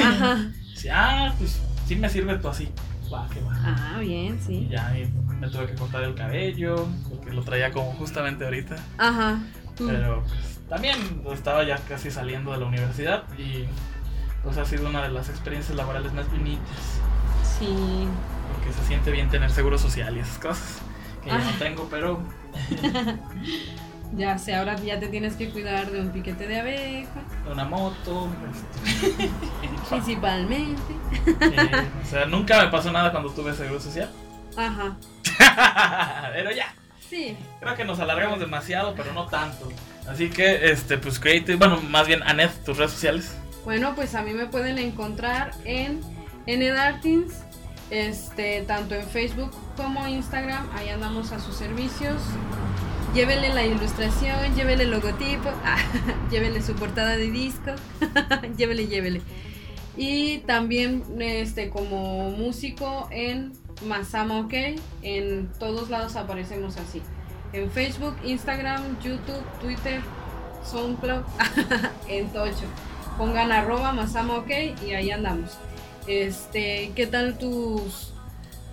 Ajá. 0.03 0.51
Sí, 0.75 0.87
ah, 0.91 1.33
pues 1.37 1.61
sí 1.87 1.95
me 1.95 2.09
sirve 2.09 2.37
tú 2.39 2.49
así. 2.49 2.67
Va, 3.13 3.29
que 3.29 3.39
va. 3.41 3.53
Ah, 3.63 3.99
bien, 3.99 4.39
Y 4.41 4.45
sí. 4.45 4.67
ya 4.69 4.97
y 4.97 5.05
me 5.39 5.47
tuve 5.49 5.67
que 5.67 5.75
cortar 5.75 6.03
el 6.03 6.15
cabello, 6.15 6.87
porque 7.09 7.31
lo 7.31 7.43
traía 7.43 7.71
como 7.71 7.93
justamente 7.93 8.43
ahorita. 8.45 8.75
Ajá. 8.97 9.39
Pero 9.77 10.23
pues, 10.23 10.59
también 10.67 10.97
estaba 11.31 11.63
ya 11.63 11.77
casi 11.87 12.09
saliendo 12.09 12.51
de 12.51 12.57
la 12.57 12.65
universidad 12.65 13.23
y 13.37 13.65
pues 14.43 14.57
ha 14.57 14.65
sido 14.65 14.89
una 14.89 15.03
de 15.03 15.09
las 15.09 15.29
experiencias 15.29 15.77
laborales 15.77 16.11
más 16.13 16.29
bonitas. 16.31 16.99
Sí. 17.59 18.07
Porque 18.55 18.73
se 18.73 18.85
siente 18.87 19.11
bien 19.11 19.29
tener 19.29 19.51
seguro 19.51 19.77
social 19.77 20.15
y 20.17 20.19
esas 20.19 20.37
cosas. 20.39 20.79
Que 21.23 21.29
yo 21.29 21.35
Ah. 21.35 21.41
no 21.43 21.51
tengo, 21.57 21.87
pero 21.89 22.19
Ya 24.15 24.37
sé, 24.37 24.55
ahora 24.55 24.75
ya 24.77 24.99
te 24.99 25.07
tienes 25.07 25.35
que 25.35 25.49
cuidar 25.49 25.91
de 25.91 25.99
un 25.99 26.09
piquete 26.09 26.47
de 26.47 26.59
abeja, 26.59 27.09
una 27.51 27.65
moto. 27.65 28.29
este, 29.01 29.29
principalmente. 29.89 30.93
eh, 31.41 31.87
o 32.01 32.05
sea, 32.07 32.25
nunca 32.25 32.63
me 32.63 32.69
pasó 32.69 32.91
nada 32.91 33.11
cuando 33.11 33.29
tuve 33.31 33.53
seguro 33.53 33.79
social. 33.81 34.09
Ajá. 34.55 34.95
pero 36.33 36.51
ya. 36.51 36.73
Sí. 37.09 37.35
Creo 37.59 37.75
que 37.75 37.83
nos 37.83 37.99
alargamos 37.99 38.39
demasiado, 38.39 38.93
pero 38.95 39.11
no 39.13 39.25
tanto. 39.27 39.69
Así 40.07 40.29
que, 40.29 40.71
este, 40.71 40.97
pues 40.97 41.19
Creative, 41.19 41.55
bueno, 41.57 41.81
más 41.81 42.07
bien 42.07 42.23
Anet, 42.23 42.51
tus 42.63 42.77
redes 42.77 42.91
sociales. 42.91 43.35
Bueno, 43.65 43.95
pues 43.95 44.15
a 44.15 44.21
mí 44.21 44.33
me 44.33 44.45
pueden 44.45 44.77
encontrar 44.77 45.51
en 45.65 45.99
Enedartins, 46.45 47.33
este, 47.89 48.61
tanto 48.63 48.95
en 48.95 49.05
Facebook 49.05 49.51
como 49.77 50.07
Instagram, 50.07 50.67
ahí 50.73 50.89
andamos 50.89 51.31
a 51.31 51.39
sus 51.39 51.55
servicios. 51.55 52.15
Llévele 53.13 53.53
la 53.53 53.65
ilustración, 53.65 54.55
llévele 54.55 54.83
el 54.83 54.91
logotipo, 54.91 55.49
ah, 55.63 55.77
llévele 56.29 56.61
su 56.61 56.73
portada 56.75 57.15
de 57.15 57.31
disco, 57.31 57.71
llévele, 58.57 58.87
llévele. 58.87 59.21
Y 59.97 60.39
también 60.39 61.03
este, 61.19 61.69
como 61.69 62.29
músico 62.31 63.07
en 63.11 63.53
Masama 63.85 64.39
OK, 64.39 64.53
en 65.01 65.49
todos 65.59 65.89
lados 65.89 66.15
aparecemos 66.15 66.75
así. 66.77 67.01
En 67.53 67.71
Facebook, 67.71 68.15
Instagram, 68.25 68.99
YouTube, 68.99 69.43
Twitter, 69.61 70.01
SoundCloud, 70.65 71.23
en 72.09 72.27
Tocho. 72.33 72.65
Pongan 73.17 73.53
arroba 73.53 73.93
Masama 73.93 74.37
OK 74.39 74.49
y 74.85 74.91
ahí 74.91 75.11
andamos. 75.11 75.57
Este, 76.07 76.91
¿qué 76.95 77.07
tal 77.07 77.37
tus 77.37 78.11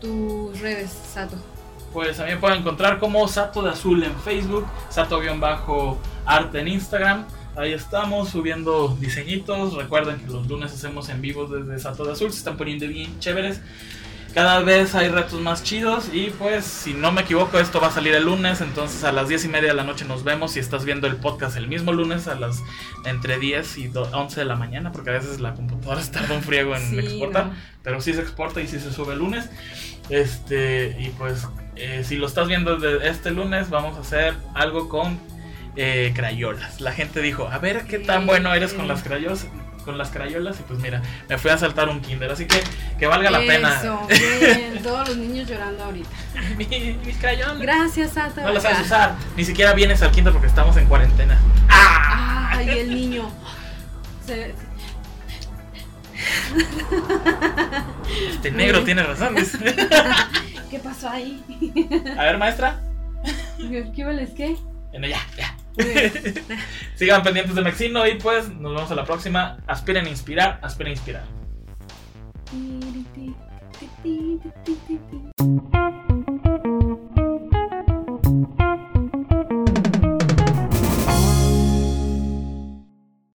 tus 0.02 0.60
redes, 0.60 0.90
Sato. 0.90 1.36
Pues 1.92 2.18
me 2.18 2.36
pueden 2.36 2.58
encontrar 2.58 2.98
como 2.98 3.26
Sato 3.28 3.62
de 3.62 3.70
Azul 3.70 4.02
en 4.02 4.14
Facebook, 4.20 4.66
Sato-arte 4.90 6.60
en 6.60 6.68
Instagram. 6.68 7.26
Ahí 7.54 7.72
estamos 7.72 8.30
subiendo 8.30 8.96
diseñitos. 8.98 9.74
Recuerden 9.74 10.18
que 10.18 10.32
los 10.32 10.46
lunes 10.48 10.72
hacemos 10.72 11.08
en 11.10 11.20
vivo 11.20 11.46
desde 11.46 11.78
Sato 11.78 12.04
de 12.04 12.12
Azul. 12.12 12.32
Se 12.32 12.38
están 12.38 12.56
poniendo 12.56 12.88
bien 12.88 13.18
chéveres. 13.20 13.60
Cada 14.34 14.60
vez 14.60 14.94
hay 14.94 15.08
retos 15.10 15.40
más 15.42 15.62
chidos 15.62 16.08
y 16.10 16.30
pues 16.30 16.64
si 16.64 16.94
no 16.94 17.12
me 17.12 17.20
equivoco 17.20 17.58
esto 17.58 17.80
va 17.82 17.88
a 17.88 17.90
salir 17.90 18.14
el 18.14 18.24
lunes, 18.24 18.62
entonces 18.62 19.04
a 19.04 19.12
las 19.12 19.28
10 19.28 19.44
y 19.44 19.48
media 19.48 19.68
de 19.68 19.74
la 19.74 19.84
noche 19.84 20.06
nos 20.06 20.24
vemos 20.24 20.52
si 20.52 20.58
estás 20.58 20.86
viendo 20.86 21.06
el 21.06 21.16
podcast 21.16 21.58
el 21.58 21.68
mismo 21.68 21.92
lunes 21.92 22.28
a 22.28 22.34
las 22.34 22.62
entre 23.04 23.38
10 23.38 23.76
y 23.76 23.90
11 23.94 24.40
de 24.40 24.46
la 24.46 24.56
mañana 24.56 24.90
porque 24.90 25.10
a 25.10 25.12
veces 25.12 25.38
la 25.40 25.52
computadora 25.52 26.00
está 26.00 26.22
un 26.32 26.42
friego 26.42 26.74
en 26.74 26.88
Sí, 26.88 26.98
exportar, 26.98 27.46
no. 27.48 27.54
pero 27.82 28.00
sí 28.00 28.14
se 28.14 28.22
exporta 28.22 28.62
y 28.62 28.68
sí 28.68 28.80
se 28.80 28.90
sube 28.90 29.12
el 29.12 29.18
lunes. 29.18 29.50
Este 30.08 30.96
y 30.98 31.08
pues 31.10 31.46
eh, 31.76 32.02
si 32.04 32.16
lo 32.16 32.26
estás 32.26 32.48
viendo 32.48 32.76
de 32.76 33.08
este 33.08 33.32
lunes 33.32 33.68
vamos 33.68 33.98
a 33.98 34.00
hacer 34.00 34.34
algo 34.54 34.88
con 34.88 35.20
eh, 35.76 36.12
crayolas. 36.14 36.80
La 36.80 36.92
gente 36.92 37.20
dijo, 37.20 37.48
a 37.48 37.58
ver 37.58 37.84
qué 37.84 37.98
tan 37.98 38.26
bueno 38.26 38.52
eres 38.54 38.72
con 38.72 38.88
las 38.88 39.02
crayolas. 39.02 39.46
Con 39.84 39.98
las 39.98 40.10
crayolas 40.10 40.60
y 40.60 40.62
pues 40.62 40.78
mira, 40.78 41.02
me 41.28 41.38
fui 41.38 41.50
a 41.50 41.58
saltar 41.58 41.88
un 41.88 42.00
kinder, 42.00 42.30
así 42.30 42.46
que 42.46 42.62
que 42.98 43.06
valga 43.06 43.30
la 43.30 43.40
pena. 43.40 43.80
Eso, 43.80 44.06
bien. 44.40 44.80
Todos 44.82 45.08
los 45.08 45.16
niños 45.16 45.48
llorando 45.48 45.84
ahorita. 45.84 46.08
Mi- 46.56 46.98
mis 47.04 47.16
crayolas. 47.18 47.58
Gracias, 47.58 48.12
Sato. 48.12 48.40
No 48.42 48.52
las 48.52 48.62
sabes 48.62 48.80
usar. 48.80 49.14
Ni 49.36 49.44
siquiera 49.44 49.72
vienes 49.72 50.00
al 50.02 50.10
quinto 50.12 50.30
porque 50.32 50.46
estamos 50.46 50.76
en 50.76 50.86
cuarentena. 50.86 51.38
¡Ah! 51.68 52.50
Ay, 52.54 52.68
el 52.78 52.94
niño. 52.94 53.28
Se- 54.26 54.54
Este 58.30 58.50
negro 58.52 58.84
tiene 58.84 59.02
razón. 59.02 59.34
¿Qué 60.70 60.78
pasó 60.78 61.08
ahí? 61.10 61.42
A 62.18 62.22
ver, 62.24 62.38
maestra. 62.38 62.80
¿Qué 63.94 64.04
vales 64.04 64.30
qué? 64.36 64.56
Bueno, 64.90 65.06
ya, 65.06 65.20
ya. 65.36 65.56
Sigan 66.96 67.22
pendientes 67.22 67.54
de 67.54 67.62
Mexino 67.62 68.06
y 68.06 68.14
pues 68.16 68.48
nos 68.48 68.74
vemos 68.74 68.90
a 68.90 68.94
la 68.94 69.04
próxima. 69.04 69.58
Aspiren 69.66 70.06
a 70.06 70.10
inspirar, 70.10 70.58
aspiren 70.62 70.92
a 70.92 70.94
inspirar. 70.94 71.24